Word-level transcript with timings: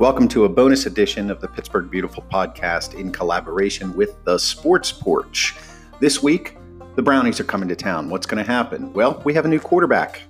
Welcome 0.00 0.26
to 0.30 0.44
a 0.44 0.48
bonus 0.48 0.86
edition 0.86 1.30
of 1.30 1.40
the 1.40 1.46
Pittsburgh 1.46 1.88
Beautiful 1.88 2.24
podcast 2.28 2.98
in 2.98 3.12
collaboration 3.12 3.94
with 3.94 4.22
the 4.24 4.36
Sports 4.38 4.90
Porch. 4.90 5.54
This 6.00 6.20
week, 6.20 6.56
the 6.96 7.02
Brownies 7.02 7.38
are 7.38 7.44
coming 7.44 7.68
to 7.68 7.76
town. 7.76 8.10
What's 8.10 8.26
going 8.26 8.44
to 8.44 8.50
happen? 8.50 8.92
Well, 8.92 9.22
we 9.24 9.32
have 9.34 9.44
a 9.44 9.48
new 9.48 9.60
quarterback. 9.60 10.22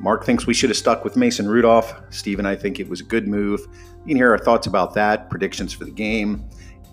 Mark 0.00 0.24
thinks 0.24 0.46
we 0.46 0.54
should 0.54 0.70
have 0.70 0.78
stuck 0.78 1.04
with 1.04 1.18
Mason 1.18 1.46
Rudolph. 1.48 1.92
Steve 2.08 2.38
and 2.38 2.48
I 2.48 2.56
think 2.56 2.80
it 2.80 2.88
was 2.88 3.00
a 3.00 3.04
good 3.04 3.28
move. 3.28 3.60
You 3.60 4.08
can 4.08 4.16
hear 4.16 4.30
our 4.30 4.38
thoughts 4.38 4.66
about 4.66 4.94
that, 4.94 5.28
predictions 5.28 5.74
for 5.74 5.84
the 5.84 5.90
game, 5.90 6.42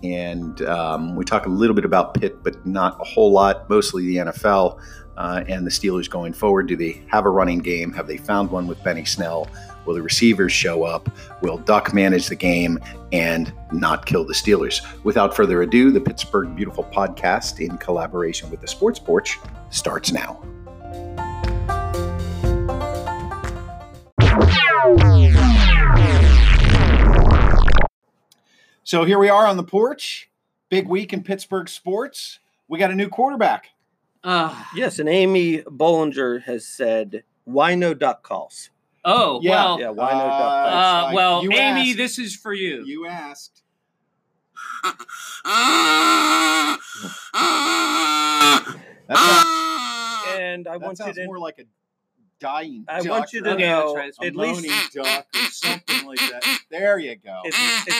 and 0.02 0.60
um, 0.62 1.16
we 1.16 1.24
talk 1.24 1.46
a 1.46 1.48
little 1.50 1.74
bit 1.74 1.86
about 1.86 2.12
Pitt, 2.12 2.44
but 2.44 2.66
not 2.66 3.00
a 3.00 3.04
whole 3.04 3.32
lot, 3.32 3.70
mostly 3.70 4.04
the 4.04 4.16
NFL 4.16 4.78
uh, 5.16 5.44
and 5.48 5.66
the 5.66 5.70
Steelers 5.70 6.10
going 6.10 6.34
forward. 6.34 6.68
Do 6.68 6.76
they 6.76 7.02
have 7.08 7.24
a 7.24 7.30
running 7.30 7.60
game? 7.60 7.90
Have 7.94 8.06
they 8.06 8.18
found 8.18 8.50
one 8.50 8.66
with 8.66 8.84
Benny 8.84 9.06
Snell? 9.06 9.48
Will 9.86 9.94
the 9.94 10.02
receivers 10.02 10.52
show 10.52 10.84
up? 10.84 11.08
Will 11.42 11.58
Duck 11.58 11.92
manage 11.94 12.28
the 12.28 12.36
game 12.36 12.78
and 13.12 13.52
not 13.72 14.06
kill 14.06 14.24
the 14.24 14.34
Steelers? 14.34 14.80
Without 15.04 15.34
further 15.34 15.62
ado, 15.62 15.90
the 15.90 16.00
Pittsburgh 16.00 16.54
Beautiful 16.54 16.84
podcast 16.84 17.60
in 17.60 17.78
collaboration 17.78 18.50
with 18.50 18.60
the 18.60 18.68
Sports 18.68 18.98
Porch 18.98 19.38
starts 19.70 20.12
now. 20.12 20.40
So 28.84 29.04
here 29.04 29.18
we 29.18 29.28
are 29.28 29.46
on 29.46 29.56
the 29.56 29.62
porch. 29.62 30.30
Big 30.68 30.88
week 30.88 31.12
in 31.12 31.22
Pittsburgh 31.22 31.68
sports. 31.68 32.40
We 32.68 32.78
got 32.78 32.90
a 32.90 32.94
new 32.94 33.08
quarterback. 33.08 33.70
Uh, 34.22 34.64
Yes, 34.74 34.98
and 34.98 35.08
Amy 35.08 35.62
Bollinger 35.62 36.42
has 36.42 36.66
said, 36.66 37.24
"Why 37.44 37.74
no 37.74 37.94
duck 37.94 38.22
calls?" 38.22 38.70
Oh, 39.04 39.40
Yeah. 39.42 39.50
well, 39.50 39.80
Yeah, 39.80 39.90
why 39.90 40.12
no 40.12 40.18
duck 40.18 40.28
calls? 40.28 40.72
uh, 40.72 41.06
I- 41.10 41.14
well, 41.14 41.40
Amy, 41.42 41.90
asked. 41.90 41.96
this 41.96 42.18
is 42.18 42.36
for 42.36 42.52
you. 42.52 42.84
You 42.84 43.06
asked. 43.06 43.62
That 49.08 49.16
sounds, 49.16 50.40
and 50.40 50.68
I 50.68 50.76
want 50.76 50.98
you 50.98 51.04
sounds 51.04 51.16
to. 51.16 51.26
more 51.26 51.38
like 51.38 51.58
a 51.58 51.64
dying 52.38 52.84
I 52.88 53.00
duck 53.02 53.10
want 53.10 53.32
you 53.32 53.42
to 53.42 53.50
or 53.50 53.54
Okay, 53.54 53.68
know 53.68 53.92
let's 53.92 53.94
try 53.94 54.06
this 54.06 54.18
a 54.20 54.24
at 54.26 54.36
least 54.36 54.62
moaning 54.62 54.80
duck 54.94 55.26
or 55.34 55.50
something 55.50 56.06
like 56.06 56.18
that. 56.20 56.42
There 56.70 56.98
you 56.98 57.16
go. 57.16 57.42
at, 57.44 57.52
at 57.88 57.94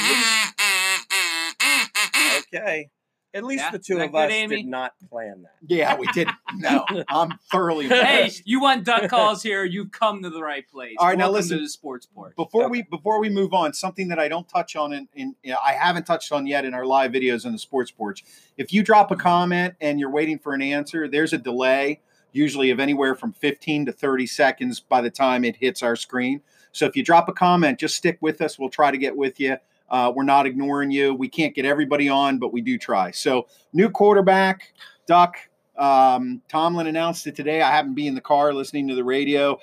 least 2.38 2.46
okay. 2.54 2.88
At 3.32 3.44
least 3.44 3.62
Yeah, 3.62 3.70
the 3.70 3.78
two 3.78 3.98
of 4.00 4.10
good, 4.10 4.26
us 4.26 4.32
Amy? 4.32 4.56
did 4.56 4.66
not 4.66 4.92
plan 5.08 5.42
that. 5.42 5.52
Yeah, 5.68 5.96
we 5.96 6.06
did. 6.08 6.28
No, 6.56 6.84
I'm 7.08 7.38
thoroughly. 7.52 7.86
hey, 7.88 8.30
you 8.44 8.60
want 8.60 8.84
duck 8.84 9.08
calls 9.08 9.42
here? 9.42 9.64
You've 9.64 9.92
come 9.92 10.22
to 10.22 10.30
the 10.30 10.42
right 10.42 10.68
place. 10.68 10.96
All 10.98 11.06
right, 11.06 11.16
now 11.16 11.30
listen. 11.30 11.58
to 11.58 11.62
the 11.62 11.68
sports 11.68 12.06
port. 12.06 12.34
Before 12.34 12.68
we 12.68 12.82
before 12.82 13.20
we 13.20 13.28
move 13.30 13.54
on, 13.54 13.72
something 13.72 14.08
that 14.08 14.18
I 14.18 14.26
don't 14.28 14.48
touch 14.48 14.74
on 14.74 14.92
in, 14.92 15.08
in 15.14 15.36
you 15.44 15.52
know, 15.52 15.58
I 15.64 15.72
haven't 15.74 16.06
touched 16.06 16.32
on 16.32 16.46
yet 16.46 16.64
in 16.64 16.74
our 16.74 16.84
live 16.84 17.12
videos 17.12 17.46
on 17.46 17.52
the 17.52 17.58
sports 17.58 17.90
porch. 17.92 18.24
If 18.56 18.72
you 18.72 18.82
drop 18.82 19.10
a 19.12 19.16
comment 19.16 19.74
and 19.80 20.00
you're 20.00 20.10
waiting 20.10 20.38
for 20.38 20.52
an 20.52 20.62
answer, 20.62 21.06
there's 21.06 21.32
a 21.32 21.38
delay, 21.38 22.00
usually 22.32 22.70
of 22.70 22.80
anywhere 22.80 23.14
from 23.14 23.32
15 23.32 23.86
to 23.86 23.92
30 23.92 24.26
seconds 24.26 24.80
by 24.80 25.00
the 25.00 25.10
time 25.10 25.44
it 25.44 25.56
hits 25.56 25.82
our 25.84 25.94
screen. 25.94 26.42
So 26.72 26.86
if 26.86 26.96
you 26.96 27.04
drop 27.04 27.28
a 27.28 27.32
comment, 27.32 27.78
just 27.78 27.96
stick 27.96 28.18
with 28.20 28.40
us. 28.40 28.58
We'll 28.58 28.70
try 28.70 28.90
to 28.90 28.98
get 28.98 29.16
with 29.16 29.38
you. 29.40 29.56
Uh, 29.90 30.12
we're 30.14 30.24
not 30.24 30.46
ignoring 30.46 30.90
you. 30.90 31.14
We 31.14 31.28
can't 31.28 31.54
get 31.54 31.64
everybody 31.64 32.08
on, 32.08 32.38
but 32.38 32.52
we 32.52 32.60
do 32.60 32.78
try. 32.78 33.10
So 33.10 33.48
new 33.72 33.90
quarterback, 33.90 34.72
Duck. 35.06 35.36
Um, 35.76 36.42
Tomlin 36.48 36.86
announced 36.86 37.26
it 37.26 37.34
today. 37.34 37.62
I 37.62 37.70
happened 37.70 37.92
to 37.92 37.96
be 37.96 38.06
in 38.06 38.14
the 38.14 38.20
car 38.20 38.52
listening 38.52 38.88
to 38.88 38.94
the 38.94 39.04
radio 39.04 39.58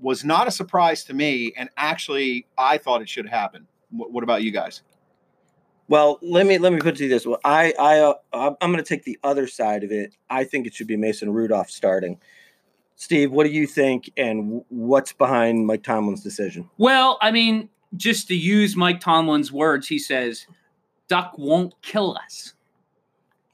was 0.00 0.24
not 0.24 0.46
a 0.46 0.50
surprise 0.50 1.04
to 1.04 1.14
me, 1.14 1.52
and 1.56 1.70
actually, 1.76 2.46
I 2.58 2.78
thought 2.78 3.00
it 3.00 3.08
should 3.08 3.28
happen. 3.28 3.66
What, 3.90 4.12
what 4.12 4.22
about 4.22 4.42
you 4.42 4.50
guys? 4.50 4.82
Well, 5.88 6.18
let 6.22 6.46
me 6.46 6.58
let 6.58 6.72
me 6.72 6.78
put 6.78 6.94
it 6.94 6.96
to 6.96 7.04
you 7.04 7.08
this 7.10 7.26
way. 7.26 7.36
I 7.44 7.74
I 7.78 8.14
uh, 8.32 8.54
I'm 8.60 8.72
going 8.72 8.82
to 8.82 8.88
take 8.88 9.04
the 9.04 9.18
other 9.22 9.46
side 9.46 9.84
of 9.84 9.92
it. 9.92 10.14
I 10.30 10.44
think 10.44 10.66
it 10.66 10.74
should 10.74 10.86
be 10.86 10.96
Mason 10.96 11.32
Rudolph 11.32 11.70
starting. 11.70 12.18
Steve, 12.96 13.32
what 13.32 13.44
do 13.44 13.50
you 13.50 13.66
think, 13.66 14.10
and 14.16 14.62
what's 14.68 15.12
behind 15.12 15.66
Mike 15.66 15.82
Tomlin's 15.82 16.22
decision? 16.22 16.70
Well, 16.78 17.18
I 17.20 17.32
mean, 17.32 17.68
just 17.96 18.28
to 18.28 18.34
use 18.34 18.76
Mike 18.76 19.00
Tomlin's 19.00 19.52
words, 19.52 19.88
he 19.88 19.98
says, 19.98 20.46
"Duck 21.08 21.34
won't 21.36 21.74
kill 21.82 22.16
us." 22.16 22.54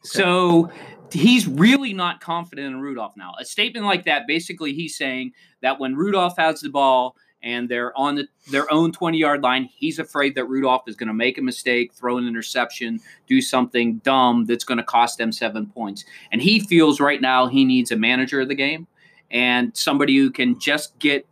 So 0.02 0.70
he's 1.12 1.46
really 1.46 1.92
not 1.92 2.20
confident 2.20 2.74
in 2.74 2.80
Rudolph 2.80 3.16
now. 3.16 3.34
A 3.38 3.44
statement 3.44 3.86
like 3.86 4.04
that, 4.04 4.26
basically, 4.26 4.72
he's 4.72 4.96
saying 4.96 5.32
that 5.62 5.78
when 5.78 5.94
Rudolph 5.94 6.36
has 6.38 6.60
the 6.60 6.70
ball 6.70 7.16
and 7.42 7.68
they're 7.68 7.96
on 7.98 8.16
the, 8.16 8.28
their 8.50 8.70
own 8.72 8.92
20 8.92 9.18
yard 9.18 9.42
line, 9.42 9.68
he's 9.74 9.98
afraid 9.98 10.34
that 10.34 10.44
Rudolph 10.44 10.82
is 10.86 10.96
going 10.96 11.08
to 11.08 11.14
make 11.14 11.38
a 11.38 11.42
mistake, 11.42 11.92
throw 11.92 12.18
an 12.18 12.26
interception, 12.26 13.00
do 13.26 13.40
something 13.40 13.98
dumb 13.98 14.44
that's 14.46 14.64
going 14.64 14.78
to 14.78 14.84
cost 14.84 15.18
them 15.18 15.32
seven 15.32 15.66
points. 15.66 16.04
And 16.32 16.40
he 16.40 16.60
feels 16.60 17.00
right 17.00 17.20
now 17.20 17.46
he 17.46 17.64
needs 17.64 17.90
a 17.90 17.96
manager 17.96 18.40
of 18.40 18.48
the 18.48 18.54
game 18.54 18.86
and 19.30 19.76
somebody 19.76 20.16
who 20.16 20.30
can 20.30 20.58
just 20.58 20.98
get 20.98 21.26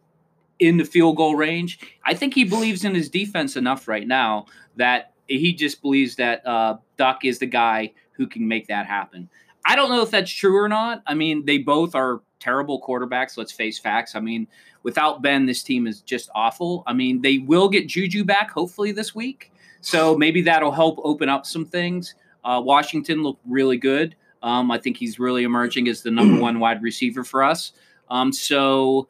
in 0.59 0.77
the 0.77 0.85
field 0.85 1.17
goal 1.17 1.37
range. 1.37 1.79
I 2.05 2.15
think 2.15 2.35
he 2.35 2.45
believes 2.45 2.85
in 2.85 2.95
his 2.95 3.09
defense 3.09 3.57
enough 3.57 3.89
right 3.89 4.07
now 4.07 4.47
that 4.77 5.13
he 5.27 5.53
just 5.53 5.83
believes 5.83 6.17
that 6.17 6.47
uh, 6.47 6.79
Duck 6.97 7.25
is 7.25 7.39
the 7.39 7.47
guy 7.47 7.93
who 8.13 8.27
can 8.27 8.47
make 8.49 8.67
that 8.69 8.87
happen. 8.87 9.29
I 9.65 9.77
don't 9.77 9.91
know 9.91 10.03
if 10.03 10.11
that's 10.11 10.31
true 10.31 10.57
or 10.57 10.69
not. 10.69 11.03
I 11.07 11.15
mean, 11.15 11.45
they 11.45 11.59
both 11.59 11.95
are 11.95 12.23
terrible 12.41 12.81
quarterbacks. 12.81 13.37
Let's 13.37 13.53
face 13.53 13.79
facts. 13.79 14.15
I 14.15 14.21
mean, 14.21 14.47
without 14.83 15.23
Ben, 15.23 15.47
this 15.47 15.63
team 15.63 15.87
is 15.87 16.01
just 16.01 16.31
awful. 16.35 16.83
I 16.87 16.93
mean, 16.93 17.21
they 17.21 17.39
will 17.39 17.69
get 17.69 17.87
Juju 17.87 18.25
back 18.25 18.51
hopefully 18.51 18.93
this 18.93 19.15
week. 19.15 19.53
So 19.81 20.17
maybe 20.17 20.43
that'll 20.43 20.73
help 20.73 20.99
open 21.03 21.29
up 21.29 21.47
some 21.47 21.65
things. 21.65 22.15
Uh, 22.45 22.61
Washington 22.65 23.23
looked 23.23 23.43
really 23.47 23.77
good. 23.77 24.17
Um, 24.43 24.71
I 24.71 24.79
think 24.79 24.97
he's 24.97 25.19
really 25.19 25.45
emerging 25.45 25.89
as 25.89 26.03
the 26.03 26.11
number 26.11 26.41
one 26.41 26.61
wide 26.61 26.83
receiver 26.83 27.25
for 27.25 27.43
us. 27.43 27.73
Um, 28.09 28.33
so 28.33 29.09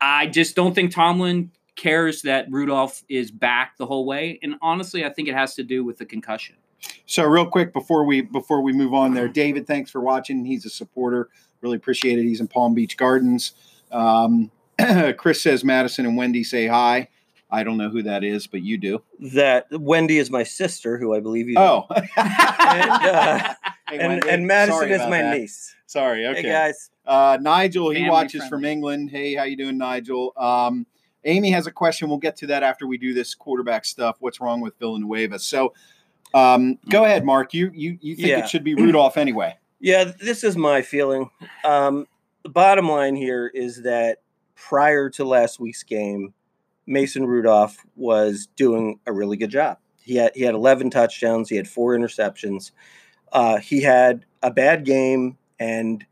I 0.00 0.26
just 0.26 0.54
don't 0.56 0.74
think 0.74 0.92
Tomlin 0.92 1.50
cares 1.76 2.22
that 2.22 2.46
Rudolph 2.50 3.02
is 3.08 3.30
back 3.30 3.76
the 3.78 3.86
whole 3.86 4.04
way. 4.04 4.38
And 4.42 4.56
honestly, 4.60 5.04
I 5.04 5.10
think 5.10 5.28
it 5.28 5.34
has 5.34 5.54
to 5.54 5.62
do 5.62 5.84
with 5.84 5.98
the 5.98 6.04
concussion. 6.04 6.56
So, 7.06 7.24
real 7.24 7.46
quick 7.46 7.72
before 7.72 8.04
we 8.04 8.20
before 8.20 8.60
we 8.60 8.72
move 8.72 8.94
on, 8.94 9.14
there, 9.14 9.28
David, 9.28 9.66
thanks 9.66 9.90
for 9.90 10.00
watching. 10.00 10.44
He's 10.44 10.64
a 10.64 10.70
supporter. 10.70 11.28
Really 11.60 11.76
appreciate 11.76 12.18
it. 12.18 12.22
He's 12.22 12.40
in 12.40 12.46
Palm 12.46 12.74
Beach 12.74 12.96
Gardens. 12.96 13.52
Um, 13.90 14.50
Chris 15.16 15.42
says 15.42 15.64
Madison 15.64 16.06
and 16.06 16.16
Wendy 16.16 16.44
say 16.44 16.66
hi. 16.66 17.08
I 17.50 17.64
don't 17.64 17.78
know 17.78 17.88
who 17.88 18.02
that 18.02 18.22
is, 18.24 18.46
but 18.46 18.62
you 18.62 18.76
do. 18.76 19.02
That 19.18 19.66
Wendy 19.72 20.18
is 20.18 20.30
my 20.30 20.42
sister, 20.42 20.98
who 20.98 21.14
I 21.14 21.20
believe 21.20 21.48
you. 21.48 21.58
Oh, 21.58 21.86
and, 22.16 22.90
uh, 22.90 23.54
Hey, 23.88 23.98
and, 23.98 24.08
Wendy. 24.08 24.28
and 24.28 24.46
Madison 24.46 24.78
Sorry 24.80 24.92
is 24.92 25.00
my 25.00 25.22
that. 25.22 25.38
niece. 25.38 25.74
Sorry. 25.86 26.26
Okay. 26.26 26.42
Hey 26.42 26.48
guys, 26.48 26.90
Uh, 27.06 27.38
Nigel, 27.40 27.88
he 27.90 27.96
Family 27.96 28.10
watches 28.10 28.32
friendly. 28.42 28.48
from 28.50 28.64
England. 28.66 29.10
Hey, 29.10 29.34
how 29.34 29.44
you 29.44 29.56
doing, 29.56 29.78
Nigel? 29.78 30.32
Um, 30.36 30.86
Amy 31.24 31.50
has 31.50 31.66
a 31.66 31.72
question. 31.72 32.08
We'll 32.08 32.18
get 32.18 32.36
to 32.38 32.46
that 32.48 32.62
after 32.62 32.86
we 32.86 32.98
do 32.98 33.14
this 33.14 33.34
quarterback 33.34 33.84
stuff. 33.84 34.16
What's 34.20 34.40
wrong 34.40 34.60
with 34.60 34.78
Villanueva? 34.78 35.38
So, 35.38 35.72
um, 36.34 36.78
go 36.90 37.04
ahead, 37.04 37.24
Mark. 37.24 37.54
You 37.54 37.70
you 37.74 37.98
you 38.00 38.14
think 38.16 38.28
Yeah. 38.28 38.38
it 38.40 38.48
should 38.50 38.64
be 38.64 38.74
Rudolph 38.74 39.16
anyway? 39.16 39.56
yeah, 39.80 40.04
this 40.20 40.44
is 40.44 40.56
my 40.56 40.82
feeling. 40.82 41.30
Um, 41.64 42.06
the 42.42 42.50
bottom 42.50 42.88
line 42.88 43.16
here 43.16 43.50
is 43.52 43.82
that 43.82 44.18
prior 44.54 45.08
to 45.10 45.24
last 45.24 45.58
week's 45.58 45.82
game, 45.82 46.34
Mason 46.86 47.26
Rudolph 47.26 47.78
was 47.96 48.48
doing 48.56 49.00
a 49.06 49.12
really 49.12 49.36
good 49.38 49.50
job. 49.50 49.78
He 50.02 50.16
had 50.16 50.32
he 50.34 50.42
had 50.42 50.54
11 50.54 50.90
touchdowns. 50.90 51.48
He 51.48 51.56
had 51.56 51.66
four 51.68 51.96
interceptions. 51.96 52.70
Uh, 53.32 53.58
he 53.58 53.82
had 53.82 54.24
a 54.42 54.50
bad 54.50 54.84
game 54.84 55.36
and 55.58 56.04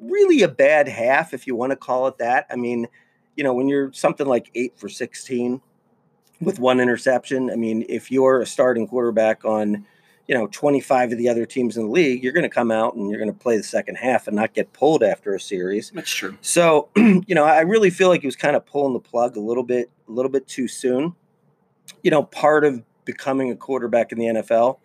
really 0.00 0.42
a 0.42 0.48
bad 0.48 0.88
half, 0.88 1.34
if 1.34 1.46
you 1.46 1.54
want 1.54 1.70
to 1.70 1.76
call 1.76 2.06
it 2.06 2.18
that. 2.18 2.46
I 2.50 2.56
mean, 2.56 2.88
you 3.36 3.44
know, 3.44 3.52
when 3.52 3.68
you're 3.68 3.92
something 3.92 4.26
like 4.26 4.50
eight 4.54 4.78
for 4.78 4.88
16 4.88 5.60
with 6.40 6.58
one 6.58 6.80
interception, 6.80 7.50
I 7.50 7.56
mean, 7.56 7.84
if 7.88 8.10
you're 8.10 8.40
a 8.40 8.46
starting 8.46 8.86
quarterback 8.86 9.44
on, 9.44 9.86
you 10.26 10.34
know, 10.34 10.46
25 10.46 11.12
of 11.12 11.18
the 11.18 11.28
other 11.28 11.44
teams 11.44 11.76
in 11.76 11.84
the 11.84 11.90
league, 11.90 12.22
you're 12.22 12.32
going 12.32 12.44
to 12.44 12.48
come 12.48 12.70
out 12.70 12.94
and 12.94 13.10
you're 13.10 13.18
going 13.18 13.32
to 13.32 13.38
play 13.38 13.56
the 13.56 13.62
second 13.62 13.96
half 13.96 14.26
and 14.26 14.36
not 14.36 14.54
get 14.54 14.72
pulled 14.72 15.02
after 15.02 15.34
a 15.34 15.40
series. 15.40 15.90
That's 15.90 16.10
true. 16.10 16.36
So, 16.40 16.88
you 16.96 17.34
know, 17.34 17.44
I 17.44 17.60
really 17.60 17.90
feel 17.90 18.08
like 18.08 18.22
he 18.22 18.26
was 18.26 18.36
kind 18.36 18.56
of 18.56 18.64
pulling 18.64 18.94
the 18.94 19.00
plug 19.00 19.36
a 19.36 19.40
little 19.40 19.64
bit, 19.64 19.90
a 20.08 20.12
little 20.12 20.30
bit 20.30 20.46
too 20.46 20.68
soon. 20.68 21.14
You 22.02 22.10
know, 22.10 22.22
part 22.22 22.64
of 22.64 22.82
becoming 23.04 23.50
a 23.50 23.56
quarterback 23.56 24.12
in 24.12 24.18
the 24.18 24.26
NFL 24.26 24.78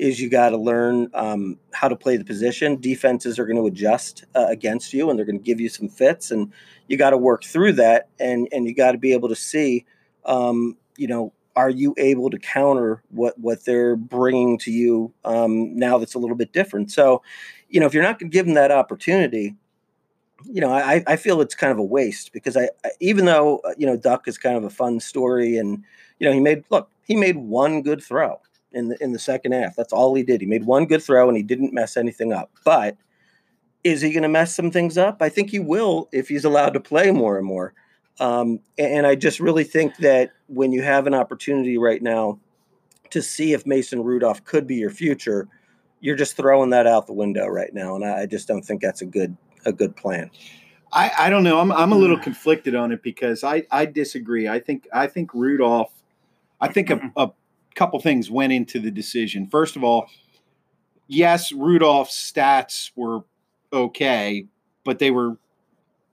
is 0.00 0.18
you 0.18 0.30
got 0.30 0.48
to 0.48 0.56
learn 0.56 1.10
um, 1.12 1.58
how 1.74 1.86
to 1.86 1.94
play 1.94 2.16
the 2.16 2.24
position. 2.24 2.80
Defenses 2.80 3.38
are 3.38 3.44
going 3.44 3.58
to 3.58 3.66
adjust 3.66 4.24
uh, 4.34 4.46
against 4.48 4.94
you, 4.94 5.10
and 5.10 5.18
they're 5.18 5.26
going 5.26 5.38
to 5.38 5.44
give 5.44 5.60
you 5.60 5.68
some 5.68 5.90
fits, 5.90 6.30
and 6.30 6.50
you 6.88 6.96
got 6.96 7.10
to 7.10 7.18
work 7.18 7.44
through 7.44 7.74
that, 7.74 8.08
and 8.18 8.48
and 8.50 8.66
you 8.66 8.74
got 8.74 8.92
to 8.92 8.98
be 8.98 9.12
able 9.12 9.28
to 9.28 9.36
see, 9.36 9.84
um, 10.24 10.78
you 10.96 11.06
know, 11.06 11.34
are 11.54 11.68
you 11.68 11.94
able 11.98 12.30
to 12.30 12.38
counter 12.38 13.02
what 13.10 13.38
what 13.38 13.66
they're 13.66 13.94
bringing 13.94 14.56
to 14.60 14.72
you 14.72 15.12
um, 15.26 15.76
now 15.76 15.98
that's 15.98 16.14
a 16.14 16.18
little 16.18 16.36
bit 16.36 16.54
different? 16.54 16.90
So, 16.90 17.22
you 17.68 17.78
know, 17.78 17.84
if 17.84 17.92
you're 17.92 18.02
not 18.02 18.18
going 18.18 18.30
to 18.30 18.34
give 18.34 18.46
them 18.46 18.54
that 18.54 18.70
opportunity, 18.70 19.54
you 20.46 20.62
know, 20.62 20.72
I, 20.72 21.04
I 21.06 21.16
feel 21.16 21.42
it's 21.42 21.54
kind 21.54 21.72
of 21.72 21.78
a 21.78 21.84
waste 21.84 22.32
because 22.32 22.56
I, 22.56 22.70
I 22.86 22.90
even 23.00 23.26
though 23.26 23.58
uh, 23.58 23.74
you 23.76 23.86
know 23.86 23.98
Duck 23.98 24.26
is 24.28 24.38
kind 24.38 24.56
of 24.56 24.64
a 24.64 24.70
fun 24.70 24.98
story 24.98 25.58
and 25.58 25.84
you 26.18 26.26
know, 26.26 26.32
he 26.32 26.40
made 26.40 26.64
look, 26.70 26.90
he 27.04 27.16
made 27.16 27.36
one 27.36 27.82
good 27.82 28.02
throw 28.02 28.40
in 28.72 28.88
the 28.88 29.02
in 29.02 29.12
the 29.12 29.18
second 29.18 29.52
half. 29.52 29.76
That's 29.76 29.92
all 29.92 30.14
he 30.14 30.22
did. 30.22 30.40
He 30.40 30.46
made 30.46 30.64
one 30.64 30.86
good 30.86 31.02
throw 31.02 31.28
and 31.28 31.36
he 31.36 31.42
didn't 31.42 31.72
mess 31.72 31.96
anything 31.96 32.32
up. 32.32 32.50
But 32.64 32.96
is 33.84 34.00
he 34.02 34.12
going 34.12 34.22
to 34.22 34.28
mess 34.28 34.54
some 34.54 34.70
things 34.70 34.98
up? 34.98 35.22
I 35.22 35.28
think 35.28 35.50
he 35.50 35.58
will 35.58 36.08
if 36.12 36.28
he's 36.28 36.44
allowed 36.44 36.74
to 36.74 36.80
play 36.80 37.10
more 37.10 37.38
and 37.38 37.46
more. 37.46 37.74
Um, 38.18 38.60
and 38.76 39.06
I 39.06 39.14
just 39.14 39.40
really 39.40 39.64
think 39.64 39.96
that 39.98 40.32
when 40.48 40.72
you 40.72 40.82
have 40.82 41.06
an 41.06 41.14
opportunity 41.14 41.78
right 41.78 42.02
now 42.02 42.38
to 43.10 43.22
see 43.22 43.54
if 43.54 43.66
Mason 43.66 44.04
Rudolph 44.04 44.44
could 44.44 44.66
be 44.66 44.76
your 44.76 44.90
future, 44.90 45.48
you're 46.00 46.16
just 46.16 46.36
throwing 46.36 46.70
that 46.70 46.86
out 46.86 47.06
the 47.06 47.14
window 47.14 47.46
right 47.46 47.72
now. 47.72 47.94
And 47.94 48.04
I, 48.04 48.22
I 48.22 48.26
just 48.26 48.46
don't 48.46 48.62
think 48.62 48.82
that's 48.82 49.00
a 49.00 49.06
good 49.06 49.36
a 49.64 49.72
good 49.72 49.96
plan. 49.96 50.30
I, 50.92 51.10
I 51.18 51.30
don't 51.30 51.44
know. 51.44 51.60
I'm 51.60 51.72
I'm 51.72 51.92
a 51.92 51.96
little 51.96 52.18
conflicted 52.18 52.74
on 52.74 52.92
it 52.92 53.02
because 53.02 53.44
I, 53.44 53.64
I 53.70 53.86
disagree. 53.86 54.48
I 54.48 54.58
think 54.58 54.88
I 54.92 55.06
think 55.06 55.32
Rudolph. 55.32 55.92
I 56.60 56.68
think 56.68 56.90
a, 56.90 57.10
a 57.16 57.30
couple 57.80 57.98
things 58.00 58.30
went 58.30 58.52
into 58.52 58.78
the 58.78 58.90
decision. 58.90 59.46
First 59.46 59.74
of 59.74 59.82
all, 59.82 60.06
yes, 61.08 61.50
Rudolph's 61.50 62.14
stats 62.32 62.90
were 62.94 63.24
okay, 63.72 64.44
but 64.84 64.98
they 64.98 65.10
were 65.10 65.38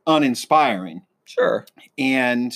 uninspiring. 0.05 1.01
Sure. 1.25 1.65
And 1.97 2.53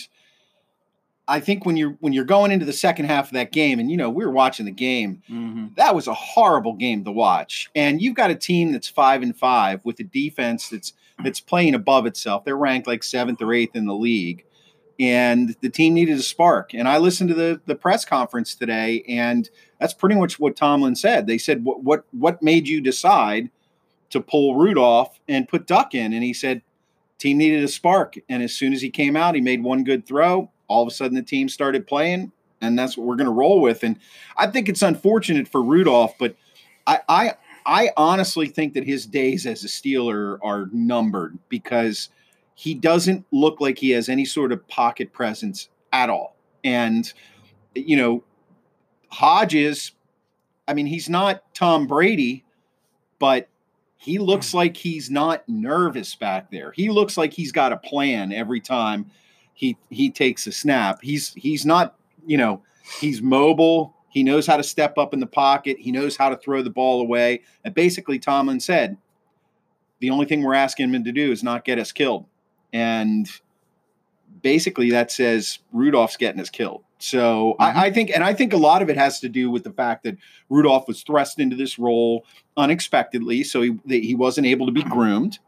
I 1.28 1.40
think 1.40 1.66
when 1.66 1.78
you're 1.78 1.98
when 2.00 2.14
you're 2.14 2.24
going 2.26 2.52
into 2.52 2.66
the 2.66 2.74
second 2.74 3.06
half 3.06 3.28
of 3.28 3.34
that 3.34 3.52
game, 3.52 3.80
and 3.80 3.92
you 3.92 3.98
know 3.98 4.10
we 4.10 4.26
were 4.26 4.32
watching 4.32 4.66
the 4.66 4.72
game, 4.72 5.22
Mm-hmm. 5.30 5.68
that 5.76 5.94
was 5.96 6.08
a 6.08 6.14
horrible 6.14 6.74
game 6.74 7.04
to 7.06 7.12
watch. 7.12 7.70
And 7.76 8.02
you've 8.02 8.16
got 8.16 8.32
a 8.32 8.36
team 8.36 8.72
that's 8.72 8.88
five 8.88 9.22
and 9.22 9.36
five 9.38 9.82
with 9.84 10.00
a 10.00 10.04
defense 10.04 10.70
that's 10.70 10.94
that's 11.24 11.40
playing 11.40 11.76
above 11.76 12.06
itself. 12.06 12.44
They're 12.46 12.58
ranked 12.58 12.88
like 12.88 13.04
seventh 13.04 13.42
or 13.42 13.54
eighth 13.54 13.76
in 13.76 13.86
the 13.86 13.94
league, 13.94 14.46
and 15.00 15.56
the 15.62 15.70
team 15.70 15.94
needed 15.94 16.18
a 16.18 16.24
spark. 16.24 16.74
And 16.74 16.88
I 16.88 16.98
listened 16.98 17.30
to 17.30 17.36
the 17.36 17.62
the 17.66 17.76
press 17.76 18.06
conference 18.06 18.56
today, 18.56 19.04
and 19.08 19.50
that's 19.80 19.94
pretty 19.94 20.16
much 20.16 20.40
what 20.40 20.56
Tomlin 20.56 20.96
said. 20.96 21.28
They 21.28 21.38
said, 21.38 21.64
"What 21.64 21.84
what 21.84 22.06
what 22.12 22.44
made 22.44 22.68
you 22.68 22.82
decide 22.82 23.50
to 24.10 24.22
pull 24.22 24.56
Rudolph 24.56 25.20
and 25.28 25.48
put 25.48 25.68
Duck 25.68 25.94
in?" 25.96 26.14
And 26.14 26.24
he 26.24 26.34
said, 26.34 26.62
"Team 27.18 27.38
needed 27.38 27.64
a 27.64 27.68
spark." 27.68 28.16
And 28.30 28.44
as 28.44 28.54
soon 28.54 28.74
as 28.74 28.82
he 28.82 28.90
came 28.90 29.16
out, 29.16 29.36
he 29.36 29.42
made 29.42 29.64
one 29.64 29.84
good 29.84 30.06
throw. 30.06 30.52
All 30.68 30.84
of 30.84 30.88
a 30.88 30.92
sudden, 30.92 31.16
the 31.16 31.24
team 31.24 31.50
started 31.50 31.88
playing, 31.88 32.32
and 32.62 32.78
that's 32.78 32.98
what 32.98 33.06
we're 33.08 33.18
going 33.18 33.26
to 33.26 33.34
roll 33.34 33.60
with. 33.60 33.84
And 33.84 34.00
I 34.38 34.48
think 34.48 34.70
it's 34.70 34.82
unfortunate 34.82 35.48
for 35.48 35.62
Rudolph, 35.62 36.16
but 36.18 36.36
I, 36.88 37.00
I 37.10 37.34
I 37.66 37.92
honestly 37.98 38.48
think 38.48 38.74
that 38.74 38.86
his 38.86 39.06
days 39.06 39.46
as 39.46 39.64
a 39.64 39.68
Steeler 39.68 40.40
are 40.42 40.70
numbered 40.72 41.38
because 41.50 42.10
he 42.62 42.76
doesn't 42.76 43.26
look 43.32 43.60
like 43.60 43.80
he 43.80 43.90
has 43.90 44.08
any 44.08 44.24
sort 44.24 44.52
of 44.52 44.68
pocket 44.68 45.12
presence 45.12 45.68
at 45.92 46.12
all. 46.12 46.36
And 46.64 47.12
you 47.74 47.98
know, 47.98 48.24
Hodges, 49.08 49.94
I 50.68 50.76
mean, 50.76 50.86
he's 50.86 51.10
not 51.10 51.42
Tom 51.56 51.88
Brady, 51.88 52.46
but 53.18 53.50
he 53.98 54.20
looks 54.20 54.52
hmm. 54.52 54.58
like 54.58 54.78
he's 54.78 55.10
not 55.10 55.44
nervous 55.50 56.14
back 56.14 56.52
there. 56.52 56.72
He 56.72 56.92
looks 56.92 57.18
like 57.18 57.34
he's 57.34 57.52
got 57.52 57.74
a 57.74 57.78
plan 57.78 58.32
every 58.32 58.60
time 58.60 59.10
he 59.56 59.76
he 59.90 60.12
takes 60.12 60.46
a 60.46 60.52
snap. 60.52 61.00
He's 61.02 61.34
he's 61.34 61.66
not, 61.66 61.96
you 62.28 62.38
know, 62.38 62.62
he's 63.00 63.24
mobile. 63.24 63.96
He 64.10 64.22
knows 64.22 64.46
how 64.46 64.58
to 64.58 64.64
step 64.64 65.00
up 65.00 65.16
in 65.16 65.20
the 65.20 65.26
pocket. 65.26 65.78
He 65.80 65.92
knows 65.92 66.16
how 66.16 66.30
to 66.30 66.38
throw 66.38 66.62
the 66.62 66.70
ball 66.70 67.02
away. 67.02 67.42
And 67.66 67.74
basically, 67.74 68.20
Tomlin 68.20 68.60
said, 68.60 68.98
the 70.00 70.12
only 70.12 70.28
thing 70.28 70.44
we're 70.44 70.54
asking 70.54 70.94
him 70.94 71.04
to 71.04 71.12
do 71.12 71.32
is 71.32 71.42
not 71.42 71.66
get 71.66 71.80
us 71.80 71.92
killed. 71.92 72.28
And 72.74 73.30
basically, 74.42 74.92
that 74.92 75.12
says 75.12 75.60
Rudolph's 75.72 76.18
getting 76.18 76.42
us 76.42 76.50
killed. 76.50 76.84
So 77.00 77.56
Mhm. 77.60 77.64
I, 77.64 77.86
I 77.88 77.92
think, 77.92 78.12
and 78.14 78.24
I 78.24 78.34
think 78.34 78.54
a 78.54 78.58
lot 78.58 78.82
of 78.82 78.90
it 78.90 78.98
has 78.98 79.20
to 79.22 79.30
do 79.30 79.50
with 79.50 79.64
the 79.64 79.72
fact 79.72 80.04
that 80.04 80.18
Rudolph 80.50 80.88
was 80.88 81.04
thrust 81.04 81.40
into 81.40 81.56
this 81.56 81.80
role 81.80 82.26
unexpectedly, 82.58 83.44
so 83.44 83.62
he 83.62 83.72
that 83.86 84.04
he 84.04 84.16
wasn't 84.16 84.48
able 84.48 84.66
to 84.68 84.72
be 84.72 84.84
groomed. 84.84 85.40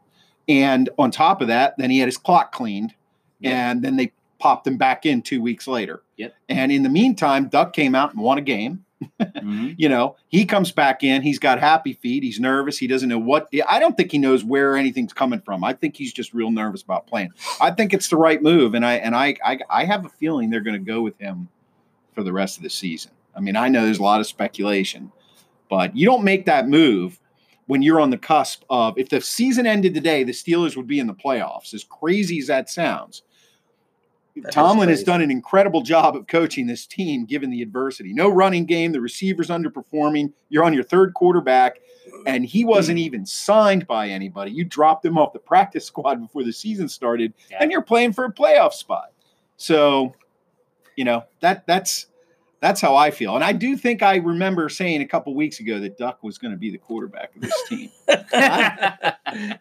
And 0.48 0.90
on 0.98 1.10
top 1.10 1.40
of 1.40 1.48
that, 1.48 1.74
then 1.78 1.90
he 1.90 1.98
had 1.98 2.08
his 2.08 2.18
clock 2.18 2.52
cleaned, 2.52 2.94
and 3.42 3.82
then 3.82 3.96
they 3.96 4.12
popped 4.38 4.66
him 4.66 4.76
back 4.76 5.06
in 5.06 5.22
two 5.22 5.40
weeks 5.40 5.66
later. 5.66 6.02
Yep. 6.16 6.34
And 6.48 6.70
in 6.72 6.82
the 6.82 6.88
meantime, 6.88 7.48
Duck 7.48 7.72
came 7.72 7.94
out 7.94 8.12
and 8.12 8.22
won 8.22 8.36
a 8.36 8.42
game. 8.42 8.84
Mm-hmm. 9.20 9.70
You 9.76 9.88
know, 9.88 10.16
he 10.28 10.44
comes 10.44 10.72
back 10.72 11.02
in. 11.02 11.22
He's 11.22 11.38
got 11.38 11.58
happy 11.58 11.94
feet. 11.94 12.22
He's 12.22 12.38
nervous. 12.38 12.78
He 12.78 12.86
doesn't 12.86 13.08
know 13.08 13.18
what. 13.18 13.48
I 13.68 13.78
don't 13.78 13.96
think 13.96 14.12
he 14.12 14.18
knows 14.18 14.44
where 14.44 14.76
anything's 14.76 15.12
coming 15.12 15.40
from. 15.40 15.64
I 15.64 15.72
think 15.72 15.96
he's 15.96 16.12
just 16.12 16.32
real 16.32 16.50
nervous 16.50 16.82
about 16.82 17.06
playing. 17.06 17.32
I 17.60 17.70
think 17.70 17.92
it's 17.92 18.08
the 18.08 18.16
right 18.16 18.40
move, 18.40 18.74
and 18.74 18.86
I 18.86 18.94
and 18.94 19.16
I 19.16 19.36
I, 19.44 19.58
I 19.68 19.84
have 19.84 20.06
a 20.06 20.08
feeling 20.08 20.50
they're 20.50 20.60
going 20.60 20.78
to 20.78 20.92
go 20.92 21.02
with 21.02 21.18
him 21.18 21.48
for 22.14 22.22
the 22.22 22.32
rest 22.32 22.56
of 22.56 22.62
the 22.62 22.70
season. 22.70 23.10
I 23.36 23.40
mean, 23.40 23.56
I 23.56 23.68
know 23.68 23.84
there's 23.84 23.98
a 23.98 24.02
lot 24.02 24.20
of 24.20 24.26
speculation, 24.26 25.10
but 25.68 25.96
you 25.96 26.06
don't 26.06 26.24
make 26.24 26.46
that 26.46 26.68
move 26.68 27.18
when 27.66 27.82
you're 27.82 28.00
on 28.00 28.10
the 28.10 28.18
cusp 28.18 28.62
of. 28.70 28.96
If 28.98 29.08
the 29.08 29.20
season 29.20 29.66
ended 29.66 29.94
today, 29.94 30.24
the 30.24 30.32
Steelers 30.32 30.76
would 30.76 30.86
be 30.86 31.00
in 31.00 31.06
the 31.06 31.14
playoffs. 31.14 31.74
As 31.74 31.84
crazy 31.84 32.38
as 32.38 32.46
that 32.46 32.70
sounds. 32.70 33.22
That 34.36 34.52
Tomlin 34.52 34.88
has 34.88 35.04
done 35.04 35.20
an 35.20 35.30
incredible 35.30 35.82
job 35.82 36.16
of 36.16 36.26
coaching 36.26 36.66
this 36.66 36.86
team 36.86 37.24
given 37.24 37.50
the 37.50 37.62
adversity. 37.62 38.12
No 38.12 38.28
running 38.28 38.64
game, 38.66 38.90
the 38.92 39.00
receivers 39.00 39.48
underperforming. 39.48 40.32
You're 40.48 40.64
on 40.64 40.74
your 40.74 40.82
third 40.82 41.14
quarterback, 41.14 41.78
and 42.26 42.44
he 42.44 42.64
wasn't 42.64 42.98
even 42.98 43.24
signed 43.26 43.86
by 43.86 44.08
anybody. 44.08 44.50
You 44.50 44.64
dropped 44.64 45.04
him 45.04 45.18
off 45.18 45.32
the 45.32 45.38
practice 45.38 45.84
squad 45.86 46.20
before 46.20 46.42
the 46.42 46.52
season 46.52 46.88
started, 46.88 47.32
Yeah. 47.50 47.58
and 47.60 47.70
you're 47.70 47.82
playing 47.82 48.12
for 48.12 48.24
a 48.24 48.32
playoff 48.32 48.72
spot. 48.72 49.12
So, 49.56 50.14
you 50.96 51.04
know, 51.04 51.24
that 51.40 51.64
that's 51.66 52.06
that's 52.64 52.80
how 52.80 52.96
I 52.96 53.10
feel. 53.10 53.34
And 53.34 53.44
I 53.44 53.52
do 53.52 53.76
think 53.76 54.02
I 54.02 54.16
remember 54.16 54.70
saying 54.70 55.02
a 55.02 55.06
couple 55.06 55.34
weeks 55.34 55.60
ago 55.60 55.78
that 55.80 55.98
Duck 55.98 56.22
was 56.22 56.38
going 56.38 56.52
to 56.52 56.56
be 56.56 56.70
the 56.70 56.78
quarterback 56.78 57.36
of 57.36 57.42
this 57.42 57.52
team. 57.68 57.90
Dude, 58.08 58.18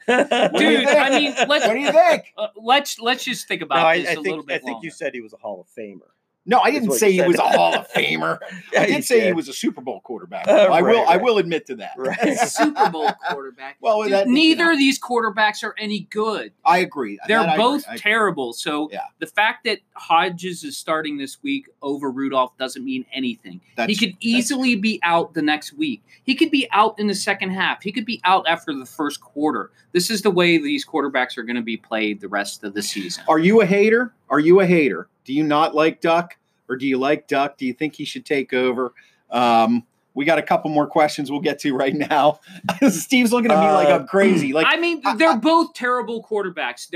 I 0.08 1.10
mean, 1.10 1.34
let's 1.50 1.68
what 1.68 1.74
do 1.74 1.80
you 1.80 1.92
think? 1.92 2.34
uh, 2.38 2.48
let's 2.56 3.00
let's 3.00 3.26
just 3.26 3.46
think 3.46 3.62
about 3.62 3.82
No, 3.84 4.00
this 4.02 4.08
I 4.08 4.12
a 4.12 4.16
think 4.16 4.28
little 4.28 4.46
bit 4.46 4.62
I 4.62 4.66
think 4.66 4.84
you 4.84 4.90
said 4.90 5.14
he 5.14 5.20
was 5.20 5.34
a 5.34 5.38
Hall 5.38 5.60
of 5.60 5.68
Famer. 5.78 6.00
No, 6.46 6.60
I 6.60 6.72
didn't 6.72 6.92
say 6.92 7.12
he 7.14 7.22
was 7.22 7.38
a 7.38 7.42
Hall 7.48 7.74
of 7.74 7.88
Famer. 7.96 8.38
I 8.78 8.86
did 8.88 8.96
you 8.98 9.02
say 9.02 9.26
he 9.28 9.34
was 9.34 9.48
a 9.48 9.54
Super 9.54 9.82
Bowl 9.82 10.02
quarterback. 10.02 10.46
Uh, 10.54 10.68
I 10.72 10.82
will. 10.82 11.04
right, 11.04 11.08
I 11.08 11.18
will 11.18 11.38
admit 11.38 11.66
to 11.68 11.76
that. 11.78 11.92
Right. 11.98 12.38
Super 12.38 12.90
Bowl 12.90 13.10
quarterback. 13.30 13.78
Well, 13.82 14.04
Dude, 14.04 14.12
that- 14.12 14.28
neither 14.28 14.64
you 14.64 14.68
know, 14.70 14.74
of 14.74 14.78
these 14.78 15.00
quarterbacks 15.00 15.64
are 15.64 15.74
any 15.78 16.02
good. 16.10 16.52
I 16.66 16.80
agree. 16.80 17.18
They're 17.28 17.42
That 17.44 17.58
both 17.58 17.86
agree. 17.86 17.98
terrible. 17.98 18.54
So 18.54 18.90
Yeah. 18.92 19.02
the 19.20 19.26
fact 19.28 19.64
that 19.66 19.80
Hodges 19.96 20.64
is 20.64 20.76
starting 20.78 21.18
this 21.18 21.42
week 21.42 21.70
over 21.82 22.12
Rudolph 22.12 22.58
doesn't 22.58 22.84
mean 22.84 23.06
anything. 23.14 23.62
he 23.88 23.96
could 23.96 24.10
that's- 24.10 24.18
easily 24.20 24.76
be 24.76 25.00
out 25.04 25.34
the 25.34 25.42
next 25.42 25.74
week. 25.74 26.04
He 26.24 26.36
could 26.36 26.52
be 26.52 26.68
out 26.72 27.00
in 27.00 27.08
the 27.08 27.16
second 27.16 27.52
half. 27.52 27.82
He 27.84 27.92
could 27.92 28.06
be 28.06 28.20
out 28.26 28.46
after 28.48 28.74
the 28.74 28.86
first 28.86 29.22
quarter. 29.22 29.72
This 29.94 30.10
is 30.10 30.22
the 30.24 30.32
way 30.32 30.58
these 30.58 30.86
quarterbacks 30.86 31.38
are 31.38 31.44
going 31.44 31.56
to 31.56 31.62
be 31.62 31.78
played 31.78 32.20
the 32.22 32.28
rest 32.28 32.64
of 32.64 32.74
the 32.74 32.82
season. 32.82 33.24
Are 33.28 33.40
you 33.40 33.62
a 33.62 33.66
hater? 33.66 34.14
Are 34.34 34.40
you 34.40 34.60
a 34.62 34.66
hater? 34.66 35.08
Do 35.26 35.32
you 35.34 35.44
not 35.44 35.76
like 35.76 36.02
Duck, 36.02 36.38
or 36.68 36.76
do 36.76 36.88
you 36.88 36.98
like 36.98 37.28
Duck? 37.28 37.56
Do 37.58 37.68
you 37.68 37.74
think 37.74 37.94
he 37.96 38.04
should 38.04 38.26
take 38.26 38.52
over? 38.52 38.92
Um, 39.30 39.84
we 40.16 40.26
got 40.26 40.40
a 40.40 40.42
couple 40.42 40.72
more 40.72 40.88
questions 40.88 41.30
we'll 41.30 41.40
get 41.40 41.60
to 41.60 41.76
right 41.76 41.94
now. 41.94 42.40
Steve's 42.90 43.32
looking 43.32 43.52
at 43.52 43.60
me 43.60 43.72
like 43.72 43.90
Uh, 43.90 44.00
I'm 44.00 44.08
crazy. 44.08 44.52
Like 44.52 44.66
I 44.68 44.78
mean, 44.78 45.04
they're 45.18 45.30
I- 45.30 45.36
both 45.38 45.74
terrible 45.76 46.24
quarterbacks. 46.24 46.90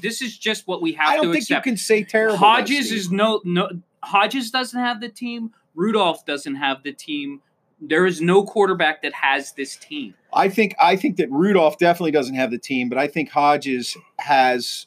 This 0.00 0.22
is 0.22 0.38
just 0.38 0.68
what 0.68 0.80
we 0.82 0.92
have 0.92 1.08
I 1.10 1.16
don't 1.16 1.26
to 1.26 1.32
think 1.32 1.42
accept. 1.42 1.66
you 1.66 1.72
can 1.72 1.76
say 1.76 2.04
terrible. 2.04 2.36
Hodges 2.36 2.86
Steve. 2.86 2.98
is 2.98 3.10
no 3.10 3.40
no. 3.44 3.68
Hodges 4.04 4.50
doesn't 4.52 4.78
have 4.80 5.00
the 5.00 5.08
team. 5.08 5.50
Rudolph 5.74 6.24
doesn't 6.24 6.54
have 6.54 6.84
the 6.84 6.92
team. 6.92 7.40
There 7.80 8.06
is 8.06 8.20
no 8.20 8.44
quarterback 8.44 9.02
that 9.02 9.12
has 9.14 9.52
this 9.52 9.76
team. 9.76 10.14
I 10.32 10.48
think 10.48 10.74
I 10.80 10.94
think 10.96 11.16
that 11.16 11.28
Rudolph 11.30 11.78
definitely 11.78 12.12
doesn't 12.12 12.34
have 12.36 12.50
the 12.52 12.58
team, 12.58 12.88
but 12.88 12.98
I 12.98 13.08
think 13.08 13.30
Hodges 13.30 13.96
has 14.20 14.86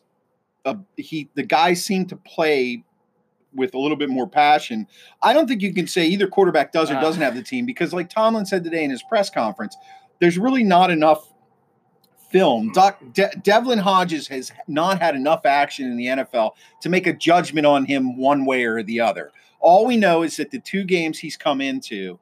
a 0.68 0.80
he 1.02 1.30
the 1.36 1.44
guy 1.44 1.74
seemed 1.74 2.10
to 2.10 2.16
play 2.16 2.84
with 3.56 3.74
a 3.74 3.80
little 3.80 3.98
bit 3.98 4.10
more 4.10 4.28
passion. 4.28 4.88
I 5.24 5.34
don't 5.34 5.48
think 5.48 5.62
you 5.62 5.74
can 5.74 5.88
say 5.88 6.06
either 6.06 6.28
quarterback 6.28 6.72
does 6.72 6.92
or 6.92 6.96
Uh. 6.96 7.02
doesn't 7.02 7.22
have 7.22 7.36
the 7.36 7.42
team 7.42 7.66
because 7.66 7.94
like 7.94 8.10
Tomlin 8.10 8.46
said 8.46 8.64
today 8.64 8.84
in 8.84 8.92
his 8.92 9.02
press 9.04 9.30
conference, 9.30 9.76
there's 10.20 10.38
really 10.38 10.64
not 10.64 10.92
enough 10.92 11.34
film. 12.30 12.72
Doc 12.74 13.00
De- 13.14 13.32
Devlin 13.42 13.80
Hodges 13.80 14.28
has 14.28 14.52
not 14.68 15.02
had 15.02 15.16
enough 15.16 15.46
action 15.46 15.86
in 15.90 15.98
the 15.98 16.08
NFL 16.08 16.52
to 16.82 16.90
make 16.90 17.08
a 17.08 17.14
judgment 17.14 17.66
on 17.66 17.86
him 17.86 18.18
one 18.18 18.46
way 18.46 18.66
or 18.66 18.84
the 18.84 19.00
other. 19.00 19.32
All 19.60 19.86
we 19.86 19.98
know 19.98 20.24
is 20.24 20.38
that 20.38 20.52
the 20.52 20.60
two 20.60 20.84
games 20.84 21.18
he's 21.20 21.38
come 21.38 21.62
into 21.62 22.20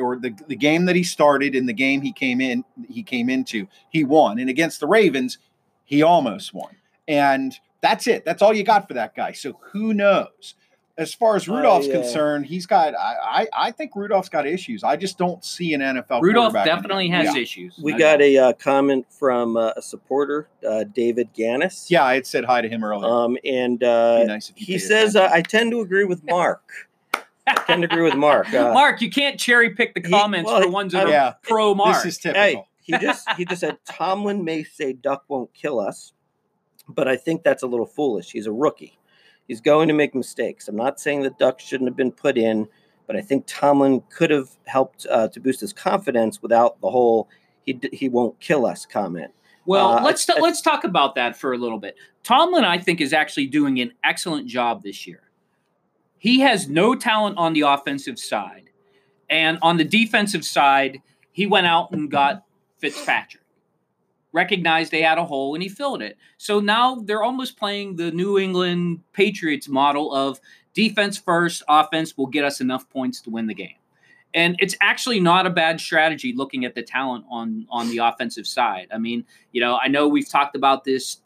or 0.00 0.16
the, 0.16 0.32
the 0.46 0.56
game 0.56 0.84
that 0.86 0.94
he 0.96 1.02
started 1.02 1.54
and 1.54 1.68
the 1.68 1.72
game 1.72 2.00
he 2.00 2.12
came 2.12 2.40
in 2.40 2.64
he 2.88 3.02
came 3.02 3.28
into 3.28 3.66
he 3.90 4.04
won 4.04 4.38
and 4.38 4.48
against 4.48 4.78
the 4.78 4.86
ravens 4.86 5.38
he 5.84 6.02
almost 6.02 6.54
won 6.54 6.76
and 7.08 7.58
that's 7.80 8.06
it 8.06 8.24
that's 8.24 8.42
all 8.42 8.52
you 8.54 8.64
got 8.64 8.88
for 8.88 8.94
that 8.94 9.14
guy 9.14 9.32
so 9.32 9.58
who 9.72 9.92
knows 9.94 10.54
as 10.96 11.14
far 11.14 11.36
as 11.36 11.46
rudolph's 11.48 11.86
I, 11.86 11.90
uh, 11.90 11.92
concerned 12.02 12.46
he's 12.46 12.66
got 12.66 12.94
I, 12.96 13.14
I 13.22 13.48
i 13.68 13.70
think 13.70 13.92
rudolph's 13.94 14.28
got 14.28 14.46
issues 14.46 14.82
i 14.82 14.96
just 14.96 15.16
don't 15.16 15.44
see 15.44 15.74
an 15.74 15.80
nfl 15.80 16.20
Rudolph 16.20 16.54
definitely 16.54 17.08
has 17.10 17.34
yeah. 17.34 17.40
issues. 17.40 17.78
We 17.80 17.94
I 17.94 17.98
got 17.98 18.18
know. 18.18 18.24
a 18.24 18.38
uh, 18.38 18.52
comment 18.54 19.06
from 19.10 19.56
uh, 19.56 19.72
a 19.76 19.82
supporter, 19.82 20.48
uh, 20.68 20.84
David 20.84 21.28
Gannis. 21.34 21.88
yeah 21.90 22.04
i 22.04 22.14
had 22.14 22.26
said 22.26 22.44
hi 22.44 22.60
to 22.62 22.68
him 22.68 22.82
earlier 22.82 23.08
Um, 23.12 23.38
and 23.44 23.82
uh, 23.84 24.24
nice 24.24 24.52
he 24.56 24.78
says, 24.78 25.14
uh, 25.14 25.28
I 25.32 25.42
tend 25.42 25.70
to 25.72 25.80
agree 25.80 26.04
with 26.04 26.24
Mark. 26.24 26.62
I 27.46 27.54
tend 27.66 27.82
to 27.82 27.86
agree 27.90 28.02
with 28.02 28.14
Mark. 28.16 28.52
Uh, 28.52 28.74
Mark, 28.74 29.00
you 29.00 29.08
can't 29.08 29.38
cherry 29.40 29.70
pick 29.70 29.94
the 29.94 30.02
He- 30.02 30.10
comments 30.10 30.50
well, 30.50 30.60
for 30.62 30.68
ones 30.68 30.92
that 30.92 31.06
are 31.06 31.10
Yeah. 31.10 31.34
pro 31.42 31.74
Mark. 31.74 32.02
This 32.02 32.16
is 32.16 32.18
typical. 32.18 32.42
Hey, 32.42 32.64
he 32.82 32.98
just 32.98 33.26
he 33.38 33.44
just 33.46 33.60
said 33.60 33.78
Tomlin 33.86 34.44
may 34.44 34.64
say 34.64 34.92
Duck 34.92 35.24
won't 35.28 35.54
kill 35.54 35.78
us, 35.80 36.12
but 36.88 37.08
I 37.08 37.16
think 37.16 37.42
that's 37.42 37.62
a 37.62 37.66
little 37.66 37.86
foolish. 37.86 38.30
He's 38.30 38.46
a 38.46 38.52
rookie. 38.52 38.98
He's 39.46 39.60
going 39.60 39.88
to 39.88 39.94
make 39.94 40.14
mistakes. 40.14 40.68
I'm 40.68 40.76
not 40.76 41.00
saying 41.00 41.22
that 41.22 41.38
Duck 41.38 41.60
shouldn't 41.60 41.88
have 41.88 41.96
been 41.96 42.12
put 42.12 42.36
in, 42.36 42.68
but 43.06 43.16
I 43.16 43.20
think 43.22 43.44
Tomlin 43.46 44.02
could 44.10 44.30
have 44.30 44.50
helped 44.66 45.06
uh, 45.10 45.28
to 45.28 45.40
boost 45.40 45.60
his 45.60 45.72
confidence 45.72 46.42
without 46.42 46.80
the 46.80 46.90
whole 46.90 47.28
he 47.64 47.72
d- 47.74 47.90
he 47.92 48.08
won't 48.08 48.38
kill 48.40 48.66
us 48.66 48.84
comment. 48.86 49.32
Well, 49.66 49.98
Uh, 49.98 50.02
let's 50.02 50.26
let's 50.28 50.62
talk 50.62 50.84
about 50.84 51.14
that 51.16 51.36
for 51.36 51.52
a 51.52 51.58
little 51.58 51.78
bit. 51.78 51.96
Tomlin, 52.22 52.64
I 52.64 52.78
think, 52.78 53.00
is 53.00 53.12
actually 53.12 53.46
doing 53.46 53.80
an 53.80 53.92
excellent 54.04 54.46
job 54.46 54.82
this 54.82 55.06
year. 55.06 55.22
He 56.18 56.40
has 56.40 56.68
no 56.68 56.94
talent 56.94 57.36
on 57.38 57.52
the 57.52 57.60
offensive 57.62 58.18
side, 58.18 58.70
and 59.30 59.58
on 59.62 59.76
the 59.76 59.84
defensive 59.84 60.44
side, 60.44 61.00
he 61.32 61.46
went 61.46 61.66
out 61.66 61.92
and 61.92 62.10
got 62.10 62.44
Fitzpatrick. 62.78 63.42
Recognized 64.32 64.90
they 64.90 65.02
had 65.02 65.18
a 65.18 65.24
hole 65.24 65.54
and 65.54 65.62
he 65.62 65.68
filled 65.68 66.02
it. 66.02 66.16
So 66.36 66.60
now 66.60 66.96
they're 66.96 67.22
almost 67.22 67.56
playing 67.56 67.96
the 67.96 68.10
New 68.10 68.38
England 68.38 69.00
Patriots 69.12 69.68
model 69.68 70.14
of 70.14 70.40
defense 70.74 71.18
first, 71.18 71.62
offense 71.68 72.16
will 72.16 72.26
get 72.26 72.44
us 72.44 72.60
enough 72.60 72.88
points 72.90 73.20
to 73.22 73.30
win 73.30 73.46
the 73.46 73.54
game. 73.54 73.74
And 74.34 74.56
it's 74.58 74.76
actually 74.80 75.20
not 75.20 75.46
a 75.46 75.50
bad 75.50 75.80
strategy 75.80 76.34
looking 76.36 76.64
at 76.64 76.74
the 76.74 76.82
talent 76.82 77.24
on 77.30 77.66
on 77.70 77.88
the 77.88 77.98
offensive 77.98 78.46
side. 78.46 78.88
I 78.92 78.98
mean, 78.98 79.24
you 79.52 79.60
know, 79.60 79.78
I 79.82 79.88
know 79.88 80.06
we've 80.06 80.28
talked 80.28 80.54
about 80.54 80.84
this 80.84 81.18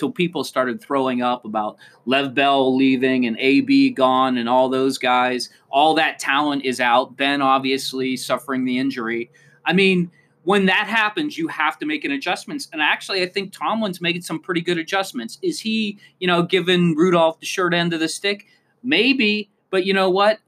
till 0.00 0.10
people 0.10 0.42
started 0.42 0.80
throwing 0.80 1.20
up 1.20 1.44
about 1.44 1.76
Lev 2.06 2.34
Bell 2.34 2.74
leaving 2.74 3.26
and 3.26 3.36
AB 3.38 3.90
gone 3.90 4.38
and 4.38 4.48
all 4.48 4.70
those 4.70 4.96
guys. 4.96 5.50
All 5.68 5.94
that 5.94 6.18
talent 6.18 6.64
is 6.64 6.80
out. 6.80 7.16
Ben 7.16 7.42
obviously 7.42 8.16
suffering 8.16 8.64
the 8.64 8.78
injury. 8.78 9.30
I 9.66 9.74
mean, 9.74 10.10
when 10.44 10.66
that 10.66 10.86
happens, 10.86 11.36
you 11.36 11.48
have 11.48 11.78
to 11.78 11.86
make 11.86 12.04
an 12.04 12.12
adjustments. 12.12 12.68
And 12.72 12.80
actually, 12.80 13.22
I 13.22 13.28
think 13.28 13.52
Tomlin's 13.52 14.00
making 14.00 14.22
some 14.22 14.40
pretty 14.40 14.62
good 14.62 14.78
adjustments. 14.78 15.38
Is 15.42 15.60
he, 15.60 15.98
you 16.18 16.26
know, 16.26 16.42
giving 16.42 16.94
Rudolph 16.96 17.40
the 17.40 17.46
short 17.46 17.74
end 17.74 17.92
of 17.92 18.00
the 18.00 18.08
stick? 18.08 18.46
Maybe, 18.82 19.50
but 19.70 19.84
you 19.84 19.92
know 19.92 20.08
what? 20.08 20.38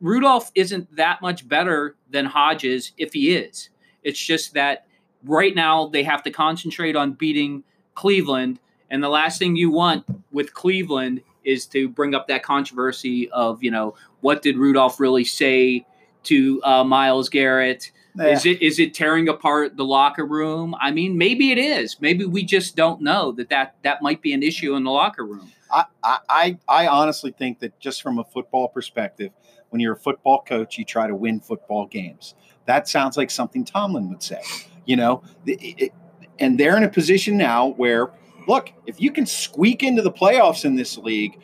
Rudolph 0.00 0.50
isn't 0.54 0.96
that 0.96 1.20
much 1.20 1.46
better 1.46 1.96
than 2.10 2.24
Hodges 2.24 2.92
if 2.96 3.12
he 3.12 3.34
is. 3.34 3.68
It's 4.02 4.18
just 4.18 4.54
that 4.54 4.86
right 5.24 5.54
now 5.54 5.86
they 5.86 6.02
have 6.02 6.22
to 6.24 6.30
concentrate 6.30 6.96
on 6.96 7.12
beating 7.12 7.62
Cleveland. 7.94 8.58
And 8.90 9.02
the 9.02 9.08
last 9.08 9.38
thing 9.38 9.56
you 9.56 9.70
want 9.70 10.04
with 10.32 10.54
Cleveland 10.54 11.22
is 11.44 11.66
to 11.66 11.88
bring 11.88 12.14
up 12.14 12.28
that 12.28 12.42
controversy 12.42 13.30
of, 13.30 13.62
you 13.62 13.70
know, 13.70 13.94
what 14.20 14.42
did 14.42 14.56
Rudolph 14.56 14.98
really 14.98 15.24
say 15.24 15.86
to 16.24 16.62
uh, 16.62 16.84
Myles 16.84 17.28
Garrett? 17.28 17.92
Is 18.20 18.44
it 18.46 18.60
is 18.60 18.78
it 18.78 18.92
tearing 18.94 19.28
apart 19.28 19.76
the 19.76 19.84
locker 19.84 20.26
room? 20.26 20.74
I 20.80 20.90
mean, 20.90 21.16
maybe 21.16 21.50
it 21.50 21.58
is. 21.58 21.96
Maybe 22.00 22.24
we 22.26 22.44
just 22.44 22.76
don't 22.76 23.00
know 23.00 23.32
that 23.32 23.48
that, 23.48 23.76
that 23.82 24.02
might 24.02 24.20
be 24.20 24.32
an 24.34 24.42
issue 24.42 24.74
in 24.74 24.84
the 24.84 24.90
locker 24.90 25.24
room. 25.24 25.50
I, 25.70 25.84
I, 26.02 26.18
I 26.28 26.58
I 26.68 26.86
honestly 26.88 27.32
think 27.32 27.60
that 27.60 27.78
just 27.80 28.02
from 28.02 28.18
a 28.18 28.24
football 28.24 28.68
perspective, 28.68 29.32
when 29.70 29.80
you're 29.80 29.94
a 29.94 29.98
football 29.98 30.42
coach, 30.46 30.76
you 30.76 30.84
try 30.84 31.06
to 31.06 31.14
win 31.14 31.40
football 31.40 31.86
games. 31.86 32.34
That 32.66 32.86
sounds 32.88 33.16
like 33.16 33.30
something 33.30 33.64
Tomlin 33.64 34.10
would 34.10 34.22
say. 34.22 34.42
You 34.84 34.96
know, 34.96 35.22
The- 35.44 35.58
it- 35.78 35.92
and 36.38 36.58
they're 36.58 36.76
in 36.76 36.82
a 36.82 36.88
position 36.88 37.36
now 37.36 37.68
where, 37.68 38.10
look, 38.48 38.72
if 38.86 39.00
you 39.00 39.10
can 39.10 39.26
squeak 39.26 39.82
into 39.82 40.02
the 40.02 40.10
playoffs 40.12 40.64
in 40.64 40.74
this 40.76 40.98
league, 40.98 41.38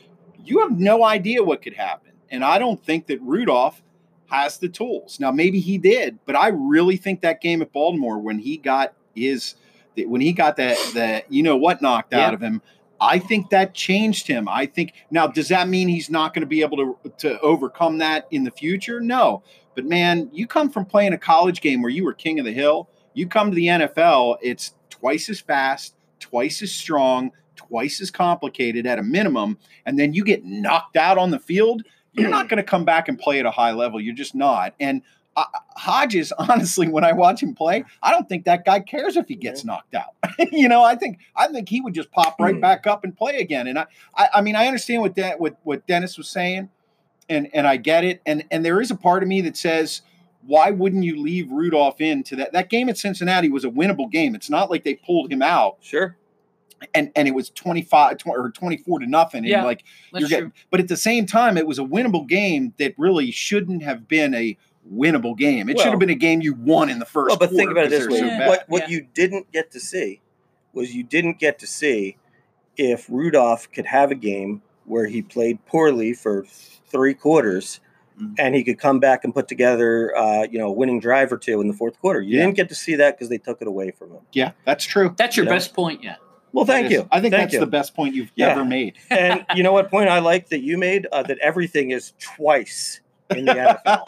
you 0.44 0.60
have 0.60 0.78
no 0.78 1.04
idea 1.04 1.42
what 1.42 1.62
could 1.62 1.74
happen. 1.74 2.12
And 2.30 2.44
I 2.44 2.58
don't 2.58 2.82
think 2.84 3.06
that 3.06 3.20
Rudolph 3.22 3.82
has 4.28 4.58
the 4.58 4.68
tools. 4.68 5.18
Now, 5.18 5.30
maybe 5.30 5.60
he 5.60 5.78
did, 5.78 6.18
but 6.26 6.36
I 6.36 6.48
really 6.48 6.96
think 6.96 7.22
that 7.22 7.40
game 7.40 7.62
at 7.62 7.72
Baltimore 7.72 8.18
when 8.18 8.38
he 8.38 8.56
got 8.56 8.94
his 9.14 9.54
when 9.96 10.20
he 10.20 10.32
got 10.32 10.56
that 10.56 10.76
that 10.94 11.30
you 11.32 11.42
know 11.42 11.56
what 11.56 11.82
knocked 11.82 12.14
out 12.14 12.34
of 12.34 12.40
him, 12.40 12.62
I 13.00 13.18
think 13.18 13.50
that 13.50 13.74
changed 13.74 14.26
him. 14.26 14.48
I 14.48 14.66
think 14.66 14.94
now 15.10 15.26
does 15.26 15.48
that 15.48 15.68
mean 15.68 15.88
he's 15.88 16.10
not 16.10 16.34
going 16.34 16.42
to 16.42 16.46
be 16.46 16.62
able 16.62 16.76
to 16.76 17.10
to 17.18 17.40
overcome 17.40 17.98
that 17.98 18.26
in 18.30 18.44
the 18.44 18.50
future? 18.50 19.00
No. 19.00 19.42
But 19.74 19.86
man, 19.86 20.28
you 20.32 20.46
come 20.46 20.70
from 20.70 20.84
playing 20.84 21.12
a 21.12 21.18
college 21.18 21.60
game 21.60 21.82
where 21.82 21.90
you 21.90 22.04
were 22.04 22.12
king 22.12 22.38
of 22.38 22.44
the 22.44 22.52
hill. 22.52 22.88
You 23.14 23.26
come 23.26 23.50
to 23.50 23.54
the 23.54 23.66
NFL, 23.66 24.38
it's 24.42 24.74
twice 24.90 25.28
as 25.28 25.40
fast, 25.40 25.94
twice 26.20 26.62
as 26.62 26.72
strong, 26.72 27.32
twice 27.56 28.00
as 28.00 28.10
complicated 28.10 28.86
at 28.86 28.98
a 28.98 29.02
minimum, 29.02 29.58
and 29.86 29.98
then 29.98 30.14
you 30.14 30.24
get 30.24 30.44
knocked 30.44 30.96
out 30.96 31.18
on 31.18 31.30
the 31.30 31.38
field. 31.38 31.82
You're 32.18 32.30
not 32.30 32.48
going 32.48 32.58
to 32.58 32.62
come 32.62 32.84
back 32.84 33.08
and 33.08 33.18
play 33.18 33.38
at 33.38 33.46
a 33.46 33.50
high 33.50 33.72
level. 33.72 34.00
You're 34.00 34.14
just 34.14 34.34
not. 34.34 34.74
And 34.80 35.02
uh, 35.36 35.44
Hodges, 35.76 36.32
honestly, 36.38 36.88
when 36.88 37.04
I 37.04 37.12
watch 37.12 37.42
him 37.42 37.54
play, 37.54 37.84
I 38.02 38.10
don't 38.10 38.28
think 38.28 38.44
that 38.44 38.64
guy 38.64 38.80
cares 38.80 39.16
if 39.16 39.28
he 39.28 39.36
gets 39.36 39.64
knocked 39.64 39.94
out. 39.94 40.14
you 40.52 40.68
know, 40.68 40.82
I 40.82 40.96
think 40.96 41.18
I 41.36 41.48
think 41.48 41.68
he 41.68 41.80
would 41.80 41.94
just 41.94 42.10
pop 42.10 42.40
right 42.40 42.60
back 42.60 42.86
up 42.86 43.04
and 43.04 43.16
play 43.16 43.36
again. 43.36 43.66
And 43.66 43.78
I, 43.78 43.86
I, 44.14 44.28
I 44.34 44.40
mean, 44.40 44.56
I 44.56 44.66
understand 44.66 45.02
what 45.02 45.14
that 45.16 45.40
what 45.40 45.56
what 45.62 45.86
Dennis 45.86 46.18
was 46.18 46.28
saying, 46.28 46.68
and 47.28 47.48
and 47.54 47.66
I 47.66 47.76
get 47.76 48.04
it. 48.04 48.20
And 48.26 48.44
and 48.50 48.64
there 48.64 48.80
is 48.80 48.90
a 48.90 48.96
part 48.96 49.22
of 49.22 49.28
me 49.28 49.40
that 49.42 49.56
says, 49.56 50.02
why 50.44 50.70
wouldn't 50.70 51.04
you 51.04 51.20
leave 51.20 51.50
Rudolph 51.50 52.00
in 52.00 52.22
to 52.24 52.36
that? 52.36 52.52
That 52.52 52.70
game 52.70 52.88
at 52.88 52.98
Cincinnati 52.98 53.48
was 53.48 53.64
a 53.64 53.70
winnable 53.70 54.10
game. 54.10 54.34
It's 54.34 54.50
not 54.50 54.70
like 54.70 54.82
they 54.82 54.94
pulled 54.94 55.30
him 55.30 55.42
out 55.42 55.76
Sure. 55.80 56.16
And 56.94 57.10
and 57.16 57.26
it 57.28 57.32
was 57.34 57.50
25 57.50 58.18
tw- 58.18 58.26
or 58.28 58.50
24 58.50 59.00
to 59.00 59.06
nothing. 59.06 59.38
And 59.38 59.48
Yeah, 59.48 59.64
like 59.64 59.84
you're 60.12 60.20
true. 60.22 60.28
getting, 60.28 60.52
but 60.70 60.80
at 60.80 60.88
the 60.88 60.96
same 60.96 61.26
time, 61.26 61.56
it 61.56 61.66
was 61.66 61.78
a 61.78 61.82
winnable 61.84 62.26
game 62.26 62.72
that 62.78 62.94
really 62.98 63.30
shouldn't 63.30 63.82
have 63.82 64.06
been 64.08 64.34
a 64.34 64.56
winnable 64.92 65.36
game. 65.36 65.68
It 65.68 65.78
should 65.78 65.90
have 65.90 65.98
been 65.98 66.08
a 66.10 66.14
game 66.14 66.40
you 66.40 66.54
won 66.54 66.88
in 66.88 66.98
the 66.98 67.04
first. 67.04 67.28
Well, 67.30 67.38
but 67.38 67.50
think 67.50 67.70
about 67.70 67.86
it 67.86 67.90
this 67.90 68.06
'cause 68.06 68.14
way: 68.14 68.20
they're 68.20 68.30
so 68.30 68.42
Yeah. 68.44 68.48
what 68.48 68.64
what 68.68 68.82
Yeah. 68.90 68.96
you 68.96 69.06
didn't 69.14 69.52
get 69.52 69.70
to 69.72 69.80
see 69.80 70.20
was 70.72 70.94
you 70.94 71.02
didn't 71.02 71.38
get 71.38 71.58
to 71.58 71.66
see 71.66 72.16
if 72.76 73.06
Rudolph 73.10 73.70
could 73.72 73.86
have 73.86 74.10
a 74.10 74.14
game 74.14 74.62
where 74.84 75.06
he 75.06 75.20
played 75.20 75.64
poorly 75.66 76.12
for 76.14 76.44
three 76.90 77.12
quarters. 77.14 77.80
Mhm. 78.20 78.34
And 78.38 78.54
he 78.54 78.64
could 78.64 78.78
come 78.80 78.98
back 78.98 79.22
and 79.24 79.32
put 79.32 79.46
together, 79.46 80.16
uh, 80.16 80.44
you 80.50 80.58
know, 80.58 80.66
a 80.68 80.72
winning 80.72 80.98
drive 80.98 81.30
or 81.32 81.38
two 81.38 81.60
in 81.60 81.68
the 81.68 81.74
fourth 81.74 82.00
quarter. 82.00 82.20
You 82.20 82.36
Yeah. 82.38 82.44
didn't 82.46 82.56
get 82.56 82.68
to 82.70 82.74
see 82.74 82.96
that 82.96 83.16
because 83.16 83.28
they 83.28 83.38
took 83.38 83.60
it 83.62 83.68
away 83.68 83.92
from 83.92 84.10
him. 84.10 84.20
Yeah, 84.32 84.52
that's 84.64 84.84
true. 84.84 85.14
That's 85.16 85.36
your 85.36 85.44
you 85.44 85.50
know? 85.50 85.54
best 85.54 85.72
point 85.74 86.02
yet. 86.02 86.18
Well, 86.52 86.64
thank 86.64 86.86
That 86.88 86.92
is- 86.92 86.98
you. 87.02 87.08
I 87.12 87.20
think 87.20 87.32
Thank 87.32 87.44
that's 87.44 87.54
you. 87.54 87.60
the 87.60 87.66
best 87.66 87.94
point 87.94 88.14
you've 88.14 88.32
Yeah. 88.34 88.48
ever 88.48 88.64
made. 88.64 88.94
and 89.10 89.44
you 89.54 89.62
know 89.62 89.72
what 89.72 89.90
point 89.90 90.08
I 90.08 90.18
like 90.20 90.48
that 90.48 90.60
you 90.60 90.78
made? 90.78 91.06
Uh, 91.12 91.22
that 91.24 91.38
everything 91.38 91.90
is 91.90 92.12
twice 92.18 93.00
in 93.30 93.44
the 93.44 93.52
NFL, 93.52 94.04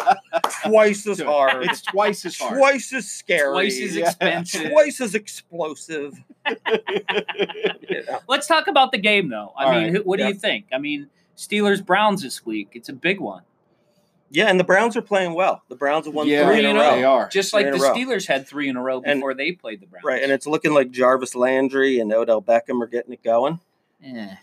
twice 0.65 1.07
as 1.07 1.21
hard, 1.21 1.63
It's 1.67 1.83
twice 1.83 2.25
as 2.25 2.39
hard. 2.39 2.57
twice 2.57 2.91
as 2.95 3.07
scary, 3.11 3.53
Twice 3.53 3.81
as 3.83 3.95
Yeah. 3.97 4.07
expensive. 4.07 4.71
twice 4.71 5.01
as 5.03 5.15
explosive. 5.15 6.15
You 7.91 8.05
know? 8.07 8.21
Let's 8.29 8.47
talk 8.47 8.67
about 8.69 8.93
the 8.93 8.99
game, 8.99 9.29
though. 9.29 9.53
I 9.57 9.65
All 9.65 9.71
mean, 9.73 9.83
right. 9.83 9.93
who- 9.93 10.03
what 10.03 10.17
do 10.19 10.23
Yeah. 10.23 10.29
you 10.31 10.35
think? 10.35 10.67
I 10.73 10.79
mean, 10.79 11.09
Steelers 11.37 11.85
Browns 11.85 12.23
this 12.23 12.45
week. 12.47 12.69
It's 12.75 12.89
a 12.89 12.93
big 12.93 13.21
one. 13.21 13.43
Yeah, 14.33 14.47
and 14.47 14.61
the 14.61 14.65
Browns 14.65 14.97
are 14.97 15.03
playing 15.03 15.35
well. 15.35 15.63
The 15.69 15.75
Browns 15.75 16.07
have 16.07 16.15
won 16.15 16.29
yeah, 16.29 16.47
three 16.47 16.57
Three 16.57 16.65
in 16.65 16.71
in 16.71 16.77
a 16.77 16.81
a 16.81 16.83
row. 16.91 16.97
They 16.97 17.05
are. 17.05 17.29
Just 17.29 17.51
Three 17.51 17.65
like 17.65 17.73
the. 17.73 17.79
Steelers 17.79 18.27
had 18.27 18.47
three 18.47 18.69
in 18.69 18.77
a 18.77 18.83
row 18.83 19.03
And- 19.05 19.19
before 19.19 19.35
they 19.35 19.53
played 19.53 19.81
the 19.81 19.87
Browns. 19.87 20.05
Right, 20.05 20.23
and 20.23 20.31
it's 20.31 20.47
looking 20.47 20.73
like 20.73 20.91
Jarvis 20.93 21.35
Landry 21.35 21.99
and 21.99 22.13
Odell 22.13 22.41
Beckham 22.41 22.81
are 22.83 22.87
getting 22.87 23.13
it 23.13 23.23
going. 23.25 23.59
Yeah. 24.01 24.37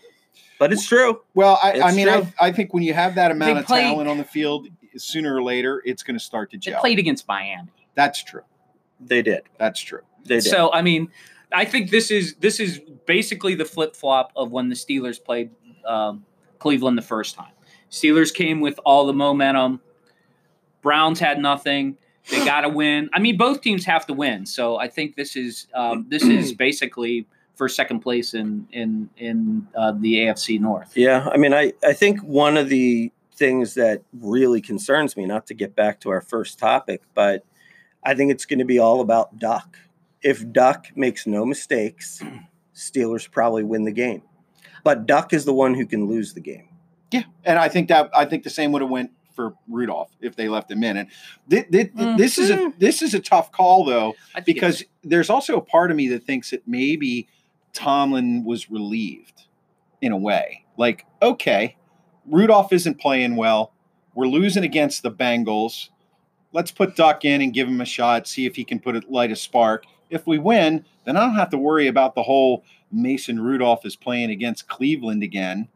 But 0.58 0.72
it's 0.72 0.86
true. 0.86 1.22
Well, 1.34 1.58
I, 1.62 1.80
I 1.80 1.92
mean, 1.94 2.08
I, 2.08 2.20
true. 2.20 2.32
I 2.40 2.52
think 2.52 2.74
when 2.74 2.82
you 2.82 2.92
have 2.92 3.14
that 3.14 3.30
amount 3.30 3.54
They 3.54 3.60
of 3.60 3.66
played- 3.66 3.82
talent 3.84 4.08
on 4.08 4.18
the 4.18 4.24
field, 4.24 4.68
sooner 4.96 5.36
or 5.36 5.42
later, 5.42 5.80
it's 5.84 6.02
going 6.02 6.18
to 6.18 6.24
start 6.24 6.50
to 6.50 6.58
They 6.58 6.76
played 6.78 6.98
against 6.98 7.26
Miami. 7.28 7.70
That's 7.94 8.22
true. 8.22 8.42
They 9.00 9.22
did. 9.22 9.42
That's 9.58 9.80
true. 9.80 10.02
They 10.24 10.36
did. 10.36 10.44
So 10.44 10.72
I 10.72 10.82
mean, 10.82 11.10
I 11.52 11.64
think 11.64 11.90
this 11.90 12.10
is 12.10 12.34
this 12.34 12.60
is 12.60 12.80
basically 13.06 13.54
the 13.54 13.64
flip 13.64 13.94
flop 13.96 14.32
of 14.36 14.50
when 14.50 14.68
the 14.68 14.74
Steelers 14.74 15.22
played 15.22 15.50
um, 15.86 16.24
Cleveland 16.58 16.98
the 16.98 17.02
first 17.02 17.36
time. 17.36 17.52
Steelers 17.90 18.32
came 18.32 18.60
with 18.60 18.78
all 18.84 19.06
the 19.06 19.12
momentum. 19.12 19.80
Browns 20.82 21.18
had 21.18 21.38
nothing. 21.38 21.96
They 22.30 22.44
got 22.44 22.62
to 22.62 22.68
win. 22.68 23.10
I 23.12 23.18
mean, 23.18 23.36
both 23.36 23.60
teams 23.60 23.84
have 23.84 24.06
to 24.06 24.12
win. 24.12 24.46
So 24.46 24.76
I 24.76 24.88
think 24.88 25.16
this 25.16 25.36
is 25.36 25.66
um, 25.74 26.06
this 26.08 26.22
is 26.22 26.52
basically 26.66 27.26
for 27.54 27.68
second 27.68 28.00
place 28.00 28.34
in 28.34 28.66
in 28.72 29.10
in 29.16 29.66
uh, 29.76 29.92
the 29.92 30.16
AFC 30.16 30.60
North. 30.60 30.96
Yeah, 30.96 31.28
I 31.32 31.36
mean, 31.36 31.52
I, 31.52 31.72
I 31.84 31.92
think 31.92 32.20
one 32.20 32.56
of 32.56 32.68
the 32.68 33.12
things 33.34 33.74
that 33.74 34.02
really 34.20 34.60
concerns 34.60 35.16
me, 35.16 35.24
not 35.26 35.46
to 35.46 35.54
get 35.54 35.74
back 35.74 36.00
to 36.00 36.10
our 36.10 36.20
first 36.20 36.58
topic, 36.58 37.02
but 37.14 37.44
I 38.04 38.14
think 38.14 38.30
it's 38.32 38.44
going 38.44 38.58
to 38.58 38.64
be 38.64 38.78
all 38.78 39.00
about 39.00 39.38
Duck. 39.38 39.78
If 40.22 40.50
Duck 40.52 40.86
makes 40.96 41.26
no 41.26 41.44
mistakes, 41.44 42.22
Steelers 42.74 43.30
probably 43.30 43.64
win 43.64 43.84
the 43.84 43.92
game. 43.92 44.22
But 44.84 45.06
Duck 45.06 45.32
is 45.32 45.44
the 45.44 45.54
one 45.54 45.74
who 45.74 45.86
can 45.86 46.06
lose 46.06 46.34
the 46.34 46.40
game. 46.40 46.68
Yeah, 47.10 47.22
and 47.44 47.58
I 47.58 47.68
think 47.68 47.88
that 47.88 48.10
I 48.14 48.24
think 48.24 48.44
the 48.44 48.50
same 48.50 48.72
would 48.72 48.82
have 48.82 48.90
went 48.90 49.10
for 49.34 49.54
Rudolph 49.68 50.10
if 50.20 50.36
they 50.36 50.48
left 50.48 50.70
him 50.70 50.82
in. 50.82 50.96
And 50.98 51.08
thi- 51.48 51.62
thi- 51.70 51.90
this 52.16 52.38
is 52.38 52.50
a 52.50 52.72
this 52.78 53.02
is 53.02 53.14
a 53.14 53.20
tough 53.20 53.52
call 53.52 53.84
though 53.84 54.14
because 54.54 54.84
there's 55.04 55.30
also 55.30 55.56
a 55.56 55.60
part 55.60 55.90
of 55.90 55.96
me 55.96 56.08
that 56.08 56.24
thinks 56.24 56.50
that 56.50 56.66
maybe 56.66 57.28
Tomlin 57.72 58.44
was 58.44 58.70
relieved 58.70 59.44
in 60.02 60.12
a 60.12 60.16
way. 60.16 60.64
Like, 60.76 61.06
okay, 61.22 61.76
Rudolph 62.26 62.72
isn't 62.72 63.00
playing 63.00 63.36
well. 63.36 63.72
We're 64.14 64.26
losing 64.26 64.64
against 64.64 65.02
the 65.02 65.10
Bengals. 65.10 65.88
Let's 66.52 66.70
put 66.70 66.96
Duck 66.96 67.24
in 67.24 67.40
and 67.40 67.52
give 67.54 67.68
him 67.68 67.80
a 67.80 67.84
shot, 67.84 68.26
see 68.26 68.46
if 68.46 68.56
he 68.56 68.64
can 68.64 68.80
put 68.80 68.96
a 68.96 69.02
light 69.08 69.30
a 69.30 69.36
spark. 69.36 69.84
If 70.10 70.26
we 70.26 70.38
win, 70.38 70.84
then 71.04 71.16
I 71.16 71.20
don't 71.20 71.34
have 71.36 71.50
to 71.50 71.58
worry 71.58 71.86
about 71.86 72.14
the 72.14 72.22
whole 72.22 72.64
Mason 72.90 73.40
Rudolph 73.40 73.84
is 73.84 73.96
playing 73.96 74.30
against 74.30 74.66
Cleveland 74.68 75.22
again. 75.22 75.68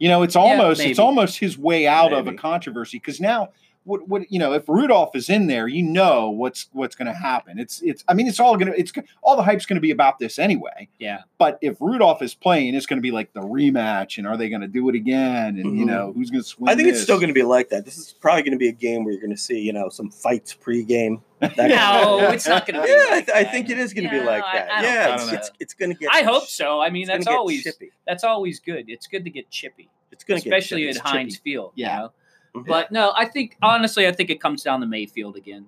You 0.00 0.08
know, 0.08 0.22
it's 0.22 0.34
almost 0.34 0.80
it's 0.80 0.98
almost 0.98 1.38
his 1.38 1.56
way 1.56 1.86
out 1.86 2.12
of 2.12 2.26
a 2.26 2.32
controversy 2.32 2.96
because 2.98 3.20
now 3.20 3.50
what 3.90 4.08
what 4.08 4.30
you 4.32 4.38
know 4.38 4.52
if 4.52 4.68
Rudolph 4.68 5.14
is 5.14 5.28
in 5.28 5.46
there, 5.48 5.68
you 5.68 5.82
know 5.82 6.30
what's 6.30 6.68
what's 6.72 6.94
going 6.96 7.06
to 7.08 7.12
happen. 7.12 7.58
It's 7.58 7.82
it's 7.82 8.04
I 8.08 8.14
mean 8.14 8.26
it's 8.28 8.40
all 8.40 8.56
going 8.56 8.72
to 8.72 8.78
it's 8.78 8.92
all 9.22 9.36
the 9.36 9.42
hype's 9.42 9.66
going 9.66 9.76
to 9.76 9.80
be 9.80 9.90
about 9.90 10.18
this 10.18 10.38
anyway. 10.38 10.88
Yeah. 10.98 11.22
But 11.38 11.58
if 11.60 11.80
Rudolph 11.80 12.22
is 12.22 12.34
playing, 12.34 12.74
it's 12.74 12.86
going 12.86 12.98
to 12.98 13.02
be 13.02 13.10
like 13.10 13.32
the 13.32 13.40
rematch, 13.40 14.16
and 14.18 14.26
are 14.26 14.36
they 14.36 14.48
going 14.48 14.60
to 14.62 14.68
do 14.68 14.88
it 14.88 14.94
again? 14.94 15.58
And 15.58 15.76
you 15.78 15.84
Mhm. 15.84 15.88
know 15.88 16.12
who's 16.14 16.30
going 16.30 16.42
to 16.42 16.48
swing? 16.48 16.68
I 16.70 16.74
think 16.74 16.88
it's 16.88 17.02
still 17.02 17.16
going 17.16 17.28
to 17.28 17.34
be 17.34 17.42
like 17.42 17.68
that. 17.70 17.84
This 17.84 17.98
is 17.98 18.14
probably 18.20 18.42
going 18.42 18.52
to 18.52 18.58
be 18.58 18.68
a 18.68 18.72
game 18.72 19.04
where 19.04 19.12
you're 19.12 19.20
going 19.22 19.34
to 19.34 19.40
see, 19.40 19.58
you 19.60 19.72
know, 19.72 19.88
some 19.88 20.10
fights 20.10 20.54
pregame. 20.54 21.20
That 21.40 21.56
kind 21.56 21.72
of 21.72 21.78
No, 21.78 22.30
it's 22.30 22.46
not 22.46 22.66
going 22.66 22.80
to 22.82 22.86
Yeah, 22.88 22.94
be. 22.94 23.00
I, 23.00 23.14
like 23.16 23.26
th- 23.26 23.36
I 23.36 23.44
think 23.50 23.70
it 23.70 23.78
is 23.78 23.92
going 23.94 24.08
to 24.08 24.14
Yeah, 24.14 24.20
be 24.22 24.26
like 24.26 24.44
I- 24.44 24.52
that. 24.58 24.70
I 24.70 24.82
don't 24.82 24.92
yeah, 24.94 25.14
it's, 25.14 25.32
it's, 25.32 25.50
it's 25.60 25.74
going 25.74 25.92
to 25.92 25.98
get. 25.98 26.10
I 26.12 26.22
hope 26.22 26.46
so. 26.46 26.80
I 26.80 26.90
mean, 26.90 27.06
that's 27.06 27.26
always 27.26 27.62
chippy. 27.64 27.90
that's 28.06 28.24
always 28.24 28.60
good. 28.60 28.84
It's 28.88 29.06
good 29.06 29.24
to 29.24 29.30
get 29.30 29.50
chippy, 29.50 29.88
It's 30.12 30.22
going 30.24 30.40
to 30.40 30.48
especially 30.48 30.82
get 30.84 30.96
at. 30.96 31.02
Heinz 31.02 31.36
Field. 31.38 31.72
Yeah. 31.74 31.94
You 31.96 32.02
know? 32.02 32.12
Mhm. 32.54 32.66
But 32.66 32.90
no, 32.90 33.12
I 33.16 33.24
think 33.24 33.56
honestly, 33.62 34.06
I 34.06 34.12
think 34.12 34.30
it 34.30 34.40
comes 34.40 34.62
down 34.62 34.80
to 34.80 34.86
Mayfield 34.86 35.36
again. 35.36 35.66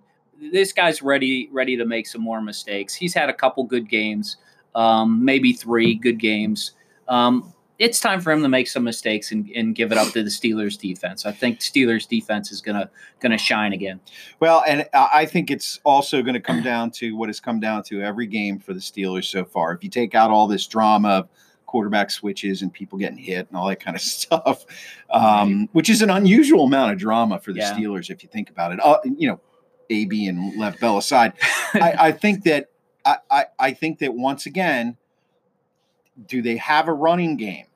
This 0.52 0.72
guy's 0.72 1.02
ready, 1.02 1.48
ready 1.52 1.76
to 1.76 1.84
make 1.84 2.06
some 2.06 2.20
more 2.22 2.40
mistakes. 2.40 2.94
He's 2.94 3.14
had 3.14 3.28
a 3.28 3.32
couple 3.32 3.62
good 3.64 3.88
games, 3.88 4.38
um, 4.74 5.24
maybe 5.24 5.52
three 5.52 5.94
good 5.94 6.18
games. 6.18 6.72
Um, 7.06 7.52
it's 7.78 7.98
time 7.98 8.20
for 8.20 8.30
him 8.32 8.42
to 8.42 8.48
make 8.48 8.68
some 8.68 8.84
mistakes 8.84 9.32
and, 9.32 9.48
and 9.56 9.74
give 9.74 9.90
it 9.90 9.98
up 9.98 10.12
to 10.12 10.22
the 10.22 10.30
Steelers 10.30 10.78
defense. 10.78 11.26
I 11.26 11.32
think 11.32 11.60
Steelers 11.60 12.06
defense 12.08 12.52
is 12.52 12.60
gonna 12.60 12.90
gonna 13.20 13.38
shine 13.38 13.72
again. 13.72 13.98
Well, 14.40 14.62
and 14.66 14.88
I 14.92 15.08
I 15.12 15.26
think 15.26 15.50
it's 15.50 15.80
also 15.84 16.22
going 16.22 16.34
to 16.34 16.40
come 16.40 16.62
down 16.62 16.90
to 16.92 17.16
what 17.16 17.28
has 17.28 17.40
come 17.40 17.60
down 17.60 17.82
to 17.84 18.02
every 18.02 18.26
game 18.26 18.58
for 18.58 18.72
the 18.72 18.80
Steelers 18.80 19.24
so 19.24 19.44
far. 19.44 19.72
If 19.72 19.82
you 19.82 19.90
take 19.90 20.14
out 20.14 20.30
all 20.30 20.46
this 20.46 20.66
drama 20.66 21.08
of 21.08 21.28
quarterback 21.72 22.10
switches 22.10 22.60
and 22.62 22.70
people 22.72 22.98
getting 22.98 23.16
hit 23.16 23.48
and 23.48 23.56
all 23.56 23.66
that 23.66 23.80
kind 23.80 23.96
of 23.96 24.00
stuff, 24.18 24.64
um, 25.10 25.68
which 25.72 25.88
is 25.88 26.02
an 26.02 26.10
unusual 26.10 26.64
amount 26.64 26.92
of 26.92 26.98
drama 26.98 27.38
for 27.40 27.52
the 27.52 27.60
Yeah. 27.60 27.72
Steelers 27.74 28.10
if 28.10 28.22
you 28.22 28.28
think 28.28 28.50
about 28.50 28.72
it. 28.72 28.78
Uh, 28.84 28.98
you 29.04 29.26
know, 29.26 29.40
AB 29.90 30.26
and 30.28 30.58
Left 30.60 30.78
Bell 30.80 30.98
aside, 30.98 31.32
I, 31.74 31.94
I 31.98 32.12
think 32.12 32.44
that 32.44 32.68
I, 33.04 33.16
I, 33.30 33.44
I 33.58 33.72
think 33.72 33.98
that 34.00 34.12
once 34.14 34.44
again, 34.46 34.96
do 36.28 36.42
they 36.42 36.58
have 36.58 36.88
a 36.88 36.92
running 36.92 37.36
game? 37.36 37.66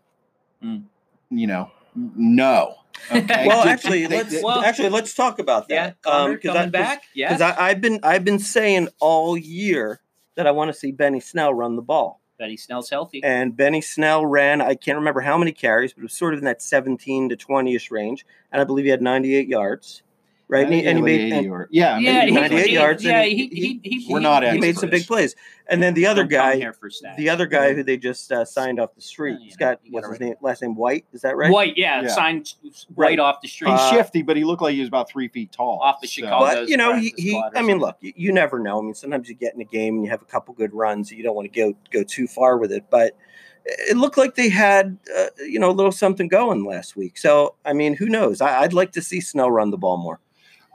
Mm. 0.62 0.85
You 1.31 1.47
know, 1.47 1.71
no. 1.95 2.75
Okay. 3.12 3.47
Well, 3.47 3.69
actually, 3.69 4.07
they- 4.07 4.17
let's 4.19 4.31
they- 4.33 4.43
Well- 4.43 4.62
actually 4.65 4.88
let's 4.88 5.12
talk 5.15 5.38
about 5.38 5.69
that. 5.69 6.00
Connor 6.03 6.33
Um, 6.33 6.37
'cause 6.38 6.43
coming 6.53 6.62
I- 6.62 6.71
back. 6.71 7.03
Yeah, 7.15 7.29
because 7.35 7.55
I've 7.59 7.81
been 7.83 8.00
I've 8.03 8.25
been 8.25 8.38
saying 8.38 8.88
all 9.00 9.37
year 9.37 10.00
that 10.35 10.47
I 10.47 10.50
want 10.50 10.73
to 10.73 10.75
see 10.79 10.93
Benny 10.93 11.21
Snell 11.21 11.53
run 11.53 11.76
the 11.76 11.83
ball. 11.83 12.23
Benny 12.38 12.57
Snell's 12.57 12.90
healthy. 12.90 13.23
And 13.23 13.57
Benny 13.57 13.81
Snell 13.81 14.26
ran, 14.26 14.61
I 14.61 14.75
can't 14.75 14.99
remember 14.99 15.21
how 15.21 15.38
many 15.38 15.52
carries, 15.52 15.93
but 15.93 16.00
it 16.00 16.05
was 16.05 16.12
sort 16.12 16.35
of 16.35 16.38
in 16.38 16.45
that 16.45 16.62
17 16.62 17.31
to 17.31 17.37
20 17.37 17.75
ish 17.75 17.90
range. 17.90 18.26
And 18.52 18.61
I 18.61 18.64
believe 18.64 18.85
he 18.85 18.90
had 18.90 19.02
98 19.02 19.49
yards, 19.49 20.02
right? 20.49 20.65
And 20.65 20.75
he, 20.75 20.81
and 20.87 20.99
he 20.99 21.03
like 21.03 21.05
made, 21.05 21.33
and 21.33 21.50
or- 21.50 21.69
yeah, 21.71 21.99
yeah, 21.99 22.25
he, 22.26 22.31
98 22.33 22.67
he- 22.67 22.73
yards 22.75 23.05
and 23.05 23.11
Yeah, 23.12 23.23
he- 23.25 23.35
he, 23.37 23.47
he- 23.49 23.81
he, 23.83 24.00
he, 24.05 24.12
We're 24.12 24.21
not 24.21 24.43
he 24.45 24.59
made 24.61 24.76
some 24.79 24.91
big 24.91 25.07
plays. 25.07 25.35
And 25.69 25.83
then 25.83 25.95
the 25.95 26.07
other 26.07 26.23
Don't 26.23 26.31
guy, 26.31 26.57
here 26.57 26.73
for 26.73 26.88
the 27.17 27.29
other 27.29 27.47
guy 27.47 27.75
who 27.75 27.83
they 27.83 27.97
just 27.97 28.31
uh, 28.31 28.45
signed 28.45 28.79
off 28.79 28.95
the 28.95 29.00
street, 29.00 29.33
Yeah, 29.41 29.45
he's 29.45 29.53
you 29.53 29.57
got, 29.59 29.71
know, 29.73 29.79
you 29.85 29.93
what's 29.93 30.07
gotta 30.07 30.15
his 30.19 30.21
name, 30.21 30.35
last 30.41 30.62
name 30.62 30.76
White? 30.76 31.05
Is 31.12 31.23
that 31.23 31.37
right? 31.37 31.50
White, 31.50 31.76
yeah, 31.76 32.03
Yeah. 32.03 32.09
signed 32.09 32.55
Right. 32.95 33.09
right 33.11 33.19
off 33.19 33.41
the 33.43 33.49
street. 33.49 33.71
He's 33.73 33.81
Uh, 33.81 33.91
shifty, 33.91 34.23
but 34.23 34.37
he 34.37 34.45
looked 34.45 34.63
like 34.63 34.75
he 34.75 34.80
was 34.80 34.89
about 34.89 35.09
three 35.09 35.26
feet 35.26 35.50
tall. 35.50 35.80
Off 35.82 36.00
the 36.00 36.06
so- 36.06 36.13
Chicago. 36.23 36.45
But 36.61 36.69
you 36.69 36.76
know, 36.76 36.95
he, 36.97 37.13
he 37.17 37.43
I 37.56 37.63
mean, 37.63 37.78
look, 37.78 37.97
you, 38.00 38.13
you 38.15 38.32
never 38.32 38.61
know. 38.61 38.78
I 38.78 38.82
mean, 38.82 38.95
sometimes 38.95 39.28
you 39.28 39.35
get 39.35 39.54
in 39.54 39.61
a 39.61 39.65
game 39.65 39.97
and 39.97 40.04
you 40.04 40.11
have 40.11 40.23
a 40.23 40.26
couple 40.26 40.54
good 40.54 40.73
runs. 40.73 41.11
You 41.11 41.25
don't 41.25 41.35
want 41.35 41.52
to 41.52 41.61
go 41.61 41.76
go 41.91 42.04
too 42.04 42.28
far 42.28 42.56
with 42.59 42.71
it, 42.71 42.85
but 42.89 43.17
it 43.65 43.97
looked 43.97 44.17
like 44.17 44.37
they 44.37 44.49
had 44.49 44.97
uh, 45.19 45.26
you 45.45 45.59
know 45.59 45.71
a 45.71 45.73
little 45.73 45.91
something 45.91 46.28
going 46.28 46.65
last 46.65 46.95
week. 46.95 47.19
So 47.19 47.56
I 47.65 47.73
mean, 47.73 47.97
who 47.97 48.06
knows? 48.09 48.41
I, 48.41 48.61
I'd 48.61 48.73
like 48.73 48.93
to 48.93 49.02
see 49.02 49.21
Snell 49.21 49.50
run 49.50 49.73
the 49.73 49.76
ball 49.78 49.97
more. 49.97 50.21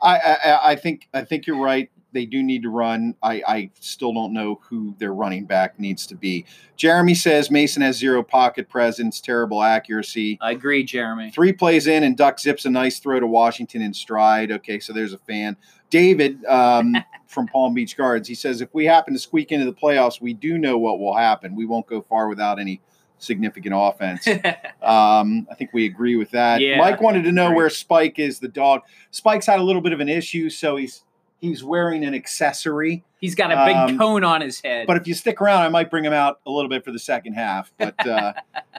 I, 0.02 0.18
I 0.18 0.72
I 0.72 0.76
think 0.76 1.08
I 1.14 1.24
think 1.24 1.48
you're 1.48 1.62
right. 1.62 1.90
They 2.14 2.26
do 2.26 2.44
need 2.44 2.64
to 2.64 2.70
run. 2.70 3.16
I, 3.24 3.42
I 3.48 3.72
still 3.80 4.14
don't 4.14 4.34
know 4.34 4.60
who 4.64 4.96
their 5.00 5.14
running 5.14 5.46
back 5.46 5.80
needs 5.80 6.06
to 6.08 6.16
be. 6.16 6.46
Jeremy 6.76 7.16
says 7.16 7.50
Mason 7.50 7.82
has 7.82 7.98
zero 7.98 8.22
pocket 8.22 8.68
presence, 8.68 9.22
terrible 9.22 9.64
accuracy. 9.64 10.38
I 10.42 10.52
agree, 10.52 10.84
Jeremy. 10.84 11.32
Three 11.32 11.54
plays 11.54 11.88
in, 11.88 12.04
and 12.04 12.18
Duck 12.18 12.40
zips 12.40 12.66
a 12.66 12.70
nice 12.70 13.00
throw 13.00 13.20
to 13.20 13.28
Washington 13.28 13.82
in 13.82 13.94
stride. 13.94 14.52
Okay, 14.52 14.80
so 14.80 14.92
there's 14.92 15.14
a 15.14 15.18
fan. 15.20 15.56
David 15.90 16.44
um, 16.46 16.96
from 17.28 17.48
Palm 17.48 17.74
Beach 17.74 17.96
Gardens. 17.96 18.28
He 18.28 18.36
says 18.36 18.62
if 18.62 18.74
we 18.74 18.86
happen 18.86 19.14
to 19.14 19.20
squeak 19.20 19.52
into 19.52 19.66
the 19.66 19.74
playoffs, 19.74 20.20
we 20.20 20.34
do 20.34 20.58
know 20.58 20.78
what 20.78 21.00
will 21.00 21.16
happen. 21.16 21.56
We 21.56 21.66
won't 21.66 21.88
go 21.88 22.02
far 22.02 22.28
without 22.28 22.60
any 22.60 22.82
significant 23.22 23.74
offense. 23.78 24.28
Um, 24.82 25.48
I 25.52 25.54
think 25.54 25.72
we 25.74 25.86
agree 25.86 26.16
with 26.16 26.32
that. 26.32 26.60
Yeah, 26.60 26.80
Mike 26.80 27.02
wanted 27.02 27.24
to 27.26 27.32
know 27.32 27.46
agree. 27.46 27.58
where 27.58 27.70
Spike 27.70 28.18
is, 28.18 28.40
the 28.40 28.48
dog. 28.48 28.82
Spike's 29.12 29.46
had 29.46 29.60
a 29.60 29.64
little 29.64 29.82
bit 29.82 29.94
of 29.94 30.00
an 30.00 30.10
issue, 30.10 30.50
so 30.50 30.76
he's 30.76 31.04
he's 31.40 31.64
wearing 31.64 32.04
an 32.04 32.16
accessory. 32.16 33.04
He's 33.20 33.36
got 33.36 33.52
a 33.52 33.64
big 33.66 33.76
Um, 33.76 33.98
cone 34.00 34.24
on 34.24 34.42
his 34.42 34.60
head. 34.60 34.88
But 34.88 34.98
if 34.98 35.08
you 35.08 35.14
stick 35.14 35.40
around, 35.40 35.62
I 35.62 35.70
might 35.70 35.92
bring 35.92 36.04
him 36.04 36.14
out 36.14 36.40
a 36.48 36.52
little 36.52 36.68
bit 36.70 36.84
for 36.84 36.92
the 36.92 37.00
second 37.00 37.34
half. 37.34 37.72
But 37.78 38.08
uh, 38.08 38.34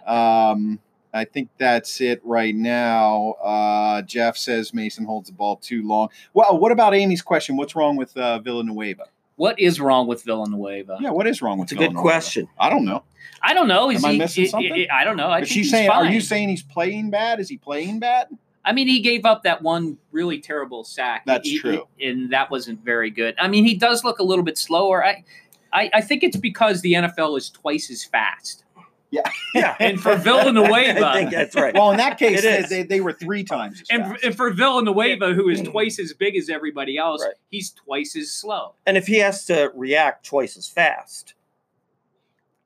um, 0.04 0.80
I 1.14 1.24
think 1.24 1.50
that's 1.56 2.00
it 2.00 2.20
right 2.24 2.54
now. 2.54 3.32
Uh, 3.42 4.02
Jeff 4.02 4.36
says 4.36 4.74
Mason 4.74 5.04
holds 5.04 5.28
the 5.28 5.34
ball 5.34 5.56
too 5.56 5.86
long. 5.86 6.08
Well, 6.34 6.58
what 6.58 6.72
about 6.72 6.94
Amy's 6.94 7.22
question? 7.22 7.56
What's 7.56 7.76
wrong 7.76 7.96
with 7.96 8.16
uh, 8.16 8.40
Villanueva? 8.40 9.04
what 9.36 9.58
is 9.58 9.80
wrong 9.80 10.06
with 10.06 10.22
Villanueva? 10.24 10.98
Yeah, 11.00 11.10
what 11.10 11.26
is 11.26 11.42
wrong 11.42 11.58
with 11.58 11.72
It's 11.72 11.80
a 11.80 11.88
good 11.88 11.96
question. 11.96 12.48
I 12.58 12.70
don't 12.70 12.84
know. 12.84 13.02
I 13.42 13.54
don't 13.54 13.68
know. 13.68 13.90
Is 13.90 14.04
Am 14.04 14.10
I 14.10 14.12
he? 14.12 14.18
missing 14.18 14.44
i- 14.44 14.46
i- 14.46 14.50
something? 14.50 14.86
I 14.92 15.04
don't 15.04 15.16
know. 15.16 15.28
I 15.28 15.40
Is 15.40 15.48
think 15.48 15.52
she 15.54 15.60
he's 15.60 15.70
saying? 15.70 15.90
Are 15.90 16.04
you 16.06 16.20
saying 16.20 16.48
he's 16.48 16.62
playing 16.62 17.10
bad? 17.10 17.40
Is 17.40 17.48
he 17.48 17.56
playing 17.58 17.98
bad? 18.00 18.28
I 18.64 18.72
mean, 18.72 18.86
he 18.86 19.00
gave 19.00 19.24
up 19.24 19.42
that 19.42 19.62
one 19.62 19.98
really 20.12 20.38
terrible 20.40 20.84
sack. 20.84 21.24
That's 21.26 21.46
He- 21.48 21.54
he- 21.54 21.58
true. 21.60 21.88
and 22.00 22.30
that 22.30 22.50
wasn't 22.50 22.84
very 22.84 23.10
good. 23.10 23.34
I 23.38 23.48
mean, 23.48 23.64
he 23.64 23.74
does 23.74 24.04
look 24.04 24.18
a 24.20 24.22
little 24.22 24.44
bit 24.44 24.56
slower. 24.56 25.04
I, 25.04 25.24
I, 25.72 25.90
I 25.94 26.00
think 26.00 26.22
it's 26.22 26.36
because 26.36 26.80
the 26.82 26.92
NFL 26.94 27.36
is 27.38 27.50
twice 27.50 27.90
as 27.90 28.04
fast. 28.04 28.64
Yeah, 29.10 29.20
yeah. 29.54 29.76
And 29.80 30.00
for 30.00 30.14
Villanueva- 30.16 31.04
I 31.06 31.14
think 31.18 31.32
that's 31.32 31.54
right. 31.56 31.74
Well, 31.74 31.90
in 31.90 31.96
that 31.98 32.18
case, 32.18 32.40
they, 32.42 32.62
they, 32.62 32.82
they 32.84 33.00
were 33.02 33.12
three 33.12 33.42
times 33.44 33.80
as 33.82 33.88
And, 33.90 34.04
fast. 34.04 34.24
and 34.24 34.34
for 34.36 34.50
Villanueva, 34.52 35.34
who 35.34 35.48
is 35.50 35.60
twice 35.60 35.98
as 35.98 36.14
big 36.14 36.34
as 36.36 36.48
everybody 36.48 36.96
else, 36.96 37.22
Right. 37.22 37.34
he's 37.50 37.70
twice 37.72 38.16
as 38.16 38.30
slow. 38.32 38.74
and 38.86 38.96
if 38.96 39.06
he 39.06 39.16
has 39.18 39.44
to 39.46 39.70
react 39.74 40.24
twice 40.24 40.56
as 40.56 40.66
fast, 40.68 41.34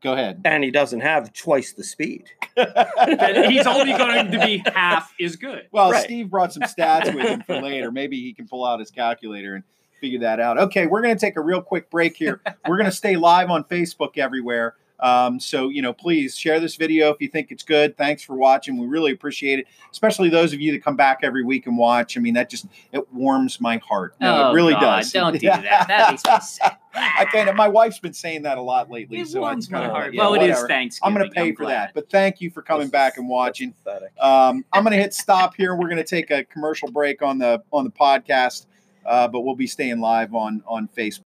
Go 0.02 0.12
ahead. 0.12 0.42
and 0.44 0.62
he 0.62 0.70
doesn't 0.70 1.00
have 1.00 1.32
twice 1.32 1.72
the 1.72 1.82
speed, 1.84 2.24
he's 2.56 3.66
only 3.66 3.92
going 3.96 4.30
to 4.30 4.38
be 4.44 4.62
half 4.72 5.12
as 5.20 5.36
good. 5.36 5.68
Well, 5.72 5.90
Right. 5.90 6.04
Steve 6.04 6.30
brought 6.30 6.52
some 6.52 6.62
stats 6.62 7.14
with 7.14 7.26
him 7.26 7.42
for 7.42 7.60
later. 7.60 7.90
Maybe 7.90 8.20
he 8.20 8.32
can 8.32 8.46
pull 8.46 8.64
out 8.64 8.78
his 8.80 8.90
calculator 8.90 9.54
and 9.54 9.64
figure 10.00 10.20
that 10.20 10.38
out. 10.40 10.58
Okay, 10.58 10.86
we're 10.86 11.02
going 11.02 11.14
to 11.16 11.20
take 11.20 11.36
a 11.36 11.40
real 11.40 11.62
quick 11.62 11.90
break 11.90 12.16
here. 12.16 12.40
we're 12.68 12.76
going 12.76 12.90
to 12.90 12.96
stay 12.96 13.16
live 13.16 13.50
on 13.50 13.64
Facebook 13.64 14.18
everywhere. 14.18 14.74
Um, 15.00 15.38
so, 15.38 15.68
you 15.68 15.82
know, 15.82 15.92
please 15.92 16.36
share 16.36 16.58
this 16.60 16.76
video 16.76 17.10
if 17.10 17.20
you 17.20 17.28
think 17.28 17.50
it's 17.50 17.62
good. 17.62 17.96
Thanks 17.96 18.22
for 18.22 18.34
watching. 18.36 18.78
We 18.78 18.86
really 18.86 19.12
appreciate 19.12 19.58
it, 19.58 19.66
especially 19.92 20.28
those 20.30 20.52
of 20.52 20.60
you 20.60 20.72
that 20.72 20.82
come 20.82 20.96
back 20.96 21.20
every 21.22 21.44
week 21.44 21.66
and 21.66 21.76
watch. 21.76 22.16
I 22.16 22.20
mean, 22.20 22.34
that 22.34 22.48
just 22.48 22.66
it 22.92 23.12
warms 23.12 23.60
my 23.60 23.76
heart. 23.78 24.14
No, 24.20 24.46
oh, 24.46 24.50
it 24.50 24.54
really 24.54 24.72
God, 24.72 24.98
does. 25.00 25.12
Don't 25.12 25.32
do 25.38 25.38
that. 25.48 25.88
That 25.88 26.10
makes 26.10 26.24
me 26.24 26.40
sick. 26.40 26.72
I 26.94 27.26
can't. 27.26 27.54
My 27.54 27.68
wife's 27.68 27.98
been 27.98 28.14
saying 28.14 28.42
that 28.42 28.56
a 28.56 28.62
lot 28.62 28.90
lately. 28.90 29.18
It 29.20 29.28
so 29.28 29.40
I 29.44 29.50
warms 29.50 29.64
just 29.66 29.72
my 29.72 29.80
kinda- 29.80 29.92
heart. 29.92 30.14
yeah, 30.14 30.20
well, 30.22 30.32
it 30.34 30.38
is 30.38 30.48
whatever. 30.48 30.68
Thanksgiving. 30.68 31.06
I'm 31.14 31.18
going 31.18 31.30
to 31.30 31.34
pay 31.34 31.52
for 31.52 31.64
glad. 31.64 31.88
that. 31.88 31.94
But 31.94 32.10
thank 32.10 32.40
you 32.40 32.50
for 32.50 32.62
coming 32.62 32.88
back 32.88 33.18
and 33.18 33.28
watching. 33.28 33.72
pathetic. 33.72 34.12
Um, 34.18 34.64
I'm 34.72 34.82
going 34.82 34.96
to 34.96 35.02
hit 35.02 35.12
stop 35.12 35.54
here. 35.56 35.74
We're 35.76 35.88
going 35.88 35.98
to 35.98 36.04
take 36.04 36.30
a 36.30 36.44
commercial 36.44 36.90
break 36.90 37.20
on 37.20 37.38
the 37.38 37.62
on 37.70 37.84
the 37.84 37.90
podcast, 37.90 38.66
uh, 39.04 39.28
but 39.28 39.40
we'll 39.42 39.54
be 39.56 39.66
staying 39.66 40.00
live 40.00 40.34
on 40.34 40.62
on 40.66 40.88
Facebook. 40.96 41.22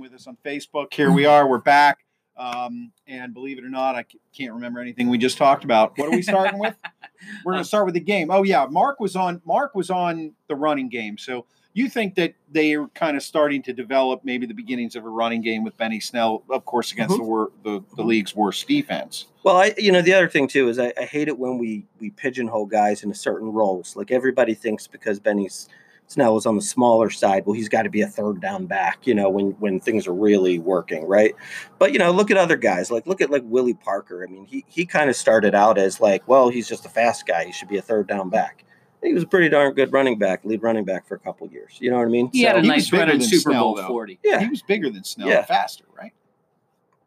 With 0.00 0.14
us 0.14 0.26
on 0.26 0.36
Facebook, 0.44 0.92
here 0.92 1.10
we 1.10 1.26
are. 1.26 1.48
We're 1.48 1.58
back, 1.58 2.04
um, 2.36 2.92
and 3.06 3.34
believe 3.34 3.58
it 3.58 3.64
or 3.64 3.68
not, 3.70 3.96
I 3.96 4.04
can't 4.36 4.52
remember 4.52 4.80
anything 4.80 5.08
we 5.08 5.18
just 5.18 5.38
talked 5.38 5.64
about. 5.64 5.98
What 5.98 6.08
are 6.08 6.12
we 6.12 6.22
starting 6.22 6.58
with? 6.58 6.76
We're 7.44 7.52
going 7.52 7.64
to 7.64 7.68
start 7.68 7.84
with 7.84 7.94
the 7.94 8.00
game. 8.00 8.30
Oh 8.30 8.44
yeah, 8.44 8.66
Mark 8.70 9.00
was 9.00 9.16
on. 9.16 9.42
Mark 9.44 9.74
was 9.74 9.90
on 9.90 10.34
the 10.46 10.54
running 10.54 10.88
game. 10.88 11.18
So 11.18 11.46
you 11.72 11.88
think 11.88 12.14
that 12.16 12.34
they 12.50 12.74
are 12.74 12.88
kind 12.88 13.16
of 13.16 13.22
starting 13.22 13.62
to 13.62 13.72
develop 13.72 14.24
maybe 14.24 14.46
the 14.46 14.54
beginnings 14.54 14.96
of 14.96 15.04
a 15.04 15.08
running 15.08 15.42
game 15.42 15.64
with 15.64 15.76
Benny 15.76 16.00
Snell, 16.00 16.44
of 16.50 16.64
course, 16.64 16.92
against 16.92 17.16
the, 17.16 17.22
wor- 17.22 17.50
the 17.64 17.82
the 17.96 18.02
league's 18.02 18.36
worst 18.36 18.66
defense. 18.68 19.26
Well, 19.42 19.56
I 19.56 19.74
you 19.76 19.90
know 19.90 20.02
the 20.02 20.14
other 20.14 20.28
thing 20.28 20.48
too 20.48 20.68
is 20.68 20.78
I, 20.78 20.92
I 20.98 21.04
hate 21.04 21.28
it 21.28 21.38
when 21.38 21.58
we 21.58 21.86
we 22.00 22.10
pigeonhole 22.10 22.66
guys 22.66 23.02
into 23.02 23.16
certain 23.16 23.52
roles. 23.52 23.96
Like 23.96 24.10
everybody 24.10 24.54
thinks 24.54 24.86
because 24.86 25.18
Benny's 25.18 25.68
Snell 26.08 26.36
is 26.38 26.46
on 26.46 26.56
the 26.56 26.62
smaller 26.62 27.10
side. 27.10 27.44
Well, 27.46 27.54
he's 27.54 27.68
got 27.68 27.82
to 27.82 27.90
be 27.90 28.00
a 28.00 28.06
third 28.06 28.40
down 28.40 28.66
back, 28.66 29.06
you 29.06 29.14
know, 29.14 29.28
when 29.28 29.50
when 29.60 29.78
things 29.78 30.06
are 30.06 30.14
really 30.14 30.58
working, 30.58 31.06
right? 31.06 31.34
But 31.78 31.92
you 31.92 31.98
know, 31.98 32.10
look 32.10 32.30
at 32.30 32.36
other 32.38 32.56
guys. 32.56 32.90
Like 32.90 33.06
look 33.06 33.20
at 33.20 33.30
like 33.30 33.42
Willie 33.44 33.74
Parker. 33.74 34.24
I 34.26 34.30
mean, 34.32 34.46
he 34.46 34.64
he 34.68 34.86
kind 34.86 35.10
of 35.10 35.16
started 35.16 35.54
out 35.54 35.76
as 35.78 36.00
like, 36.00 36.26
well, 36.26 36.48
he's 36.48 36.66
just 36.68 36.86
a 36.86 36.88
fast 36.88 37.26
guy. 37.26 37.44
He 37.44 37.52
should 37.52 37.68
be 37.68 37.76
a 37.76 37.82
third 37.82 38.08
down 38.08 38.30
back. 38.30 38.64
He 39.02 39.12
was 39.12 39.22
a 39.22 39.26
pretty 39.28 39.48
darn 39.48 39.74
good 39.74 39.92
running 39.92 40.18
back, 40.18 40.44
lead 40.44 40.60
running 40.62 40.84
back 40.84 41.06
for 41.06 41.14
a 41.14 41.18
couple 41.20 41.46
years. 41.48 41.76
You 41.78 41.90
know 41.90 41.98
what 41.98 42.06
I 42.08 42.10
mean? 42.10 42.30
He 42.32 42.42
had 42.42 42.56
a 42.56 42.62
he 42.62 42.68
nice 42.68 42.90
was 42.90 42.92
run 42.94 43.00
bigger 43.02 43.12
in 43.12 43.18
than 43.20 43.28
Super 43.28 43.50
Snell, 43.50 43.62
Bowl 43.62 43.74
though. 43.76 43.86
40. 43.86 44.18
Yeah. 44.24 44.40
He 44.40 44.48
was 44.48 44.62
bigger 44.62 44.90
than 44.90 45.04
Snell, 45.04 45.28
Yeah. 45.28 45.38
and 45.38 45.46
faster, 45.46 45.84
right? 45.96 46.12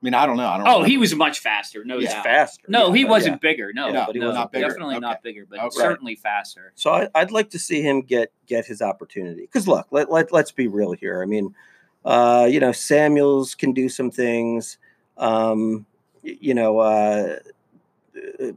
I 0.02 0.06
mean, 0.06 0.14
I 0.16 0.26
don't 0.26 0.38
know. 0.38 0.48
I 0.48 0.58
don't. 0.58 0.68
Oh, 0.68 0.80
know. 0.80 0.84
he 0.84 0.98
was 0.98 1.14
much 1.14 1.40
faster. 1.42 1.86
No 1.86 2.00
he's 2.00 2.10
doubt. 2.10 2.24
faster. 2.24 2.64
No, 2.68 2.88
yeah, 2.88 2.96
he 2.96 3.06
wasn't 3.06 3.34
yeah. 3.34 3.50
bigger. 3.50 3.72
No, 3.72 3.90
Yeah, 3.90 4.06
but 4.08 4.16
he 4.16 4.20
no, 4.22 4.28
was 4.28 4.36
not 4.36 4.52
bigger. 4.52 4.68
definitely 4.68 4.96
Okay. 4.96 5.02
not 5.02 5.22
bigger, 5.22 5.46
but 5.48 5.60
Okay. 5.60 5.70
certainly 5.78 6.16
faster. 6.16 6.72
So 6.76 6.92
I, 6.92 7.08
I'd 7.14 7.30
like 7.30 7.52
to 7.52 7.60
see 7.60 7.82
him 7.84 8.02
get 8.02 8.32
get 8.48 8.66
his 8.66 8.82
opportunity. 8.82 9.42
Because 9.42 9.68
look, 9.68 9.88
let, 9.92 10.12
let 10.12 10.32
let's 10.32 10.52
be 10.52 10.68
real 10.68 10.94
here. 10.94 11.22
I 11.22 11.28
mean, 11.28 11.54
uh, 12.04 12.48
you 12.50 12.60
know, 12.60 12.72
Samuels 12.72 13.54
can 13.54 13.74
do 13.74 13.90
some 13.90 14.10
things. 14.10 14.80
Um, 15.18 15.86
you 16.24 16.56
know, 16.56 16.80
uh, 16.80 17.38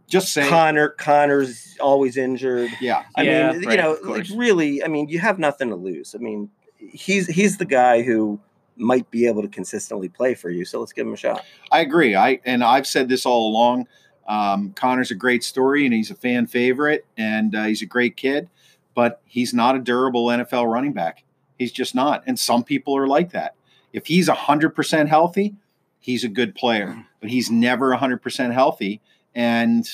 just 0.09 0.33
saying. 0.33 0.49
Connor 0.49 0.89
Connor's 0.91 1.77
always 1.81 2.17
injured. 2.17 2.71
yeah, 2.81 3.05
I 3.17 3.23
Yeah, 3.23 3.53
mean, 3.53 3.63
you 3.71 3.77
know, 3.77 3.99
like 4.03 4.27
really, 4.35 4.83
I 4.83 4.89
mean, 4.89 5.09
you 5.09 5.19
have 5.19 5.39
nothing 5.39 5.69
to 5.69 5.77
lose. 5.77 6.15
I 6.15 6.19
mean, 6.19 6.51
he's 6.79 7.27
he's 7.27 7.59
the 7.59 7.65
guy 7.65 8.03
who 8.03 8.41
might 8.77 9.11
be 9.11 9.27
able 9.27 9.43
to 9.43 9.49
consistently 9.49 10.09
play 10.09 10.35
for 10.35 10.51
you. 10.51 10.65
So 10.65 10.81
let's 10.81 10.93
give 10.93 11.07
him 11.07 11.13
a 11.13 11.17
shot. 11.17 11.45
I 11.71 11.81
agree. 11.81 12.15
I 12.15 12.41
and 12.45 12.63
I've 12.65 12.87
said 12.87 13.09
this 13.09 13.27
all 13.27 13.49
along. 13.49 13.87
Um, 14.27 14.73
Connor's 14.73 15.11
a 15.11 15.15
great 15.15 15.45
story, 15.45 15.85
and 15.85 15.95
he's 15.95 16.11
a 16.11 16.15
fan 16.15 16.47
favorite, 16.47 17.07
and 17.17 17.55
uh, 17.55 17.65
he's 17.65 17.83
a 17.83 17.87
great 17.87 18.17
kid. 18.17 18.49
But 18.95 19.21
he's 19.25 19.53
not 19.53 19.77
a 19.77 19.81
durable 19.81 20.27
NFL 20.27 20.73
running 20.73 20.93
back. 20.93 21.25
He's 21.59 21.73
just 21.73 21.95
not. 21.95 22.23
And 22.27 22.39
some 22.39 22.63
people 22.65 22.97
are 22.97 23.09
like 23.09 23.33
that. 23.33 23.55
If 23.93 24.07
he's 24.07 24.29
hundred 24.29 24.71
percent 24.71 25.09
healthy, 25.09 25.55
he's 26.01 26.25
a 26.25 26.29
good 26.29 26.55
player. 26.55 27.05
But 27.21 27.31
he's 27.31 27.51
never 27.51 27.95
hundred 27.95 28.23
percent 28.23 28.53
healthy, 28.53 29.01
and 29.35 29.89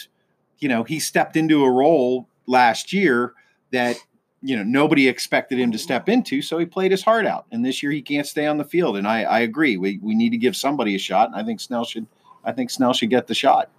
you 0.58 0.68
know 0.68 0.84
he 0.84 1.00
stepped 1.00 1.36
into 1.36 1.64
a 1.64 1.70
role 1.70 2.28
last 2.46 2.92
year 2.92 3.34
that 3.72 3.96
you 4.42 4.56
know 4.56 4.62
nobody 4.62 5.08
expected 5.08 5.58
him 5.58 5.70
to 5.70 5.76
oh, 5.76 5.80
step 5.80 6.08
into 6.08 6.40
so 6.40 6.58
he 6.58 6.64
played 6.64 6.90
his 6.90 7.02
heart 7.02 7.26
out. 7.26 7.46
And 7.50 7.64
this 7.64 7.82
year 7.82 7.92
he 7.92 8.02
can't 8.02 8.26
stay 8.26 8.46
on 8.46 8.58
the 8.58 8.64
field. 8.64 8.96
And 8.96 9.06
i, 9.06 9.22
I 9.22 9.40
agree. 9.40 9.76
We, 9.76 9.98
we 10.02 10.14
need 10.14 10.30
to 10.30 10.38
give 10.38 10.56
somebody 10.56 10.94
a 10.94 10.98
shot. 10.98 11.28
And 11.28 11.36
i 11.36 11.44
think 11.44 11.60
snell 11.60 11.84
should 11.84 12.06
i 12.44 12.52
think 12.52 12.70
snell 12.70 12.92
should 12.92 13.10
get 13.10 13.26
the 13.26 13.34
shot. 13.34 13.70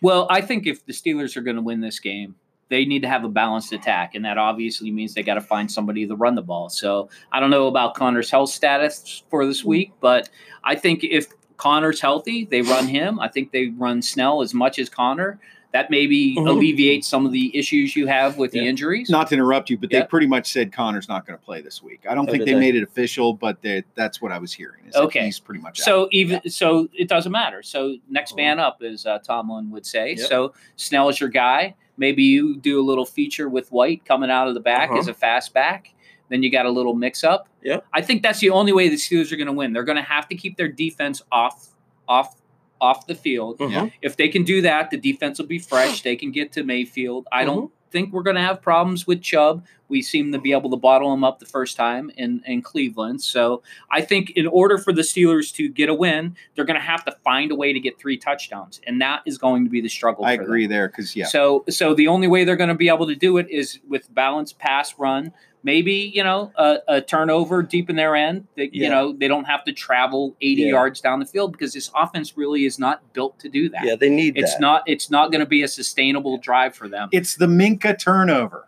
Well, 0.00 0.26
I 0.30 0.40
think 0.40 0.66
if 0.66 0.86
the 0.86 0.92
Steelers 0.92 1.36
are 1.36 1.40
going 1.40 1.56
to 1.56 1.62
win 1.62 1.80
this 1.80 1.98
game, 1.98 2.36
they 2.68 2.84
need 2.84 3.02
to 3.02 3.08
have 3.08 3.24
a 3.24 3.28
balanced 3.28 3.72
attack, 3.72 4.14
and 4.14 4.24
that 4.24 4.38
obviously 4.38 4.90
means 4.90 5.14
they 5.14 5.22
got 5.22 5.34
to 5.34 5.40
find 5.40 5.70
somebody 5.70 6.06
to 6.06 6.14
run 6.14 6.34
the 6.34 6.42
ball. 6.42 6.68
So 6.68 7.08
I 7.32 7.40
don't 7.40 7.50
know 7.50 7.66
about 7.66 7.94
Connor's 7.94 8.30
health 8.30 8.50
status 8.50 9.22
for 9.30 9.46
this 9.46 9.60
mm-hmm. 9.60 9.68
week, 9.68 9.92
but 10.00 10.28
I 10.64 10.74
think 10.74 11.02
if 11.02 11.28
Connor's 11.56 12.00
healthy, 12.00 12.44
they 12.44 12.62
run 12.62 12.86
him. 12.86 13.18
I 13.18 13.28
think 13.28 13.52
they 13.52 13.68
run 13.68 14.02
Snell 14.02 14.42
as 14.42 14.54
much 14.54 14.78
as 14.78 14.88
Connor. 14.88 15.40
That 15.72 15.90
maybe 15.90 16.34
Mhm. 16.34 16.48
alleviates 16.48 17.06
some 17.06 17.26
of 17.26 17.32
the 17.32 17.54
issues 17.56 17.94
you 17.94 18.06
have 18.06 18.38
with 18.38 18.52
the 18.52 18.66
injuries. 18.66 19.10
not 19.10 19.28
to 19.28 19.34
interrupt 19.34 19.68
you 19.68 19.76
but 19.76 19.90
they 19.90 20.02
pretty 20.02 20.26
much 20.26 20.50
said 20.50 20.72
connor's 20.72 21.08
not 21.08 21.26
going 21.26 21.38
to 21.38 21.44
play 21.44 21.60
this 21.60 21.82
week 21.82 22.00
i 22.08 22.14
don't 22.14 22.26
Oh, 22.28 22.32
think 22.32 22.46
they, 22.46 22.54
they? 22.54 22.58
made 22.60 22.74
it 22.74 22.82
official 22.82 23.34
but 23.34 23.60
they, 23.60 23.84
that's 23.94 24.22
what 24.22 24.32
i 24.32 24.38
was 24.38 24.52
hearing 24.52 24.86
is 24.88 24.96
Okay. 24.96 25.26
he's 25.26 25.38
pretty 25.38 25.60
much 25.60 25.78
out. 25.80 25.84
So 25.84 26.08
even 26.10 26.40
so, 26.50 26.88
it 26.94 27.08
doesn't 27.08 27.32
matter. 27.32 27.62
So 27.62 27.96
next 28.08 28.34
man 28.36 28.58
up, 28.58 28.80
as 28.82 29.04
uh, 29.04 29.18
Tomlin 29.18 29.70
would 29.70 29.84
say. 29.84 30.14
Yep. 30.14 30.26
So 30.28 30.54
Snell 30.76 31.08
is 31.10 31.20
your 31.20 31.28
guy. 31.28 31.74
Maybe 31.98 32.22
you 32.22 32.56
do 32.56 32.80
a 32.80 32.84
little 32.84 33.04
feature 33.04 33.48
with 33.48 33.68
White 33.70 34.04
coming 34.06 34.30
out 34.30 34.48
of 34.48 34.54
the 34.54 34.60
back 34.60 34.88
Uh-huh. 34.90 34.98
as 35.00 35.08
a 35.08 35.14
fast 35.14 35.52
back. 35.52 35.92
Then 36.30 36.42
you 36.42 36.50
got 36.50 36.64
a 36.66 36.70
little 36.70 36.94
mix 36.94 37.22
up. 37.24 37.48
Yep. 37.62 37.84
I 37.92 38.00
think 38.00 38.22
that's 38.22 38.38
the 38.40 38.50
only 38.50 38.72
way 38.72 38.88
the 38.88 38.96
Steelers 38.96 39.30
are 39.32 39.36
going 39.36 39.46
to 39.46 39.52
win. 39.52 39.72
They're 39.74 39.82
going 39.84 39.96
to 39.96 40.02
have 40.02 40.26
to 40.28 40.34
keep 40.34 40.56
their 40.56 40.68
defense 40.68 41.20
off, 41.30 41.68
off, 42.08 42.37
off 42.80 43.06
the 43.06 43.14
field. 43.14 43.58
Mhm. 43.58 43.92
If 44.02 44.16
they 44.16 44.28
can 44.28 44.44
do 44.44 44.60
that, 44.62 44.90
the 44.90 44.96
defense 44.96 45.38
will 45.38 45.46
be 45.46 45.58
fresh. 45.58 46.02
They 46.02 46.16
can 46.16 46.30
get 46.30 46.52
to 46.52 46.62
Mayfield. 46.64 47.26
I 47.32 47.44
don't 47.44 47.70
think 47.90 48.12
we're 48.12 48.22
going 48.22 48.36
to 48.36 48.42
have 48.42 48.60
problems 48.60 49.06
with 49.06 49.22
Chubb. 49.22 49.64
We 49.88 50.02
seem 50.02 50.30
to 50.32 50.38
be 50.38 50.52
able 50.52 50.68
to 50.68 50.76
bottle 50.76 51.10
him 51.14 51.24
up 51.24 51.38
the 51.38 51.46
first 51.46 51.74
time 51.74 52.10
in, 52.18 52.42
in 52.46 52.60
Cleveland. 52.60 53.22
So 53.22 53.62
I 53.90 54.02
think 54.02 54.28
in 54.36 54.46
order 54.46 54.76
for 54.76 54.92
the 54.92 55.00
Steelers 55.00 55.54
to 55.54 55.70
get 55.70 55.88
a 55.88 55.94
win, 55.94 56.36
they're 56.54 56.66
going 56.66 56.78
to 56.78 56.84
have 56.84 57.02
to 57.06 57.12
find 57.24 57.50
a 57.50 57.54
way 57.54 57.72
to 57.72 57.80
get 57.80 57.98
three 57.98 58.18
touchdowns, 58.18 58.82
and 58.86 59.00
that 59.00 59.22
is 59.24 59.38
going 59.38 59.64
to 59.64 59.70
be 59.70 59.80
the 59.80 59.88
struggle. 59.88 60.26
i 60.26 60.36
for 60.36 60.42
agree 60.42 60.66
Them. 60.66 60.72
there 60.72 60.88
because 60.88 61.16
yeah 61.16 61.24
So 61.24 61.64
so 61.70 61.94
the 61.94 62.08
only 62.08 62.28
way 62.28 62.44
they're 62.44 62.56
going 62.56 62.68
to 62.68 62.74
be 62.74 62.90
able 62.90 63.06
to 63.06 63.14
do 63.16 63.38
it 63.38 63.48
is 63.48 63.78
with 63.88 64.12
balanced 64.14 64.58
pass 64.58 64.98
run. 64.98 65.32
Maybe 65.68 66.10
you 66.14 66.24
know 66.24 66.50
a, 66.56 66.78
a 66.88 67.00
turnover 67.02 67.62
deep 67.62 67.90
in 67.90 67.96
their 67.96 68.16
end. 68.16 68.46
That 68.56 68.74
you 68.74 68.88
know 68.88 69.12
they 69.12 69.28
don't 69.28 69.44
have 69.44 69.64
to 69.64 69.72
travel 69.72 70.34
eighty 70.40 70.62
Yeah. 70.62 70.68
yards 70.68 71.02
down 71.02 71.18
the 71.20 71.26
field 71.26 71.52
because 71.52 71.74
this 71.74 71.90
offense 71.94 72.38
really 72.38 72.64
is 72.64 72.78
not 72.78 73.02
built 73.12 73.38
to 73.40 73.50
do 73.50 73.68
that. 73.68 73.84
Yeah, 73.84 73.94
they 73.94 74.08
need 74.08 74.38
It's 74.38 74.54
that. 74.54 74.60
not. 74.62 74.82
It's 74.86 75.10
not 75.10 75.30
going 75.30 75.40
to 75.40 75.46
be 75.46 75.62
a 75.62 75.68
sustainable 75.68 76.38
drive 76.38 76.74
for 76.74 76.88
them. 76.88 77.10
it's 77.12 77.34
the 77.36 77.46
Minkah 77.46 77.98
turnover 77.98 78.67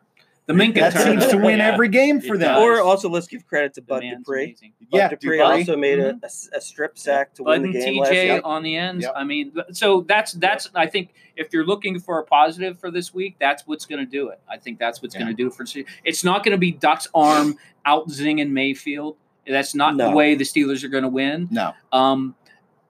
The 0.50 0.56
Minkah 0.56 0.74
that 0.92 0.92
seems 1.04 1.28
to 1.28 1.36
win 1.36 1.58
yeah. 1.58 1.68
every 1.72 1.88
game 1.88 2.20
for 2.20 2.36
them. 2.36 2.58
Or 2.58 2.80
also, 2.80 3.08
let's 3.08 3.28
give 3.28 3.46
credit 3.46 3.72
to 3.74 3.82
Bud 3.82 4.00
Dupree. 4.00 4.56
Bud 4.60 4.98
Yeah, 4.98 5.08
Dupree 5.08 5.38
Dupree. 5.38 5.40
also 5.42 5.76
made 5.76 6.00
a, 6.00 6.14
a, 6.22 6.56
a 6.56 6.60
strip 6.60 6.98
sack 6.98 7.34
to 7.34 7.44
Bud 7.44 7.60
win 7.62 7.70
the 7.70 7.78
and 7.78 7.86
game 7.86 8.00
last 8.00 8.10
TJ 8.10 8.24
year. 8.24 8.40
on 8.42 8.64
the 8.64 8.76
ends. 8.76 9.04
Yep. 9.04 9.12
I 9.14 9.22
mean, 9.22 9.52
so 9.70 10.00
that's 10.08 10.32
that's. 10.32 10.68
I 10.74 10.86
think 10.86 11.14
if 11.36 11.52
you're 11.52 11.64
looking 11.64 12.00
for 12.00 12.18
a 12.18 12.24
positive 12.24 12.80
for 12.80 12.90
this 12.90 13.14
week, 13.14 13.36
that's 13.38 13.64
what's 13.68 13.86
going 13.86 14.04
to 14.04 14.10
do 14.10 14.30
it. 14.30 14.40
I 14.50 14.56
think 14.56 14.80
that's 14.80 15.00
what's 15.00 15.14
Yeah. 15.14 15.20
going 15.20 15.36
to 15.36 15.40
do 15.40 15.46
it 15.46 15.54
for. 15.54 15.64
It's 16.02 16.24
not 16.24 16.42
going 16.42 16.52
to 16.52 16.58
be 16.58 16.72
Duck's 16.72 17.06
arm 17.14 17.56
out 17.86 18.08
zinging 18.08 18.50
Mayfield. 18.50 19.18
That's 19.46 19.76
not 19.76 19.94
No. 19.94 20.10
the 20.10 20.16
way 20.16 20.34
the 20.34 20.44
Steelers 20.44 20.82
are 20.82 20.88
going 20.88 21.04
to 21.04 21.08
win. 21.08 21.46
no 21.52 21.74
Um, 21.92 22.34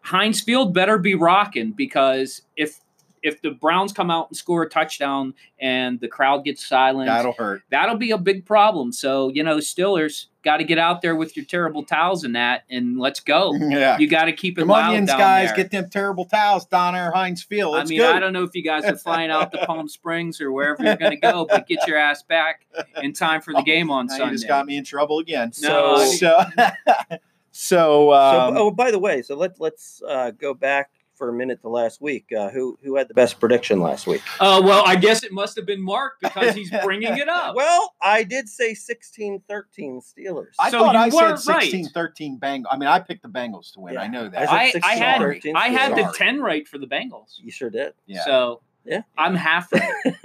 Heinz 0.00 0.40
Field 0.40 0.72
better 0.72 0.96
be 0.96 1.14
rocking 1.14 1.72
because 1.72 2.42
if 2.56 2.80
if 3.22 3.42
the 3.42 3.50
Browns 3.50 3.92
come 3.92 4.10
out 4.10 4.28
and 4.28 4.36
score 4.36 4.62
a 4.62 4.68
touchdown 4.68 5.34
and 5.58 6.00
the 6.00 6.08
crowd 6.08 6.44
gets 6.44 6.66
silent, 6.66 7.06
that'll 7.08 7.32
hurt 7.32 7.62
that'll 7.70 7.96
be 7.96 8.10
a 8.12 8.18
big 8.18 8.46
problem. 8.46 8.92
So, 8.92 9.28
you 9.28 9.42
know, 9.42 9.58
Steelers 9.58 10.26
got 10.42 10.56
to 10.56 10.64
get 10.64 10.78
out 10.78 11.02
there 11.02 11.14
with 11.14 11.36
your 11.36 11.44
terrible 11.44 11.82
towels 11.84 12.24
and 12.24 12.34
that, 12.34 12.64
and 12.70 12.98
let's 12.98 13.20
go. 13.20 13.54
yeah 13.60 13.98
You 13.98 14.08
got 14.08 14.24
to 14.24 14.32
keep 14.32 14.56
it 14.56 14.62
Come 14.62 14.68
loud 14.68 14.88
onions, 14.90 15.08
down 15.08 15.18
guys, 15.18 15.48
there. 15.48 15.56
get 15.56 15.70
them 15.70 15.90
terrible 15.90 16.24
towels 16.24 16.64
down 16.66 16.94
there, 16.94 17.10
Heinz 17.10 17.42
Field. 17.42 17.74
I 17.74 17.78
Let's 17.78 17.90
mean, 17.90 17.98
go. 17.98 18.10
I 18.10 18.18
don't 18.18 18.32
know 18.32 18.44
if 18.44 18.54
you 18.54 18.62
guys 18.62 18.84
are 18.86 18.96
flying 18.96 19.30
out 19.30 19.52
to 19.52 19.66
Palm 19.66 19.86
Springs 19.88 20.40
or 20.40 20.50
wherever 20.50 20.82
you're 20.82 20.96
going 20.96 21.10
to 21.10 21.16
go, 21.18 21.46
but 21.48 21.66
get 21.66 21.86
your 21.86 21.98
ass 21.98 22.22
back 22.22 22.64
in 23.02 23.12
time 23.12 23.42
for 23.42 23.52
the 23.52 23.62
game 23.66 23.90
on 23.90 24.06
Now 24.06 24.12
Sunday. 24.16 24.26
you 24.32 24.36
just 24.38 24.48
got 24.48 24.64
me 24.64 24.76
in 24.78 24.84
trouble 24.84 25.18
again. 25.18 25.52
No, 25.60 25.96
I- 25.96 26.06
so, 26.06 26.44
so, 26.56 27.18
So, 27.52 28.12
um, 28.12 28.56
oh, 28.56 28.70
by 28.70 28.90
the 28.90 28.98
way, 28.98 29.22
so 29.22 29.34
let 29.36 29.60
let's 29.60 30.00
uh, 30.06 30.30
go 30.30 30.54
back 30.54 30.90
for 31.20 31.28
a 31.28 31.32
minute 31.34 31.60
to 31.60 31.68
last 31.68 32.00
week. 32.00 32.32
Uh, 32.36 32.48
who 32.48 32.78
who 32.82 32.96
had 32.96 33.06
the 33.06 33.14
best 33.14 33.38
prediction 33.38 33.80
last 33.80 34.06
week? 34.06 34.22
Uh, 34.40 34.62
well, 34.64 34.82
I 34.86 34.96
guess 34.96 35.22
it 35.22 35.32
must 35.32 35.54
have 35.56 35.66
been 35.66 35.82
Mark 35.82 36.14
because 36.22 36.54
he's 36.54 36.70
bringing 36.82 37.16
it 37.18 37.28
up. 37.28 37.54
Well, 37.54 37.94
I 38.02 38.22
did 38.24 38.48
say 38.48 38.72
16-13 38.72 39.42
Steelers. 39.46 40.46
I 40.58 40.70
so 40.70 40.78
thought 40.80 40.94
you 40.94 41.18
I 41.20 41.30
were 41.30 41.36
said 41.36 41.52
right. 41.52 41.62
16 41.62 41.90
13 41.90 42.40
Bengals. 42.40 42.64
I 42.70 42.78
mean, 42.78 42.88
I 42.88 43.00
picked 43.00 43.22
the 43.22 43.28
Bengals 43.28 43.74
to 43.74 43.80
win. 43.80 43.94
Yeah. 43.94 44.00
I 44.00 44.08
know 44.08 44.28
that. 44.30 44.72
said 44.72 44.82
I, 44.82 44.92
I 44.92 44.94
had 44.96 45.22
I 45.54 45.68
had 45.68 45.94
the 45.94 46.12
ten 46.16 46.40
right 46.40 46.66
for 46.66 46.78
the 46.78 46.86
Bengals, 46.86 47.34
you 47.38 47.50
sure 47.50 47.68
did. 47.68 47.92
yeah. 48.06 48.24
so 48.24 48.62
Yeah. 48.86 49.02
I'm 49.18 49.34
half 49.34 49.70
right, 49.72 49.92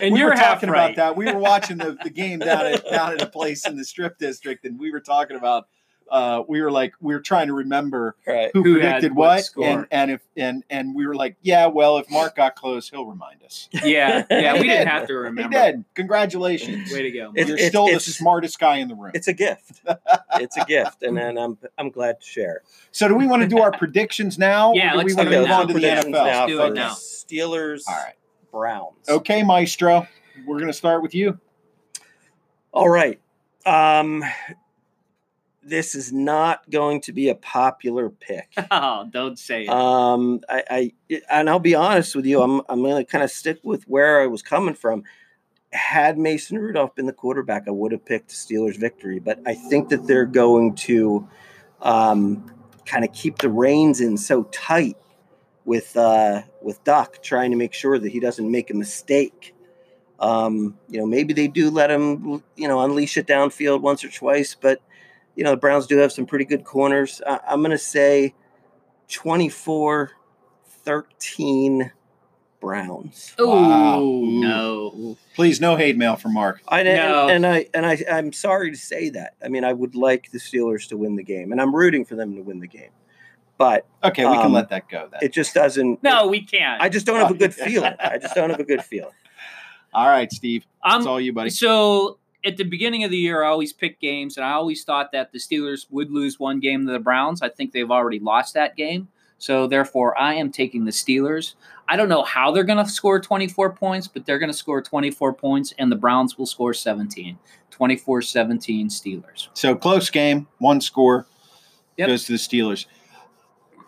and 0.00 0.12
we 0.12 0.20
you're 0.20 0.28
were 0.28 0.34
half 0.36 0.60
talking 0.60 0.70
right. 0.70 0.94
about 0.94 0.96
that. 0.96 1.16
We 1.16 1.26
were 1.26 1.38
watching 1.38 1.76
the, 1.78 1.98
the 2.02 2.10
game 2.10 2.38
down 2.38 2.64
at 2.64 2.88
down 2.88 3.12
at 3.12 3.20
a 3.20 3.26
place 3.26 3.66
in 3.66 3.76
the 3.76 3.84
Strip 3.84 4.18
District, 4.18 4.64
and 4.64 4.78
we 4.78 4.92
were 4.92 5.00
talking 5.00 5.36
about. 5.36 5.66
Uh, 6.10 6.42
we 6.48 6.60
were 6.62 6.70
like, 6.70 6.94
we 7.00 7.14
were 7.14 7.20
trying 7.20 7.48
to 7.48 7.52
remember 7.54 8.16
right. 8.26 8.50
who, 8.52 8.62
Who 8.62 8.74
predicted 8.74 9.14
what 9.14 9.44
what, 9.54 9.66
and 9.66 9.86
and 9.90 10.10
if 10.10 10.20
and 10.36 10.64
and 10.70 10.94
we 10.94 11.06
were 11.06 11.14
like, 11.14 11.36
yeah, 11.42 11.66
well, 11.66 11.98
if 11.98 12.10
Mark 12.10 12.36
got 12.36 12.56
close, 12.56 12.88
he'll 12.88 13.06
remind 13.06 13.42
us. 13.42 13.68
Yeah, 13.84 14.24
yeah, 14.30 14.54
we 14.54 14.68
didn't 14.68 14.88
have 14.88 15.06
to 15.08 15.12
He 15.12 15.18
remember. 15.18 15.56
did. 15.58 15.84
Congratulations. 15.94 16.92
Way 16.92 17.02
to 17.02 17.10
go. 17.10 17.30
It's- 17.34 17.48
You're 17.48 17.56
it's- 17.56 17.68
still 17.70 17.86
it's- 17.86 18.06
the 18.06 18.12
smartest 18.12 18.58
guy 18.58 18.76
in 18.76 18.88
the 18.88 18.94
room. 18.94 19.12
It's 19.14 19.28
a 19.28 19.32
gift. 19.34 19.82
It's 20.40 20.56
a 20.56 20.64
gift, 20.64 21.02
and, 21.02 21.18
and 21.18 21.38
I'm 21.38 21.58
I'm 21.78 21.90
glad 21.90 22.20
to 22.20 22.26
share. 22.26 22.62
So, 22.92 23.08
do 23.08 23.14
we 23.16 23.26
want 23.26 23.42
to 23.42 23.48
do 23.48 23.58
our 23.58 23.72
predictions 23.72 24.38
now? 24.38 24.72
Yeah, 24.72 24.90
or 24.90 24.92
do 24.92 24.98
we 24.98 25.02
let's 25.04 25.16
want 25.16 25.30
to 25.30 25.40
move 25.40 25.50
on 25.50 25.68
to 25.68 25.74
the 25.74 25.80
NFL? 25.80 26.10
now 26.12 26.46
do 26.46 26.62
it 26.62 26.74
now. 26.74 26.90
Steelers. 26.90 27.82
All 27.88 27.94
right. 27.96 28.14
Browns. 28.52 29.08
Okay, 29.08 29.42
Maestro. 29.42 30.06
We're 30.46 30.56
going 30.58 30.68
to 30.68 30.72
start 30.72 31.02
with 31.02 31.14
you. 31.14 31.38
All 32.72 32.88
right. 32.88 33.20
Um, 33.66 34.22
this 35.68 35.94
is 35.94 36.12
not 36.12 36.68
going 36.70 37.00
to 37.02 37.12
be 37.12 37.28
a 37.28 37.34
popular 37.34 38.10
pick. 38.10 38.54
Oh, 38.70 39.06
don't 39.10 39.38
say 39.38 39.64
it. 39.64 39.68
Um, 39.68 40.40
I, 40.48 40.64
I 40.70 40.92
and 41.30 41.48
I'll 41.50 41.58
be 41.58 41.74
honest 41.74 42.14
with 42.16 42.26
you, 42.26 42.42
I'm 42.42 42.62
I'm 42.68 42.82
gonna 42.82 43.04
kind 43.04 43.24
of 43.24 43.30
stick 43.30 43.60
with 43.62 43.84
where 43.84 44.20
I 44.22 44.26
was 44.26 44.42
coming 44.42 44.74
from. 44.74 45.04
Had 45.72 46.18
Mason 46.18 46.58
Rudolph 46.58 46.94
been 46.94 47.06
the 47.06 47.12
quarterback, 47.12 47.68
I 47.68 47.72
would 47.72 47.92
have 47.92 48.04
picked 48.04 48.30
Steelers 48.30 48.78
victory, 48.78 49.18
but 49.20 49.40
I 49.46 49.54
think 49.54 49.90
that 49.90 50.06
they're 50.06 50.26
going 50.26 50.74
to 50.76 51.28
um, 51.82 52.50
kind 52.86 53.04
of 53.04 53.12
keep 53.12 53.38
the 53.38 53.50
reins 53.50 54.00
in 54.00 54.16
so 54.16 54.44
tight 54.44 54.96
with 55.64 55.96
uh, 55.96 56.42
with 56.62 56.82
Duck, 56.84 57.22
trying 57.22 57.50
to 57.52 57.56
make 57.56 57.74
sure 57.74 57.98
that 57.98 58.10
he 58.10 58.20
doesn't 58.20 58.50
make 58.50 58.70
a 58.70 58.74
mistake 58.74 59.54
Um, 60.20 60.78
you 60.88 60.98
know, 60.98 61.06
maybe 61.06 61.32
they 61.34 61.48
do 61.48 61.70
let 61.70 61.90
him, 61.90 62.42
you 62.56 62.68
know, 62.68 62.80
unleash 62.80 63.16
it 63.16 63.26
downfield 63.26 63.82
once 63.82 64.04
or 64.04 64.10
twice, 64.10 64.56
but 64.60 64.80
you 65.38 65.44
know, 65.44 65.52
the 65.52 65.56
Browns 65.56 65.86
do 65.86 65.96
have 65.98 66.10
some 66.10 66.26
pretty 66.26 66.44
good 66.44 66.64
corners. 66.64 67.22
I, 67.24 67.38
I'm 67.48 67.60
going 67.60 67.70
to 67.70 67.78
say 67.78 68.34
24 69.08 70.10
13 70.82 71.92
Browns. 72.60 73.34
Oh 73.38 73.46
Wow. 73.48 74.00
no! 74.40 75.16
Please, 75.36 75.60
no 75.60 75.76
hate 75.76 75.96
mail 75.96 76.16
from 76.16 76.34
Mark. 76.34 76.60
I, 76.66 76.82
No. 76.82 77.28
and, 77.28 77.44
and 77.44 77.46
I 77.46 77.66
and 77.72 77.86
I 77.86 77.98
I'm 78.10 78.32
sorry 78.32 78.72
to 78.72 78.76
say 78.76 79.10
that. 79.10 79.34
I 79.42 79.46
mean, 79.48 79.62
I 79.64 79.72
would 79.72 79.94
like 79.94 80.32
the 80.32 80.38
Steelers 80.38 80.88
to 80.88 80.96
win 80.96 81.14
the 81.14 81.22
game, 81.22 81.52
and 81.52 81.60
I'm 81.60 81.72
rooting 81.74 82.04
for 82.04 82.16
them 82.16 82.34
to 82.34 82.42
win 82.42 82.58
the 82.58 82.66
game. 82.66 82.90
But 83.58 83.86
Okay, 84.02 84.24
we 84.26 84.32
can 84.34 84.46
Um, 84.46 84.52
let 84.52 84.70
that 84.70 84.88
go 84.88 85.08
then. 85.10 85.20
it 85.22 85.32
just 85.32 85.54
doesn't. 85.54 86.02
No, 86.02 86.26
we 86.26 86.40
can't. 86.44 86.82
I 86.82 86.88
just 86.88 87.06
don't 87.06 87.18
have 87.20 87.30
a 87.30 87.34
good 87.38 87.54
feeling. 87.54 87.94
I 88.00 88.18
just 88.18 88.34
don't 88.34 88.50
have 88.50 88.60
a 88.60 88.64
good 88.64 88.82
feeling. 88.84 89.14
all 89.94 90.08
right, 90.08 90.30
Steve. 90.32 90.64
I'm 90.82 90.98
It's 91.00 91.06
all 91.06 91.20
you, 91.20 91.32
buddy. 91.32 91.50
So 91.50 92.18
at 92.48 92.56
the 92.56 92.64
beginning 92.64 93.04
of 93.04 93.10
the 93.10 93.16
year, 93.16 93.44
I 93.44 93.48
always 93.48 93.72
pick 93.72 94.00
games, 94.00 94.36
and 94.36 94.44
I 94.44 94.52
always 94.52 94.82
thought 94.84 95.12
that 95.12 95.32
the 95.32 95.38
Steelers 95.38 95.86
would 95.90 96.10
lose 96.10 96.40
one 96.40 96.58
game 96.60 96.86
to 96.86 96.92
the 96.92 96.98
Browns. 96.98 97.42
I 97.42 97.48
think 97.48 97.72
they've 97.72 97.90
already 97.90 98.18
lost 98.18 98.54
that 98.54 98.76
game. 98.76 99.08
So 99.38 99.68
therefore, 99.68 100.18
I 100.18 100.34
am 100.34 100.50
taking 100.50 100.84
the 100.84 100.90
Steelers. 100.90 101.54
I 101.88 101.96
don't 101.96 102.08
know 102.08 102.22
how 102.22 102.50
they're 102.50 102.64
going 102.64 102.84
to 102.84 102.90
score 102.90 103.20
24 103.20 103.72
points, 103.74 104.08
but 104.08 104.26
they're 104.26 104.38
going 104.38 104.50
to 104.50 104.56
score 104.56 104.82
24 104.82 105.32
points, 105.34 105.72
and 105.78 105.92
the 105.92 105.96
Browns 105.96 106.36
will 106.36 106.46
score 106.46 106.74
17. 106.74 107.38
24 107.70 108.22
17 108.22 108.88
Steelers. 108.88 109.48
So 109.54 109.76
close 109.76 110.10
game, 110.10 110.48
one 110.58 110.80
score 110.80 111.26
Yep. 111.96 112.08
goes 112.08 112.24
to 112.24 112.32
the 112.32 112.38
Steelers. 112.38 112.86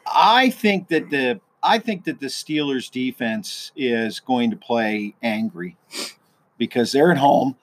I 0.06 0.50
think 0.50 0.88
that 0.88 1.10
the 1.10 1.40
I 1.62 1.78
think 1.78 2.04
that 2.04 2.20
the 2.20 2.26
Steelers 2.26 2.90
defense 2.90 3.72
is 3.76 4.20
going 4.20 4.50
to 4.50 4.56
play 4.56 5.14
angry 5.22 5.76
because 6.56 6.92
they're 6.92 7.10
at 7.10 7.18
home. 7.18 7.56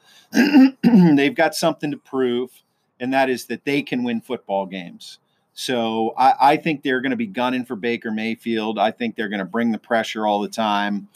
They've 1.15 1.35
got 1.35 1.55
something 1.55 1.91
to 1.91 1.97
prove, 1.97 2.51
and 2.99 3.13
that 3.13 3.29
is 3.29 3.45
that 3.45 3.65
they 3.65 3.81
can 3.81 4.03
win 4.03 4.21
football 4.21 4.65
games. 4.65 5.19
So 5.53 6.13
I, 6.17 6.33
I 6.39 6.57
think 6.57 6.83
they're 6.83 7.01
going 7.01 7.11
to 7.11 7.15
be 7.17 7.25
gunning 7.25 7.65
for 7.65 7.75
Baker 7.75 8.11
Mayfield. 8.11 8.77
I 8.77 8.91
think 8.91 9.15
they're 9.15 9.29
going 9.29 9.39
to 9.39 9.45
bring 9.45 9.71
the 9.71 9.79
pressure 9.79 10.27
all 10.27 10.39
the 10.41 10.49
time. 10.49 11.07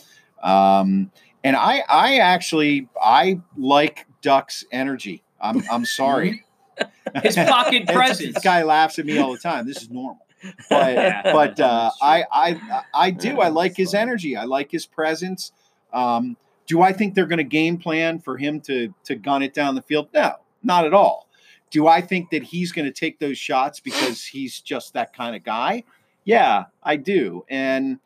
Um, 0.41 1.11
and 1.43 1.55
I, 1.55 1.83
I 1.87 2.17
actually, 2.17 2.87
I 2.99 3.39
like 3.55 4.07
Duck's 4.23 4.65
energy. 4.71 5.23
I'm, 5.39 5.63
I'm 5.71 5.85
sorry. 5.85 6.43
His 7.23 7.35
pocket 7.35 7.85
presence. 7.93 8.33
This 8.33 8.43
guy 8.43 8.63
laughs 8.63 8.97
at 8.97 9.05
me 9.05 9.19
all 9.19 9.31
the 9.31 9.37
time. 9.39 9.67
This 9.67 9.81
is 9.81 9.89
normal. 9.89 10.25
But 10.71 10.93
Yeah. 10.95 11.21
but 11.31 11.59
uh, 11.59 11.91
I 12.01 12.23
I 12.31 12.81
I 12.95 13.11
do. 13.11 13.39
I 13.41 13.49
like 13.49 13.77
his 13.77 13.93
energy. 13.93 14.35
I 14.35 14.45
like 14.45 14.71
his 14.71 14.87
presence. 14.87 15.51
Um, 15.93 16.35
do 16.67 16.81
I 16.81 16.93
think 16.93 17.15
they're 17.15 17.25
going 17.25 17.37
to 17.37 17.43
game 17.43 17.77
plan 17.77 18.19
for 18.19 18.37
him 18.37 18.61
to 18.61 18.93
to 19.05 19.15
gun 19.15 19.43
it 19.43 19.53
down 19.53 19.75
the 19.75 19.81
field? 19.81 20.09
No, 20.13 20.35
not 20.63 20.85
at 20.85 20.93
all. 20.93 21.27
Do 21.69 21.87
I 21.87 22.01
think 22.01 22.31
that 22.31 22.43
he's 22.43 22.71
going 22.71 22.85
to 22.85 22.91
take 22.91 23.19
those 23.19 23.37
shots 23.37 23.79
because 23.79 24.25
he's 24.25 24.59
just 24.59 24.93
that 24.93 25.13
kind 25.13 25.35
of 25.35 25.43
guy? 25.43 25.83
Yeah, 26.25 26.65
I 26.83 26.97
do. 26.97 27.45
And 27.49 27.99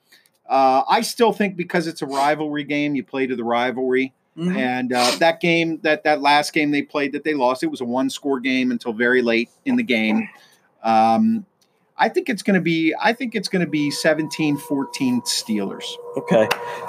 uh, 0.48 0.84
I 0.88 1.02
still 1.02 1.34
think 1.34 1.56
because 1.56 1.88
it's 1.88 2.02
a 2.02 2.06
rivalry 2.06 2.64
game, 2.64 2.96
you 2.96 3.04
play 3.04 3.26
to 3.26 3.36
the 3.36 3.44
rivalry. 3.44 4.14
Mhm. 4.38 4.56
And 4.58 4.94
uh, 4.94 5.16
that 5.20 5.40
game, 5.40 5.80
that 5.84 6.04
that 6.04 6.22
last 6.22 6.54
game 6.54 6.72
they 6.72 6.82
played 6.82 7.14
that 7.14 7.24
they 7.24 7.34
lost, 7.34 7.64
it 7.64 7.68
was 7.68 7.82
a 7.82 7.86
one 7.86 8.10
score 8.10 8.40
game 8.40 8.72
until 8.72 8.94
very 8.94 9.22
late 9.22 9.50
in 9.66 9.78
the 9.78 9.84
game. 9.84 10.28
Um, 10.84 11.46
I 11.98 12.10
think 12.10 12.28
it's 12.30 12.44
going 12.44 12.56
to 12.56 12.62
be. 12.62 12.94
I 13.02 13.14
think 13.14 13.36
it's 13.36 13.48
going 13.48 13.64
to 13.64 13.70
be 13.70 13.90
17-14 13.90 14.58
Steelers. 15.26 15.86
Okay. 16.18 16.48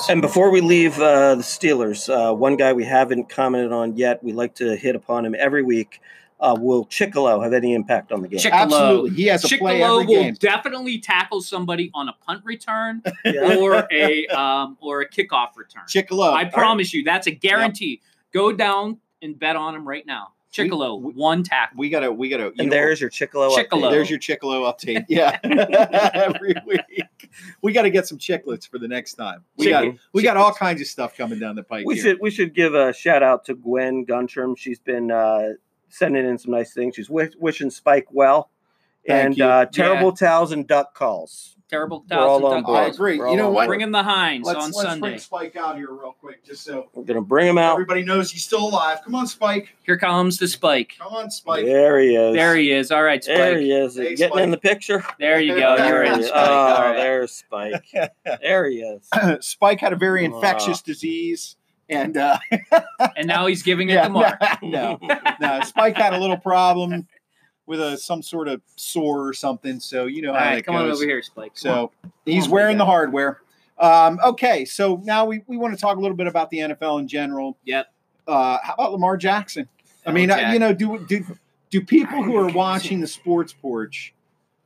And 0.09 0.21
before 0.21 0.51
we 0.51 0.61
leave 0.61 0.99
uh, 0.99 1.37
the 1.37 1.42
Steelers, 1.42 2.09
uh, 2.09 2.35
one 2.35 2.57
guy 2.57 2.73
we 2.73 2.85
haven't 2.85 3.29
commented 3.29 3.73
on 3.73 3.97
yet, 3.97 4.23
we 4.25 4.33
like 4.33 4.55
to 4.57 4.77
hit 4.77 4.97
upon 4.97 5.25
him 5.25 5.35
every 5.38 5.62
week. 5.62 6.01
Uh, 6.38 6.55
will 6.59 6.85
Chickillo 6.87 7.42
have 7.42 7.55
any 7.55 7.73
impact 7.73 8.12
on 8.12 8.21
the 8.21 8.29
game? 8.29 8.38
Chick- 8.38 8.53
Absolutely, 8.53 9.11
he 9.11 9.25
has 9.29 9.40
to 9.42 9.57
play 9.57 9.81
Chickillo 9.81 10.03
every 10.03 10.07
will 10.16 10.23
game. 10.25 10.35
definitely 10.35 10.99
tackle 10.99 11.40
somebody 11.40 11.90
on 11.95 12.09
a 12.11 12.12
punt 12.27 12.42
return 12.45 13.03
Yeah. 13.25 13.57
or 13.57 13.87
a 13.90 14.27
um, 14.27 14.77
or 14.83 15.01
a 15.01 15.09
kickoff 15.09 15.57
return. 15.57 15.85
Chickillo. 15.88 16.33
I 16.35 16.45
promise 16.45 16.92
you, 16.92 17.05
that's 17.05 17.27
a 17.27 17.31
guarantee. 17.31 18.03
Go 18.35 18.53
down 18.53 18.99
and 19.23 19.38
bet 19.38 19.57
on 19.57 19.75
him 19.75 19.88
right 19.88 20.05
now. 20.07 20.33
Chickillo, 20.52 21.00
we- 21.00 21.12
one 21.12 21.42
tackle. 21.42 21.76
We 21.78 21.90
gotta. 21.90 22.11
We 22.11 22.28
gotta. 22.28 22.44
you 22.44 22.52
And 22.59 22.68
know, 22.70 22.76
there's 22.76 23.00
your 23.00 23.11
Chickillo. 23.11 23.50
update. 23.50 23.68
Chickillo. 23.68 23.90
There's 23.90 24.09
your 24.09 24.18
Chickillo 24.18 24.72
update. 24.72 25.04
Yeah, 25.09 25.38
every 26.14 26.54
week 26.66 26.80
we 27.62 27.72
got 27.72 27.82
to 27.82 27.90
get 27.90 28.06
some 28.06 28.18
chicklets 28.18 28.68
for 28.68 28.78
the 28.78 28.88
next 28.88 29.14
time. 29.14 29.44
We 29.56 29.68
got 29.68 29.82
Chicken. 29.82 29.98
we 30.12 30.22
got 30.22 30.37
all 30.37 30.52
kinds 30.52 30.80
of 30.80 30.87
stuff 30.87 31.16
coming 31.16 31.38
down 31.38 31.56
the 31.56 31.62
pike. 31.62 31.85
We 31.87 31.94
here. 31.94 32.02
should 32.04 32.18
we 32.20 32.30
should 32.30 32.54
give 32.54 32.74
a 32.74 32.92
shout 32.92 33.22
out 33.22 33.44
to 33.46 33.54
Gwen 33.54 34.06
Guntram. 34.06 34.56
She's 34.56 34.78
been 34.78 35.11
uh, 35.11 35.50
sending 35.88 36.24
in 36.26 36.38
some 36.38 36.52
nice 36.52 36.72
things. 36.72 36.94
She's 36.96 37.11
wish, 37.11 37.32
wishing 37.38 37.70
Spike 37.70 38.06
well, 38.11 38.50
Thank 39.07 39.25
and 39.27 39.37
you. 39.38 39.45
uh, 39.45 39.64
terrible 39.66 40.12
towels 40.12 40.53
and 40.53 40.66
duck 40.66 40.95
calls. 40.95 41.53
Terrible 41.69 42.05
We're 42.09 42.16
all 42.19 42.38
thousand 42.38 42.47
on 42.47 42.55
duck 42.62 42.66
board. 42.66 42.79
I 42.79 42.85
calls. 42.85 42.95
agree. 42.97 43.19
We're 43.19 43.29
You 43.31 43.37
know 43.37 43.51
what? 43.51 43.62
board. 43.64 43.66
Bring 43.69 43.81
him 43.81 43.90
the 43.90 44.03
Heinz 44.05 44.47
Let's 44.47 44.57
on 44.59 44.71
let's 44.71 44.83
Sunday. 44.83 45.09
bring 45.09 45.19
Spike 45.19 45.57
out 45.57 45.77
here 45.77 45.90
real 45.90 46.14
quick, 46.21 46.45
just 46.45 46.62
so 46.62 46.88
We're 46.95 47.03
gonna 47.03 47.21
bring 47.23 47.49
him 47.49 47.59
out. 47.59 47.73
everybody 47.73 48.05
knows 48.05 48.31
he's 48.31 48.45
still 48.45 48.69
alive. 48.69 48.99
Come 49.03 49.16
on, 49.16 49.27
Spike. 49.27 49.75
Here 49.83 49.97
comes 49.99 50.38
the 50.38 50.47
spike. 50.47 50.95
Come 50.97 51.12
on, 51.12 51.29
Spike. 51.29 51.64
There 51.64 51.99
he 51.99 52.14
is. 52.14 52.35
There 52.37 52.55
he 52.57 52.71
is. 52.71 52.92
All 52.92 53.03
right, 53.03 53.23
Spike. 53.23 53.37
There 53.37 53.59
he 53.59 53.73
is. 53.73 53.97
Hey, 53.97 54.14
Getting 54.14 54.29
Spike. 54.35 54.42
in 54.45 54.51
the 54.53 54.59
picture. 54.59 55.05
There 55.19 55.40
you 55.40 55.55
go. 55.59 55.77
There 55.77 56.05
You're 56.05 56.05
in. 56.05 56.14
he 56.14 56.21
is. 56.21 56.29
Spike. 56.29 56.49
Oh, 56.49 56.53
All 56.55 56.83
right. 56.83 56.97
there's 56.97 57.33
Spike. 57.33 57.85
There 58.42 58.71
he 58.71 58.77
is. 58.83 59.09
Spike 59.45 59.81
had 59.81 59.92
a 59.92 59.97
very 59.97 60.29
Wow. 60.29 60.37
infectious 60.37 60.83
disease, 60.83 61.57
and 61.88 62.16
uh, 62.16 62.38
And 63.16 63.27
now 63.27 63.47
he's 63.47 63.64
giving 63.64 63.88
it 63.90 63.95
yeah, 63.95 64.05
to 64.05 64.11
Mark. 64.11 64.40
no, 64.62 64.99
no, 65.40 65.61
Spike 65.64 65.97
had 65.97 66.14
a 66.14 66.19
little 66.21 66.37
problem 66.38 67.09
with 67.66 67.81
a 67.81 67.96
some 67.96 68.22
sort 68.22 68.48
of 68.48 68.61
sore 68.76 69.26
or 69.26 69.33
something. 69.33 69.81
So 69.81 70.07
you 70.07 70.22
know 70.22 70.31
All 70.33 70.38
how 70.38 70.44
right, 70.44 70.55
that 70.57 70.66
come 70.66 70.76
on 70.76 70.88
over 70.88 71.05
here, 71.05 71.22
Spike. 71.22 71.55
Come 71.55 71.57
So 71.57 71.92
on. 72.05 72.12
he's 72.24 72.48
wearing 72.48 72.79
the 72.79 72.87
hardware. 72.87 73.40
Um, 73.79 74.18
okay, 74.24 74.64
so 74.64 75.02
now 75.05 75.26
we, 75.26 75.42
we 75.46 75.59
want 75.59 75.74
to 75.74 75.81
talk 75.81 75.98
a 75.98 76.00
little 76.00 76.16
bit 76.16 76.26
about 76.26 76.48
the 76.50 76.59
NFL 76.59 77.00
in 77.00 77.09
general. 77.09 77.59
Yep. 77.64 77.92
Uh, 78.26 78.59
how 78.62 78.72
about 78.74 78.92
Lamar 78.92 79.16
Jackson? 79.16 79.68
I 80.07 80.12
mean, 80.12 80.31
uh, 80.31 80.50
you 80.52 80.59
know, 80.59 80.72
do 80.72 81.05
do 81.07 81.24
do 81.70 81.81
people 81.83 82.22
who 82.22 82.37
are 82.37 82.48
watching 82.48 83.00
the 83.00 83.07
sports 83.07 83.52
porch, 83.52 84.14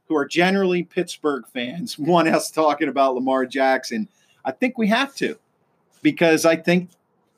who 0.06 0.16
are 0.16 0.26
generally 0.26 0.82
Pittsburgh 0.84 1.44
fans, 1.52 1.98
want 1.98 2.28
us 2.28 2.50
talking 2.50 2.88
about 2.88 3.14
Lamar 3.14 3.46
Jackson? 3.46 4.08
I 4.44 4.52
think 4.52 4.78
we 4.78 4.86
have 4.88 5.14
to, 5.16 5.38
because 6.02 6.44
I 6.46 6.56
think, 6.56 6.90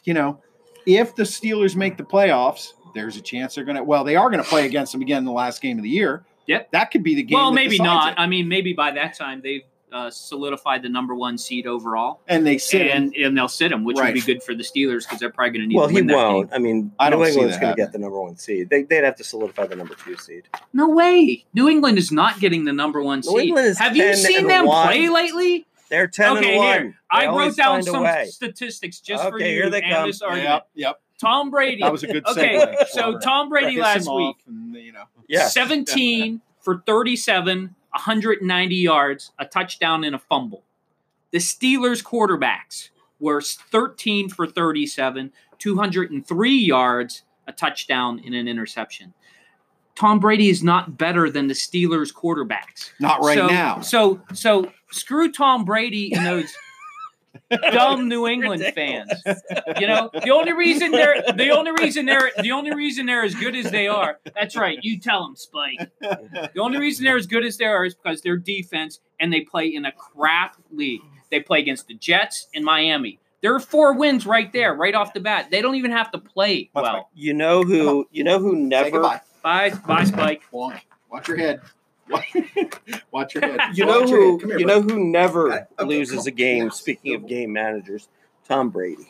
you 0.05 0.15
know, 0.15 0.41
if 0.87 1.15
the 1.17 1.25
Steelers 1.25 1.75
make 1.75 1.97
the 1.97 2.05
playoffs, 2.05 2.73
there's 2.95 3.17
a 3.17 3.21
chance 3.23 3.55
they're 3.55 3.65
going 3.65 3.77
to. 3.77 3.85
Well, 3.85 4.05
they 4.05 4.17
are 4.17 4.31
going 4.31 4.43
to 4.43 4.49
play 4.49 4.67
against 4.67 4.93
them 4.93 5.03
again 5.03 5.19
in 5.19 5.25
the 5.25 5.33
last 5.33 5.61
game 5.63 5.79
of 5.79 5.83
the 5.83 5.91
year. 5.91 6.25
Yep. 6.47 6.73
That 6.73 6.91
could 6.91 7.03
be 7.03 7.15
the 7.15 7.23
game. 7.23 7.37
well, 7.39 7.51
that 7.51 7.55
maybe 7.55 7.79
not. 7.79 8.13
it. 8.13 8.19
I 8.19 8.27
mean, 8.27 8.49
maybe 8.49 8.73
by 8.73 8.91
that 8.93 9.17
time 9.17 9.41
they've 9.43 9.63
uh, 9.93 10.11
solidified 10.11 10.83
the 10.83 10.89
number 10.89 11.15
one 11.15 11.37
seed 11.37 11.67
overall, 11.67 12.21
And 12.27 12.47
they 12.47 12.57
sit. 12.59 12.81
in- 12.87 12.89
and, 12.91 13.15
and 13.15 13.37
they'll 13.37 13.47
sit 13.47 13.71
him, 13.71 13.85
which 13.85 13.99
Right. 13.99 14.07
would 14.07 14.15
be 14.15 14.21
good 14.23 14.43
for 14.43 14.55
the 14.55 14.63
Steelers 14.63 15.03
because 15.05 15.19
they're 15.21 15.29
probably 15.31 15.51
going 15.51 15.61
to 15.63 15.67
need 15.69 15.77
Well, 15.77 15.89
to 15.89 15.95
he 15.95 16.01
that 16.01 16.15
won't. 16.17 16.49
game. 16.51 16.55
I 16.55 16.59
mean, 16.59 16.93
I 16.99 17.11
don't 17.11 17.21
New 17.21 17.27
see 17.27 17.33
England's 17.33 17.59
going 17.59 17.77
to 17.77 17.81
get 17.83 17.93
the 17.93 17.99
number 17.99 18.19
one 18.21 18.37
seed. 18.37 18.71
They, 18.71 18.83
they'd 18.85 19.05
have 19.05 19.17
to 19.17 19.25
solidify 19.25 19.67
the 19.67 19.77
number 19.77 19.95
two 19.95 20.17
seed. 20.17 20.45
No 20.73 20.89
way. 20.89 21.45
New 21.55 21.69
England 21.69 21.99
is 21.99 22.11
not 22.11 22.41
getting 22.41 22.65
the 22.65 22.73
number 22.73 23.03
one 23.03 23.19
New 23.21 23.31
seed. 23.39 23.49
England 23.49 23.67
is 23.67 23.79
Have 23.79 23.95
you 23.97 24.15
seen 24.15 24.47
them 24.47 24.65
one. 24.67 24.87
play 24.89 25.09
lately? 25.11 25.67
They're 25.91 26.09
ten 26.09 26.39
okay, 26.39 26.49
and 26.53 26.57
one. 26.59 26.81
here. 26.83 26.95
I 27.11 27.27
wrote 27.27 27.55
down 27.55 27.83
some 27.83 28.07
statistics 28.25 28.99
just 29.01 29.29
for 29.29 29.39
you 29.39 29.45
here 29.45 29.69
they 29.71 29.83
and 29.83 29.93
come. 29.93 30.07
this 30.07 30.23
argument. 30.23 30.49
Yep, 30.49 30.67
yep. 30.75 31.01
Tom 31.23 31.51
Brady. 31.51 31.81
That 31.81 31.93
was 31.93 32.03
a 32.03 32.09
good 32.09 32.27
okay, 32.27 32.59
segue. 32.59 32.89
so 32.89 33.19
Tom 33.19 33.49
Brady 33.49 33.79
last 33.79 34.13
week, 34.13 34.37
and, 34.47 34.75
you 34.75 34.93
know. 34.93 35.05
Yeah. 35.29 35.47
17 35.47 36.41
for 36.61 36.83
37, 36.85 37.75
190 37.91 38.75
yards, 38.75 39.31
a 39.39 39.47
touchdown, 39.47 40.03
and 40.03 40.17
a 40.17 40.19
fumble. 40.19 40.65
The 41.31 41.39
Steelers 41.39 42.03
quarterbacks 42.03 42.91
were 43.21 43.41
13 43.41 44.29
for 44.29 44.47
37, 44.49 45.33
203 45.59 46.51
yards, 46.59 47.23
a 47.47 47.53
touchdown, 47.53 48.21
and 48.25 48.35
an 48.35 48.49
interception. 48.49 49.15
Tom 49.95 50.19
Brady 50.19 50.49
is 50.49 50.63
not 50.63 50.99
better 50.99 51.31
than 51.31 51.47
the 51.47 51.55
Steelers 51.55 52.13
quarterbacks. 52.13 52.91
Not 52.99 53.21
right 53.21 53.39
so, 53.39 53.47
now. 53.47 53.81
So 53.81 54.21
so 54.33 54.73
screw 54.91 55.31
Tom 55.31 55.65
Brady 55.65 56.13
and 56.15 56.27
those 56.27 56.53
dumb 57.51 58.09
New 58.09 58.27
England 58.27 58.65
fans. 58.75 59.11
You 59.81 59.87
know, 59.87 60.11
the 60.13 60.31
only 60.31 60.53
reason 60.53 60.91
they're 60.91 61.23
the 61.35 61.51
only 61.51 61.73
reason 61.73 62.07
they're 62.07 62.31
the 62.41 62.53
only 62.53 62.75
reason 62.75 63.07
they're 63.07 63.25
as 63.25 63.35
good 63.35 63.55
as 63.57 63.71
they 63.71 63.89
are. 63.89 64.19
That's 64.35 64.57
right. 64.57 64.79
You 64.83 64.99
tell 64.99 65.25
them, 65.25 65.37
Spike. 65.37 65.91
The 66.01 66.61
only 66.61 66.79
reason 66.79 67.05
they're 67.05 67.17
as 67.17 67.27
good 67.27 67.45
as 67.45 67.57
they 67.57 67.65
are 67.67 67.85
is 67.85 67.95
because 67.95 68.23
their 68.23 68.37
defense 68.37 69.01
and 69.21 69.33
they 69.33 69.41
play 69.41 69.69
in 69.69 69.85
a 69.85 69.93
crap 69.93 70.57
league. 70.71 71.03
They 71.31 71.41
play 71.41 71.61
against 71.61 71.87
the 71.87 71.95
Jets 71.95 72.49
in 72.53 72.63
Miami. 72.63 73.19
There 73.41 73.55
are 73.55 73.61
four 73.61 73.95
wins 73.95 74.25
right 74.27 74.53
there, 74.53 74.75
right 74.75 74.95
off 74.95 75.15
the 75.15 75.21
bat. 75.21 75.51
They 75.51 75.63
don't 75.63 75.75
even 75.75 75.91
have 75.91 76.13
to 76.13 76.19
play 76.19 76.71
well. 76.75 77.09
You 77.15 77.35
know 77.35 77.63
who? 77.65 78.07
You 78.13 78.23
know 78.23 78.39
who 78.39 78.55
never? 78.55 79.01
Bye, 79.43 79.71
bye, 79.87 80.05
Spike. 80.05 80.43
Watch, 80.53 80.87
watch 81.11 81.27
your 81.27 81.39
head. 81.39 81.61
Watch 83.11 83.35
your 83.35 83.43
head. 83.47 83.61
You 83.75 83.85
know 83.87 84.01
Watch 84.01 84.11
your 84.11 84.21
who? 84.21 84.31
head. 84.33 84.41
Come 84.41 84.51
here, 84.51 84.59
You 84.61 84.67
bud. 84.67 84.73
know 84.73 84.83
who 84.95 85.05
never 85.05 85.53
Okay, 85.53 85.65
okay, 85.79 85.89
loses 85.89 86.27
a 86.27 86.31
game. 86.31 86.65
Yes. 86.65 86.77
Speaking 86.77 87.15
of 87.15 87.27
game 87.27 87.53
managers, 87.53 88.09
Tom 88.49 88.71
Brady. 88.71 89.07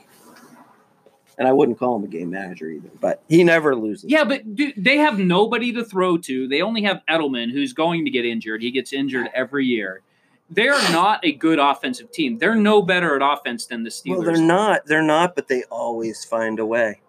and 1.38 1.48
I 1.48 1.52
wouldn't 1.52 1.78
call 1.78 1.96
him 1.96 2.04
a 2.04 2.08
game 2.08 2.30
manager 2.30 2.68
either. 2.68 2.90
But 3.00 3.22
he 3.28 3.42
never 3.44 3.74
loses. 3.74 4.10
Yeah, 4.10 4.24
but 4.24 4.54
dude, 4.54 4.74
they 4.76 4.98
have 4.98 5.18
nobody 5.18 5.72
to 5.72 5.84
throw 5.84 6.18
to. 6.18 6.46
They 6.48 6.62
only 6.62 6.82
have 6.82 7.00
Edelman, 7.08 7.50
who's 7.50 7.72
going 7.72 8.04
to 8.04 8.10
get 8.10 8.24
injured. 8.24 8.62
He 8.62 8.70
gets 8.70 8.92
injured 8.92 9.28
every 9.34 9.64
year. 9.66 10.02
They're 10.50 10.72
not 10.92 11.20
a 11.24 11.32
good 11.32 11.58
offensive 11.58 12.12
team. 12.12 12.36
They're 12.38 12.54
no 12.54 12.82
better 12.82 13.16
at 13.16 13.22
offense 13.22 13.64
than 13.66 13.84
the 13.84 13.90
Steelers. 13.90 14.16
well, 14.18 14.22
they're 14.22 14.36
not. 14.36 14.84
They're 14.86 15.00
not, 15.02 15.34
but 15.34 15.48
they 15.48 15.62
always 15.70 16.24
find 16.26 16.58
a 16.58 16.66
way. 16.66 17.00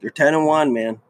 They're 0.00 0.10
ten 0.10 0.34
and 0.34 0.44
one, 0.46 0.72
man. 0.72 1.00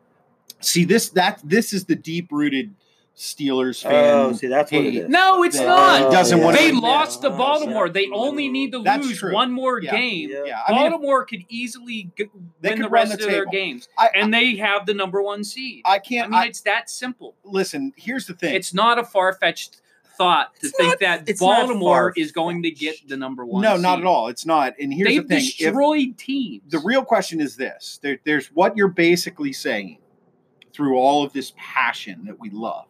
See 0.61 0.85
this 0.85 1.09
that 1.11 1.41
this 1.43 1.73
is 1.73 1.87
the 1.87 1.95
deep 1.97 2.31
rooted 2.31 2.75
Steelers 3.18 3.85
oh, 3.85 3.90
fan. 3.90 4.14
Oh, 4.14 4.33
see, 4.33 4.46
that's 4.46 4.70
what 4.70 4.83
it 4.83 4.92
hate. 4.92 5.02
is. 5.02 5.09
No, 5.09 5.42
it's 5.42 5.59
that 5.59 5.66
not. 5.66 6.04
he 6.04 6.16
doesn't 6.16 6.40
want 6.40 6.57
They 6.57 6.70
to. 6.70 6.78
lost 6.78 7.22
to 7.22 7.28
Yeah. 7.31 7.37
Baltimore. 7.37 7.88
They 7.88 8.09
only 8.12 8.48
need 8.48 8.70
to 8.72 8.83
That's 8.85 9.04
lose 9.04 9.18
true. 9.18 9.35
one 9.35 9.50
more 9.52 9.81
Yeah. 9.83 9.90
game. 9.90 10.31
Yeah. 10.31 10.44
Yeah, 10.46 10.61
I 10.68 10.70
mean, 10.72 10.90
Baltimore 10.92 11.24
could 11.24 11.44
easily 11.48 12.11
g- 12.16 12.26
They 12.61 12.68
win 12.70 12.78
could 12.78 12.85
the 12.87 12.90
rest 12.90 13.18
the 13.18 13.24
of 13.24 13.31
their 13.31 13.44
games, 13.46 13.88
I, 13.98 14.09
and 14.14 14.33
they 14.33 14.54
have 14.57 14.87
the 14.87 14.94
number 14.94 15.20
one 15.20 15.42
seed. 15.42 15.83
I 15.85 15.94
I 15.94 15.98
can't. 15.98 16.28
I 16.28 16.31
mean, 16.31 16.40
I, 16.40 16.46
it's 16.46 16.61
that 16.61 16.88
simple. 16.88 17.35
listen. 17.44 17.92
Here's 17.96 18.26
the 18.28 18.35
thing. 18.35 18.54
It's 18.54 18.72
not 18.72 19.00
a 19.00 19.04
far 19.04 19.33
fetched 19.33 19.81
thought 20.16 20.54
to 20.61 20.66
It's 20.68 20.76
think 20.76 21.00
not- 21.00 21.26
that 21.26 21.38
Baltimore 21.38 22.12
is 22.16 22.31
going 22.31 22.62
to 22.62 22.70
get 22.70 22.96
the 23.09 23.16
number 23.16 23.44
one. 23.44 23.62
no, 23.62 23.76
not 23.76 23.98
at 23.98 24.04
all. 24.04 24.28
It's 24.28 24.46
not. 24.46 24.74
And 24.81 24.94
here's 24.94 25.09
They've 25.09 25.22
the 25.26 25.28
thing. 25.37 25.44
If- 25.44 25.59
destroyed 25.59 26.18
teams. 26.18 26.62
the 26.70 26.78
real 26.78 27.04
question 27.04 27.40
is 27.40 27.57
this: 27.57 27.98
there, 28.00 28.18
there's 28.24 28.46
what 28.54 28.76
you're 28.76 28.87
basically 28.88 29.52
saying 29.52 29.98
through 30.72 30.96
all 30.96 31.24
of 31.24 31.33
this 31.33 31.52
passion 31.57 32.24
that 32.26 32.38
we 32.38 32.50
love. 32.50 32.87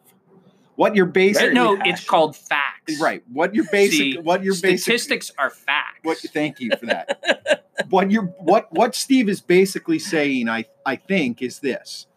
What 0.79 0.95
you're 0.95 1.07
basically 1.07 1.55
no, 1.55 1.77
it's 1.85 2.05
called 2.05 2.37
facts. 2.37 3.01
right. 3.01 3.21
What 3.33 3.53
you're 3.53 3.67
basic. 3.69 3.97
See, 3.97 4.17
what 4.17 4.45
you're 4.45 4.53
basic. 4.53 4.79
Statistics 4.79 5.29
are 5.37 5.49
facts. 5.49 5.99
What? 6.03 6.19
Thank 6.19 6.61
you 6.61 6.71
for 6.79 6.85
that. 6.85 7.65
what 7.89 8.09
you're 8.09 8.23
what 8.23 8.71
what 8.71 8.95
Steve 8.95 9.27
is 9.27 9.41
basically 9.41 9.99
saying, 9.99 10.47
I 10.47 10.63
I 10.85 10.95
think, 10.95 11.41
is 11.41 11.59
this: 11.59 12.07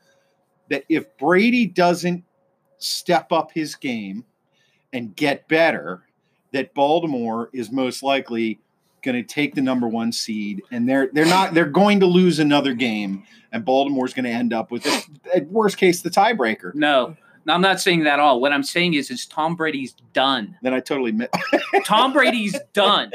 that 0.68 0.84
if 0.88 1.18
Brady 1.18 1.66
doesn't 1.66 2.22
step 2.78 3.32
up 3.32 3.50
his 3.50 3.74
game 3.74 4.26
and 4.92 5.16
get 5.16 5.48
better, 5.48 6.04
that 6.52 6.72
Baltimore 6.72 7.50
is 7.52 7.72
most 7.72 8.04
likely 8.04 8.60
going 9.02 9.16
to 9.16 9.24
take 9.24 9.56
the 9.56 9.60
number 9.60 9.88
one 9.88 10.12
seed, 10.12 10.62
and 10.70 10.88
they're 10.88 11.10
they're 11.12 11.26
not 11.26 11.52
they're 11.52 11.64
going 11.64 11.98
to 11.98 12.06
lose 12.06 12.38
another 12.38 12.74
game, 12.74 13.24
and 13.50 13.64
Baltimore's 13.64 14.14
going 14.14 14.26
to 14.26 14.30
end 14.30 14.52
up 14.52 14.70
with 14.70 14.86
at 15.34 15.48
worst 15.48 15.78
case 15.78 16.00
the 16.00 16.10
tiebreaker. 16.10 16.72
No, 16.76 17.16
no, 17.44 17.54
I'm 17.54 17.60
not 17.60 17.80
saying 17.80 18.04
that 18.04 18.14
at 18.14 18.20
all. 18.20 18.40
What 18.40 18.52
I'm 18.52 18.62
saying 18.62 18.94
is, 18.94 19.10
is 19.10 19.26
Tom 19.26 19.56
Brady's 19.56 19.94
done. 20.12 20.56
Then 20.62 20.74
I 20.74 20.80
totally 20.80 21.12
mi- 21.12 21.26
Tom 21.84 22.12
Brady's 22.12 22.58
done. 22.72 23.12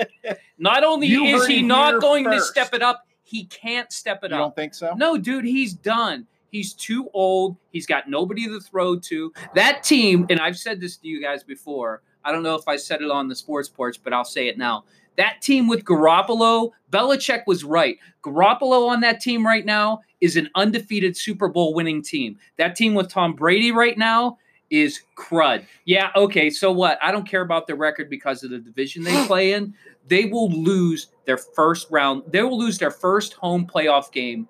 Not 0.58 0.84
only 0.84 1.08
You 1.08 1.26
is 1.26 1.48
he 1.48 1.62
not 1.62 2.02
going 2.02 2.26
to 2.26 2.42
step 2.42 2.74
it 2.74 2.82
up, 2.82 3.06
he 3.24 3.46
can't 3.46 3.92
step 3.92 4.24
it 4.24 4.32
you 4.32 4.36
up. 4.36 4.40
You 4.40 4.44
don't 4.46 4.56
think 4.56 4.74
so? 4.74 4.94
No, 4.96 5.18
dude, 5.18 5.46
he's 5.46 5.74
done. 5.74 6.28
He's 6.50 6.74
too 6.74 7.10
old. 7.14 7.58
He's 7.72 7.86
got 7.86 8.10
nobody 8.10 8.46
to 8.48 8.60
throw 8.60 8.98
to. 8.98 9.34
That 9.56 9.84
team, 9.84 10.26
and 10.30 10.40
I've 10.40 10.58
said 10.58 10.80
this 10.80 10.98
to 10.98 11.08
you 11.08 11.22
guys 11.22 11.44
before. 11.44 12.02
I 12.24 12.32
don't 12.32 12.44
know 12.44 12.56
if 12.56 12.68
I 12.68 12.78
said 12.78 13.02
it 13.02 13.12
on 13.12 13.28
the 13.28 13.36
sports 13.36 13.70
porch, 13.70 14.02
but 14.04 14.14
I'll 14.14 14.26
say 14.26 14.48
it 14.48 14.58
now. 14.58 14.86
That 15.18 15.42
team 15.42 15.68
with 15.68 15.84
Garoppolo, 15.84 16.72
Belichick 16.92 17.44
was 17.48 17.64
right. 17.64 17.98
Garoppolo 18.24 18.88
on 18.88 19.02
that 19.02 19.20
team 19.20 19.46
right 19.46 19.66
now 19.66 20.02
is 20.22 20.36
an 20.36 20.50
undefeated 20.56 21.16
Super 21.16 21.48
Bowl 21.48 21.74
winning 21.74 22.02
team. 22.02 22.38
That 22.58 22.76
team 22.76 22.94
with 22.94 23.10
Tom 23.10 23.34
Brady 23.34 23.72
right 23.72 23.98
now 23.98 24.38
is 24.70 25.02
crud. 25.16 25.66
Yeah, 25.86 26.10
okay, 26.16 26.50
so 26.50 26.72
what? 26.72 26.98
I 27.02 27.12
don't 27.12 27.28
care 27.28 27.42
about 27.42 27.68
their 27.68 27.76
record 27.76 28.10
because 28.10 28.44
of 28.44 28.50
the 28.50 28.60
division 28.60 29.04
they 29.04 29.26
play 29.28 29.54
in. 29.54 29.74
They 30.08 30.26
will 30.26 30.50
lose 30.50 31.08
their 31.26 31.38
first 31.38 31.88
round. 31.92 32.24
They 32.28 32.42
will 32.42 32.58
lose 32.58 32.78
their 32.78 32.92
first 32.92 33.34
home 33.34 33.68
playoff 33.68 34.12
game. 34.12 34.48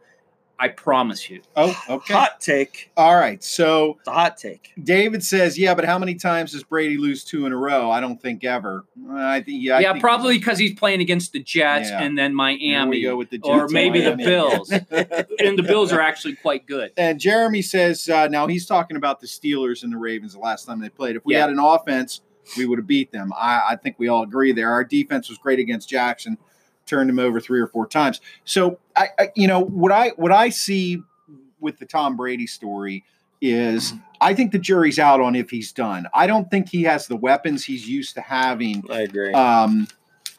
I 0.60 0.70
promise 0.70 1.30
you. 1.30 1.41
Oh, 1.56 1.80
okay. 1.88 2.13
hot 2.13 2.41
take. 2.41 2.89
All 2.98 3.15
right. 3.15 3.43
So 3.43 3.98
It's 4.00 4.08
a 4.08 4.12
hot 4.12 4.38
take. 4.38 4.72
David 4.84 5.24
says, 5.24 5.58
"Yeah, 5.58 5.76
but 5.76 5.86
how 5.86 6.00
many 6.00 6.15
times 6.15 6.54
does 6.54 6.63
Brady 6.63 6.98
lose 6.98 7.24
two 7.24 7.46
in 7.46 7.52
a 7.54 7.58
row? 7.58 7.91
I 7.91 8.00
don't 8.02 8.20
think 8.20 8.43
ever. 8.43 8.86
I 9.12 9.41
think 9.41 9.62
yeah, 9.63 9.78
I 9.78 9.80
yeah, 9.82 9.91
think- 9.93 10.02
probably 10.04 10.38
because 10.39 10.58
he's 10.58 10.74
playing 10.74 11.02
against 11.02 11.32
the 11.34 11.39
Jets 11.43 11.89
Yeah. 11.89 12.02
and 12.02 12.17
then 12.17 12.34
Miami, 12.34 13.04
go 13.04 13.15
with 13.15 13.30
the 13.30 13.39
or 13.43 13.67
maybe 13.67 14.02
the 14.02 14.15
Bills. 14.15 14.72
and 14.72 15.58
the 15.60 15.63
Bills 15.63 15.93
are 15.93 16.02
actually 16.02 16.36
quite 16.36 16.65
good. 16.65 16.91
And 16.98 17.20
Jeremy 17.20 17.62
says, 17.62 18.10
uh, 18.10 18.28
now 18.28 18.48
he's 18.48 18.65
talking 18.65 18.98
about 18.98 19.20
the 19.22 19.28
Steelers 19.28 19.84
and 19.84 19.93
the 19.93 19.98
Ravens 19.98 20.34
the 20.34 20.39
last 20.39 20.65
time 20.65 20.80
they 20.82 20.89
played. 20.89 21.15
If 21.17 21.24
we 21.26 21.34
Yeah. 21.36 21.41
had 21.41 21.50
an 21.52 21.60
offense, 21.60 22.22
we 22.58 22.65
would 22.65 22.80
have 22.80 22.88
beat 22.88 23.12
them. 23.12 23.32
I, 23.38 23.62
I 23.72 23.76
think 23.76 23.98
we 24.00 24.08
all 24.08 24.24
agree 24.24 24.54
there. 24.54 24.72
Our 24.72 24.84
defense 24.84 25.30
was 25.30 25.38
great 25.38 25.60
against 25.60 25.88
Jackson, 25.89 26.38
turned 26.88 27.10
him 27.10 27.19
over 27.19 27.39
three 27.39 27.60
or 27.60 27.67
four 27.67 27.88
times. 27.88 28.21
So 28.45 28.80
I, 28.95 29.08
I 29.19 29.30
you 29.36 29.47
know, 29.47 29.60
what 29.60 29.91
I 29.91 30.10
what 30.15 30.32
I 30.32 30.50
see 30.50 31.02
with 31.60 31.80
the 31.80 31.86
Tom 31.86 32.15
Brady 32.15 32.47
story 32.47 33.04
is 33.41 33.93
I 34.19 34.34
think 34.34 34.52
the 34.52 34.60
jury's 34.60 34.97
out 34.97 35.21
on 35.21 35.36
if 35.36 35.50
he's 35.50 35.71
done. 35.71 36.08
I 36.13 36.28
don't 36.28 36.50
think 36.50 36.69
he 36.69 36.84
has 36.84 37.08
the 37.08 37.15
weapons 37.15 37.65
he's 37.65 37.88
used 37.88 38.15
to 38.15 38.21
having 38.21 38.84
I 38.89 39.02
agree. 39.02 39.34
um, 39.34 39.88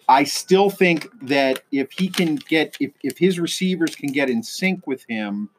I 0.09 0.25
still 0.25 0.71
think 0.71 1.09
that 1.23 1.63
if 1.71 1.93
he 1.93 2.09
can 2.09 2.37
get 2.37 2.77
if, 2.81 2.93
if 3.03 3.19
his 3.19 3.39
receivers 3.39 3.95
can 3.95 4.11
get 4.11 4.31
in 4.31 4.43
sync 4.43 4.87
with 4.87 5.05
him, 5.09 5.51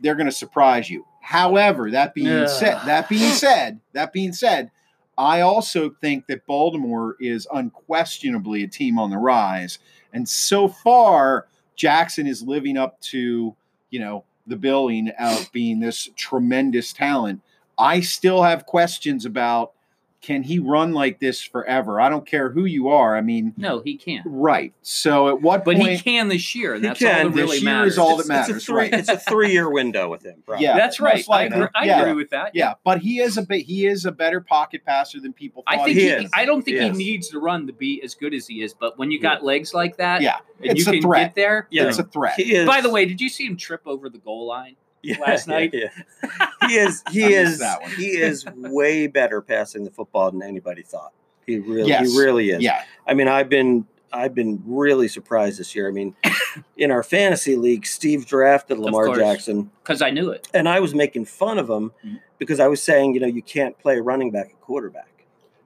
they're 0.00 0.16
going 0.16 0.26
to 0.26 0.32
surprise 0.32 0.90
you. 0.90 1.06
However, 1.22 1.90
that 1.90 2.14
being 2.14 2.28
Ugh. 2.28 2.48
said, 2.48 2.80
that 2.86 3.08
being 3.08 3.32
said, 3.32 3.80
that 3.92 4.12
being 4.12 4.32
said, 4.32 4.70
I 5.18 5.40
also 5.40 5.90
think 6.00 6.26
that 6.28 6.46
Baltimore 6.46 7.16
is 7.20 7.46
unquestionably 7.52 8.62
a 8.62 8.68
team 8.68 8.98
on 8.98 9.10
the 9.10 9.18
rise, 9.18 9.78
and 10.12 10.28
so 10.28 10.68
far 10.68 11.46
Jackson 11.76 12.26
is 12.26 12.42
living 12.42 12.76
up 12.76 13.00
to 13.02 13.54
you 13.90 14.00
know 14.00 14.24
the 14.46 14.56
billing 14.56 15.10
of 15.18 15.50
being 15.52 15.78
this 15.78 16.08
tremendous 16.16 16.92
talent. 16.92 17.40
I 17.78 18.00
still 18.00 18.42
have 18.42 18.66
questions 18.66 19.24
about 19.24 19.72
can 20.20 20.42
he 20.42 20.58
run 20.58 20.92
like 20.92 21.20
this 21.20 21.40
forever? 21.40 22.00
I 22.00 22.08
don't 22.08 22.26
care 22.26 22.50
who 22.50 22.64
you 22.64 22.88
are. 22.88 23.16
I 23.16 23.20
mean, 23.20 23.54
No, 23.56 23.80
he 23.80 23.96
can't. 23.96 24.26
right. 24.26 24.72
So 24.82 25.28
at 25.28 25.40
what 25.40 25.64
But 25.64 25.76
point? 25.76 25.90
he 25.92 25.98
can 25.98 26.26
this 26.28 26.54
year. 26.56 26.74
and 26.74 26.82
He 26.82 26.88
That's 26.88 26.98
can. 26.98 27.08
all 27.08 27.24
that 27.30 27.36
This 27.36 27.42
really 27.44 27.56
year 27.58 27.64
matters. 27.64 27.92
is 27.92 27.98
all 27.98 28.16
that 28.16 28.24
It's- 28.24 28.28
matters, 28.28 28.56
It's 28.56 28.64
a 28.64 28.66
three. 28.66 28.76
right. 28.82 28.94
It's 28.94 29.08
a 29.08 29.16
three-year 29.30 29.70
window 29.70 30.10
with 30.10 30.24
him. 30.24 30.42
Probably. 30.44 30.64
Yeah. 30.64 30.76
That's 30.76 30.98
right. 30.98 31.24
I, 31.30 31.44
agree, 31.44 31.66
I 31.74 31.84
Yeah. 31.86 32.00
agree 32.00 32.14
with 32.14 32.30
that. 32.30 32.50
yeah, 32.54 32.74
but 32.84 32.98
he 33.00 33.20
is 33.20 33.38
a 33.38 33.42
bit. 33.42 33.64
He 33.64 33.86
is 33.86 34.04
a 34.06 34.12
better 34.12 34.40
pocket 34.40 34.84
passer 34.84 35.20
than 35.20 35.32
people. 35.32 35.62
I 35.68 35.76
think 35.84 35.96
He 35.96 36.00
he, 36.02 36.08
is. 36.08 36.30
I 36.34 36.44
don't 36.44 36.62
think 36.62 36.78
He 36.78 36.82
he 36.84 36.90
needs 36.90 37.28
to 37.28 37.38
run 37.38 37.66
to 37.68 37.72
be 37.72 38.02
as 38.02 38.14
good 38.16 38.34
as 38.34 38.46
he 38.48 38.62
is. 38.62 38.74
But 38.74 38.98
when 38.98 39.12
you 39.12 39.20
got 39.20 39.44
legs 39.44 39.72
like 39.72 39.98
that, 39.98 40.20
Yeah, 40.20 40.38
and 40.60 40.72
it's 40.72 40.84
you 40.84 40.90
a 40.90 40.94
can 40.94 41.02
threat. 41.02 41.22
get 41.28 41.34
there. 41.36 41.68
Yeah. 41.70 41.84
it's 41.86 41.98
a 42.00 42.02
threat. 42.04 42.34
He 42.36 42.54
is. 42.56 42.66
By 42.66 42.80
the 42.80 42.90
way, 42.90 43.04
did 43.04 43.20
you 43.20 43.28
see 43.28 43.46
him 43.46 43.56
trip 43.56 43.82
over 43.86 44.08
the 44.08 44.18
goal 44.18 44.46
line? 44.48 44.74
Yeah, 45.02 45.18
last 45.20 45.48
night. 45.48 45.72
yeah. 45.74 45.88
he 46.68 46.76
is. 46.76 47.02
He 47.10 47.24
is. 47.34 47.58
that 47.60 47.80
one. 47.82 47.90
He 47.92 48.10
is 48.18 48.44
way 48.46 49.06
better 49.06 49.40
passing 49.40 49.84
the 49.84 49.90
football 49.90 50.30
than 50.30 50.42
anybody 50.42 50.82
thought. 50.82 51.12
He 51.46 51.58
really. 51.58 51.88
Yes. 51.88 52.12
He 52.12 52.18
really 52.18 52.50
is. 52.50 52.62
Yeah, 52.62 52.82
I 53.06 53.14
mean, 53.14 53.28
I've 53.28 53.48
been 53.48 53.86
I've 54.12 54.34
been 54.34 54.62
really 54.66 55.08
surprised 55.08 55.58
this 55.58 55.74
year. 55.74 55.88
I 55.88 55.92
mean, 55.92 56.14
in 56.76 56.90
our 56.90 57.02
fantasy 57.02 57.56
league, 57.56 57.86
Steve 57.86 58.26
drafted 58.26 58.78
Lamar 58.78 59.06
course. 59.06 59.18
Jackson, 59.18 59.70
Because 59.82 60.00
I 60.02 60.10
knew 60.10 60.30
it. 60.30 60.48
and 60.54 60.68
I 60.68 60.80
was 60.80 60.94
making 60.94 61.26
fun 61.26 61.58
of 61.58 61.68
him 61.68 61.92
Mhm. 62.04 62.20
because 62.38 62.58
I 62.60 62.68
was 62.68 62.82
saying, 62.82 63.14
you 63.14 63.20
know, 63.20 63.26
you 63.26 63.42
can't 63.42 63.78
play 63.78 63.98
running 64.00 64.30
back 64.30 64.46
at 64.46 64.60
quarterback. 64.62 65.04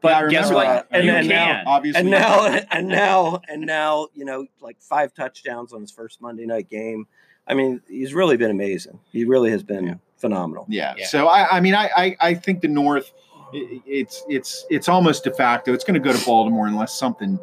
But 0.00 0.08
Yeah, 0.08 0.18
I 0.18 0.28
guess 0.30 0.50
remember 0.50 0.54
what? 0.54 0.64
that. 0.90 0.96
And- 0.98 1.06
you 1.06 1.12
and 1.12 1.28
now- 1.28 1.62
obviously. 1.66 2.00
And 2.00 2.10
now, 2.10 2.46
and 2.72 2.88
now, 2.88 3.40
and 3.48 3.62
now, 3.62 4.08
you 4.14 4.24
know, 4.24 4.46
like 4.60 4.76
five 4.80 5.14
touchdowns 5.14 5.72
on 5.72 5.80
his 5.80 5.92
first 5.92 6.20
Monday 6.20 6.44
night 6.46 6.68
game. 6.68 7.06
I 7.46 7.54
mean, 7.54 7.80
he's 7.88 8.14
really 8.14 8.36
been 8.36 8.50
amazing. 8.50 8.98
He 9.10 9.24
really 9.24 9.50
has 9.50 9.62
been 9.62 9.86
Yeah. 9.86 9.94
phenomenal. 10.16 10.66
Yeah. 10.68 10.94
Yeah. 10.96 11.06
So 11.06 11.26
I, 11.28 11.56
I 11.56 11.60
mean, 11.60 11.74
I, 11.74 11.90
I, 11.96 12.16
I 12.20 12.34
think 12.34 12.60
the 12.60 12.68
North, 12.68 13.12
i- 13.54 13.82
it's, 13.86 14.24
it's, 14.28 14.64
it's 14.70 14.88
almost 14.88 15.24
de 15.24 15.32
facto. 15.32 15.72
It's 15.72 15.84
going 15.84 16.00
to 16.00 16.06
go 16.12 16.16
to 16.16 16.24
Baltimore 16.24 16.66
unless 16.66 16.94
something 16.94 17.38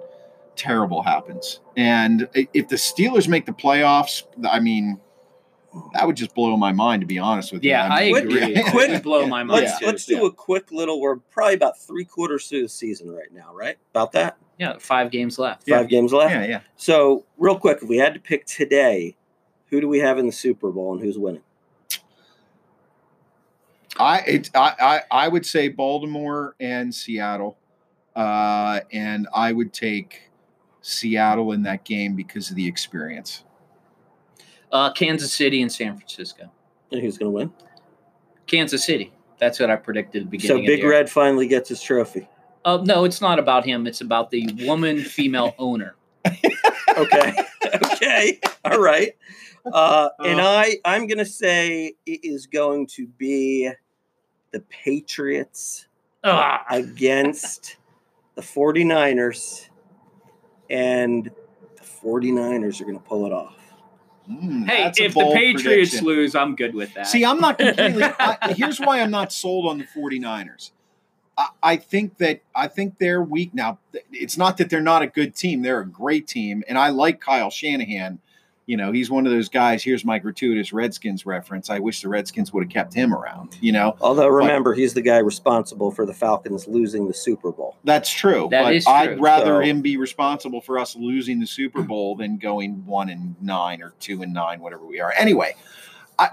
terrible 0.56 1.02
happens. 1.04 1.60
And 1.78 2.28
if 2.34 2.68
the 2.70 2.76
Steelers 2.76 3.28
make 3.28 3.46
the 3.46 3.52
playoffs, 3.54 4.24
I 4.50 4.60
mean, 4.60 5.00
that 5.94 6.08
would 6.08 6.16
just 6.18 6.34
blow 6.34 6.58
my 6.58 6.72
mind. 6.72 7.02
To 7.02 7.06
be 7.06 7.20
honest 7.20 7.52
with 7.54 7.64
you. 7.64 7.70
Yeah, 7.70 7.88
I 7.88 8.06
mean, 8.06 8.18
agree. 8.18 8.40
Quick- 8.40 8.58
It 8.58 8.72
quick- 8.72 8.90
would 8.92 9.04
blow 9.04 9.28
my 9.28 9.44
mind 9.44 9.62
Let's 9.66 9.80
too. 9.80 9.86
let's 9.86 10.06
do 10.06 10.26
a 10.26 10.32
quick 10.32 10.72
little. 10.72 11.00
We're 11.00 11.18
probably 11.18 11.54
about 11.54 11.80
three 11.80 12.06
quarters 12.06 12.48
through 12.48 12.64
the 12.64 12.70
season 12.70 13.12
right 13.12 13.32
now, 13.32 13.54
right? 13.54 13.78
About 13.92 14.14
that. 14.14 14.38
Yeah, 14.58 14.78
five 14.80 15.12
games 15.12 15.38
left. 15.38 15.64
Yeah. 15.68 15.78
Five 15.78 15.90
games 15.90 16.12
left. 16.12 16.34
Yeah, 16.34 16.46
yeah. 16.46 16.60
So, 16.76 17.24
real 17.38 17.58
quick, 17.58 17.80
if 17.84 17.88
we 17.88 17.98
had 17.98 18.14
to 18.16 18.20
pick 18.20 18.46
today, 18.46 19.16
who 19.70 19.82
do 19.82 19.88
we 19.88 20.00
have 20.00 20.18
in 20.18 20.26
the 20.26 20.32
Super 20.32 20.72
Bowl 20.72 20.94
and 20.94 21.02
who's 21.02 21.18
winning? 21.18 21.42
I, 23.98 24.20
it, 24.20 24.50
I, 24.56 24.76
I, 24.80 25.02
I 25.26 25.28
would 25.28 25.46
say 25.46 25.68
Baltimore 25.68 26.56
and 26.60 26.94
Seattle, 26.94 27.58
uh, 28.16 28.80
and 28.94 29.28
I 29.34 29.52
would 29.52 29.74
take 29.74 30.30
Seattle 30.82 31.52
in 31.52 31.64
that 31.64 31.84
game 31.84 32.16
because 32.16 32.50
of 32.50 32.56
the 32.56 32.66
experience. 32.66 33.44
Uh, 34.72 34.92
Kansas 34.94 35.34
City 35.34 35.62
and 35.62 35.72
San 35.72 35.98
Francisco. 35.98 36.50
And 36.92 37.02
who's 37.02 37.18
going 37.18 37.28
to 37.28 37.36
win? 37.36 37.54
Kansas 38.48 38.84
City. 38.84 39.12
That's 39.38 39.60
what 39.60 39.70
I 39.70 39.76
predicted 39.76 40.24
at 40.24 40.32
the 40.32 40.40
So. 40.40 40.56
Big 40.56 40.64
of 40.64 40.68
the 40.68 40.78
year. 40.78 40.90
Red 40.90 41.10
finally 41.10 41.48
gets 41.48 41.70
his 41.70 41.82
trophy. 41.82 42.28
Uh, 42.66 42.80
no, 42.84 43.04
it's 43.06 43.22
not 43.22 43.40
about 43.40 43.66
him. 43.66 43.88
It's 43.88 44.02
about 44.02 44.32
the 44.32 44.48
woman 44.66 45.00
female 45.00 45.56
owner. 45.60 45.96
Okay. 46.98 47.34
okay. 47.94 48.40
All 48.66 48.80
right. 48.80 49.16
Uh, 49.74 50.10
and 50.20 50.40
Uh. 50.40 50.44
I, 50.44 50.78
I'm 50.86 51.08
going 51.08 51.18
to 51.20 51.26
say 51.26 51.94
it 52.06 52.20
is 52.24 52.48
going 52.48 52.88
to 52.88 53.08
be 53.08 53.70
the 54.52 54.60
Patriots 54.62 55.88
Ugh. 56.24 56.60
against 56.70 57.78
the 58.36 58.42
49ers. 58.42 59.68
And 60.70 61.26
the 61.78 61.84
49ers 61.84 62.80
are 62.80 62.86
going 62.86 62.98
to 62.98 63.04
pull 63.04 63.26
it 63.26 63.32
off. 63.32 63.56
Mm, 64.30 64.68
Hey, 64.68 64.92
if 64.98 65.16
the 65.16 65.32
Patriots 65.34 65.64
prediction. 65.64 66.06
lose, 66.06 66.36
I'm 66.36 66.56
good 66.56 66.76
with 66.76 66.94
that. 66.94 67.08
See, 67.08 67.26
I'm 67.26 67.40
not 67.40 67.58
completely. 67.58 68.04
I, 68.20 68.54
here's 68.56 68.80
why 68.80 69.02
I'm 69.02 69.10
not 69.10 69.32
sold 69.34 69.66
on 69.66 69.80
the 69.80 69.86
49ers. 69.86 70.72
I, 71.36 71.48
I 71.64 71.76
think 71.78 72.18
that 72.18 72.42
I 72.54 72.68
think 72.68 73.00
they're 73.00 73.24
weak 73.24 73.56
now. 73.56 73.80
It's 74.12 74.38
not 74.38 74.58
that 74.58 74.70
they're 74.70 74.82
not 74.82 75.02
a 75.02 75.08
good 75.08 75.36
team; 75.36 75.62
they're 75.64 75.80
a 75.80 75.88
great 75.88 76.28
team, 76.28 76.64
and 76.68 76.78
I 76.78 76.90
like 76.90 77.22
Kyle 77.22 77.50
Shanahan. 77.50 78.20
You 78.70 78.78
know, 78.78 78.92
he's 78.92 79.10
one 79.10 79.26
of 79.26 79.32
those 79.34 79.50
guys. 79.50 79.82
Here's 79.84 80.06
my 80.06 80.20
gratuitous 80.20 80.72
Redskins 80.72 81.26
reference. 81.26 81.72
I 81.72 81.80
wish 81.80 82.04
the 82.04 82.08
Redskins 82.08 82.54
would 82.54 82.66
have 82.66 82.72
kept 82.72 82.94
him 82.94 83.16
around. 83.16 83.58
You 83.62 83.72
know, 83.72 83.96
Although, 84.00 84.28
remember, 84.28 84.76
he's 84.76 84.94
the 84.94 85.02
guy 85.02 85.18
responsible 85.18 85.90
for 85.90 86.06
the 86.06 86.14
Falcons 86.14 86.68
losing 86.68 87.08
the 87.08 87.14
Super 87.16 87.52
Bowl. 87.52 87.78
that's 87.84 88.12
true. 88.12 88.48
That 88.52 88.66
but 88.66 88.76
is 88.76 88.86
true. 88.86 88.94
I'd 88.94 89.20
rather 89.20 89.56
So- 89.56 89.60
him 89.62 89.82
be 89.82 89.98
responsible 89.98 90.62
for 90.62 90.78
us 90.78 90.96
losing 90.96 91.40
the 91.40 91.48
Super 91.48 91.82
Bowl 91.82 92.16
than 92.16 92.38
going 92.38 92.86
one 92.86 93.10
and 93.10 93.36
nine 93.42 93.82
or 93.82 93.94
two 94.00 94.22
and 94.22 94.32
nine, 94.36 94.60
whatever 94.60 94.86
we 94.86 95.00
are. 95.00 95.12
Anyway, 95.18 95.56
I 96.20 96.30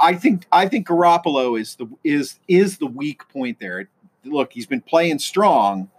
I 0.00 0.14
think 0.14 0.46
I 0.52 0.68
think 0.68 0.86
Garoppolo 0.86 1.58
is 1.60 1.74
the 1.74 1.88
is 2.04 2.38
is 2.46 2.78
the 2.78 2.86
weak 2.86 3.28
point 3.30 3.58
there. 3.58 3.88
Look, 4.24 4.52
he's 4.52 4.66
been 4.66 4.80
playing 4.82 5.18
strong, 5.18 5.90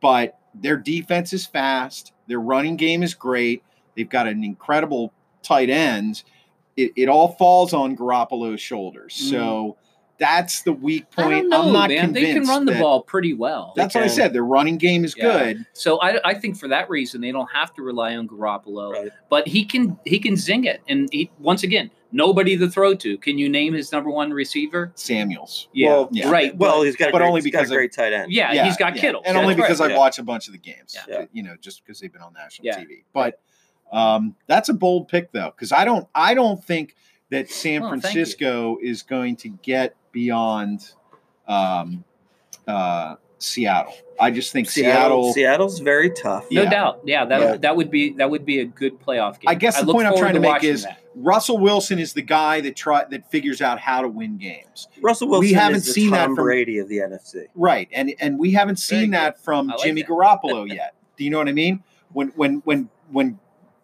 but 0.00 0.38
their 0.54 0.76
defense 0.76 1.32
is 1.32 1.46
fast. 1.46 2.12
Their 2.28 2.38
running 2.38 2.76
game 2.76 3.02
is 3.02 3.14
great. 3.14 3.64
They've 3.96 4.08
got 4.08 4.28
an 4.28 4.44
incredible 4.44 5.12
tight 5.42 5.70
ends, 5.70 6.24
It, 6.76 6.92
it 6.96 7.08
all 7.08 7.28
falls 7.34 7.72
on 7.74 7.96
Garoppolo's 7.96 8.60
shoulders. 8.60 9.14
Mm. 9.14 9.30
So 9.30 9.76
that's 10.18 10.62
the 10.62 10.72
weak 10.72 11.06
I 11.18 11.22
point. 11.24 11.30
don't 11.32 11.48
know, 11.50 11.62
I'm 11.66 11.72
not 11.72 11.88
man. 11.90 12.04
convinced. 12.04 12.26
They 12.28 12.32
can 12.34 12.48
run 12.48 12.64
the 12.64 12.72
ball 12.74 13.02
pretty 13.02 13.34
well. 13.34 13.72
That's 13.76 13.94
what 13.94 14.04
I 14.04 14.06
said. 14.06 14.32
Their 14.32 14.44
running 14.44 14.78
game 14.78 15.04
is 15.04 15.14
Yeah. 15.16 15.38
good. 15.52 15.66
So 15.72 15.98
I, 16.00 16.20
I 16.30 16.34
think 16.34 16.56
for 16.56 16.68
that 16.68 16.88
reason 16.88 17.20
they 17.20 17.32
don't 17.32 17.50
have 17.52 17.74
to 17.74 17.82
rely 17.82 18.14
on 18.16 18.28
Garoppolo, 18.28 18.92
Right. 18.92 19.10
but 19.28 19.48
he 19.48 19.64
can 19.64 19.98
he 20.06 20.18
can 20.20 20.36
zing 20.36 20.64
it. 20.64 20.80
And 20.88 21.08
he, 21.12 21.30
once 21.40 21.62
again, 21.64 21.90
nobody 22.12 22.56
to 22.56 22.68
throw 22.70 22.94
to. 22.94 23.18
Can 23.18 23.36
you 23.36 23.48
name 23.48 23.72
his 23.74 23.90
number 23.90 24.10
one 24.10 24.30
receiver? 24.32 24.92
Samuels. 24.94 25.68
Yeah, 25.72 25.88
Well, 25.88 26.08
Yeah. 26.12 26.30
right. 26.30 26.56
Well, 26.56 26.82
he's 26.82 26.94
got 26.94 27.08
a 27.08 27.12
but 27.12 27.18
great, 27.18 27.28
only 27.28 27.40
he's 27.40 27.50
got 27.50 27.58
a 27.58 27.62
because 27.62 27.70
of- 27.72 27.76
great 27.76 27.92
tight 27.92 28.12
end. 28.12 28.30
yeah, 28.32 28.64
he's 28.64 28.76
got 28.76 28.94
yeah. 28.94 29.00
Kittle, 29.00 29.22
and 29.26 29.36
only 29.36 29.54
because 29.56 29.80
right. 29.80 29.90
I 29.90 29.94
yeah. 29.94 29.98
watch 29.98 30.18
a 30.18 30.22
bunch 30.22 30.46
of 30.46 30.52
the 30.52 30.58
games. 30.58 30.96
Yeah. 31.08 31.24
You 31.32 31.42
know, 31.42 31.56
just 31.60 31.84
because 31.84 31.98
they've 32.00 32.12
been 32.12 32.22
on 32.22 32.32
national 32.34 32.66
Yeah. 32.66 32.78
TV. 32.78 33.04
But 33.12 33.40
um, 33.92 34.34
that's 34.46 34.68
a 34.68 34.74
bold 34.74 35.08
pick, 35.08 35.30
though, 35.32 35.52
because 35.54 35.70
I 35.72 35.84
don't, 35.84 36.08
I 36.14 36.34
don't 36.34 36.62
think 36.64 36.96
that 37.30 37.50
San 37.50 37.82
Oh. 37.82 37.88
Francisco 37.88 38.78
is 38.82 39.02
going 39.02 39.36
to 39.36 39.48
get 39.48 39.94
beyond 40.12 40.90
um, 41.48 42.04
uh, 42.66 43.16
Seattle. 43.38 43.94
I 44.20 44.30
just 44.30 44.52
think 44.52 44.70
Seattle. 44.70 45.32
Seattle, 45.32 45.32
Seattle's 45.32 45.78
very 45.80 46.10
tough. 46.10 46.46
no 46.50 46.62
Yeah. 46.62 46.70
doubt. 46.70 47.00
Yeah, 47.04 47.24
that 47.24 47.40
Yeah. 47.40 47.56
that 47.56 47.76
would 47.76 47.90
be 47.90 48.10
that 48.14 48.30
would 48.30 48.44
be 48.46 48.60
a 48.60 48.64
good 48.64 49.00
playoff 49.00 49.40
game. 49.40 49.48
I 49.48 49.54
guess 49.56 49.80
the 49.80 49.86
look 49.86 49.96
point 49.96 50.06
I'm 50.06 50.16
trying 50.16 50.34
to 50.34 50.40
make 50.40 50.62
is 50.62 50.84
that. 50.84 50.98
Russell 51.14 51.58
Wilson 51.58 51.98
is 51.98 52.12
the 52.14 52.22
guy 52.22 52.60
that 52.62 52.76
try 52.76 53.04
that 53.10 53.30
figures 53.30 53.60
out 53.60 53.78
how 53.80 54.00
to 54.02 54.08
win 54.08 54.38
games. 54.38 54.88
Russell 55.02 55.28
Wilson 55.28 55.48
We 55.48 55.52
haven't 55.54 55.78
is 55.78 55.86
the 55.86 55.92
seen 55.92 56.10
that 56.12 56.26
Tom 56.26 56.36
from- 56.36 56.44
Brady 56.44 56.78
of 56.78 56.88
the 56.88 56.98
NFC. 56.98 57.46
Right, 57.54 57.88
and 57.92 58.14
and 58.20 58.38
we 58.38 58.52
haven't 58.52 58.78
seen 58.78 59.06
good. 59.10 59.14
that 59.14 59.42
from 59.42 59.66
like 59.66 59.78
Jimmy 59.80 60.02
that. 60.02 60.10
Garoppolo 60.10 60.68
yet. 60.72 60.94
Do 61.16 61.24
you 61.24 61.30
know 61.30 61.38
what 61.38 61.48
I 61.48 61.52
mean? 61.52 61.82
When 62.12 62.28
when 62.36 62.62
when 62.64 62.88
when 63.10 63.38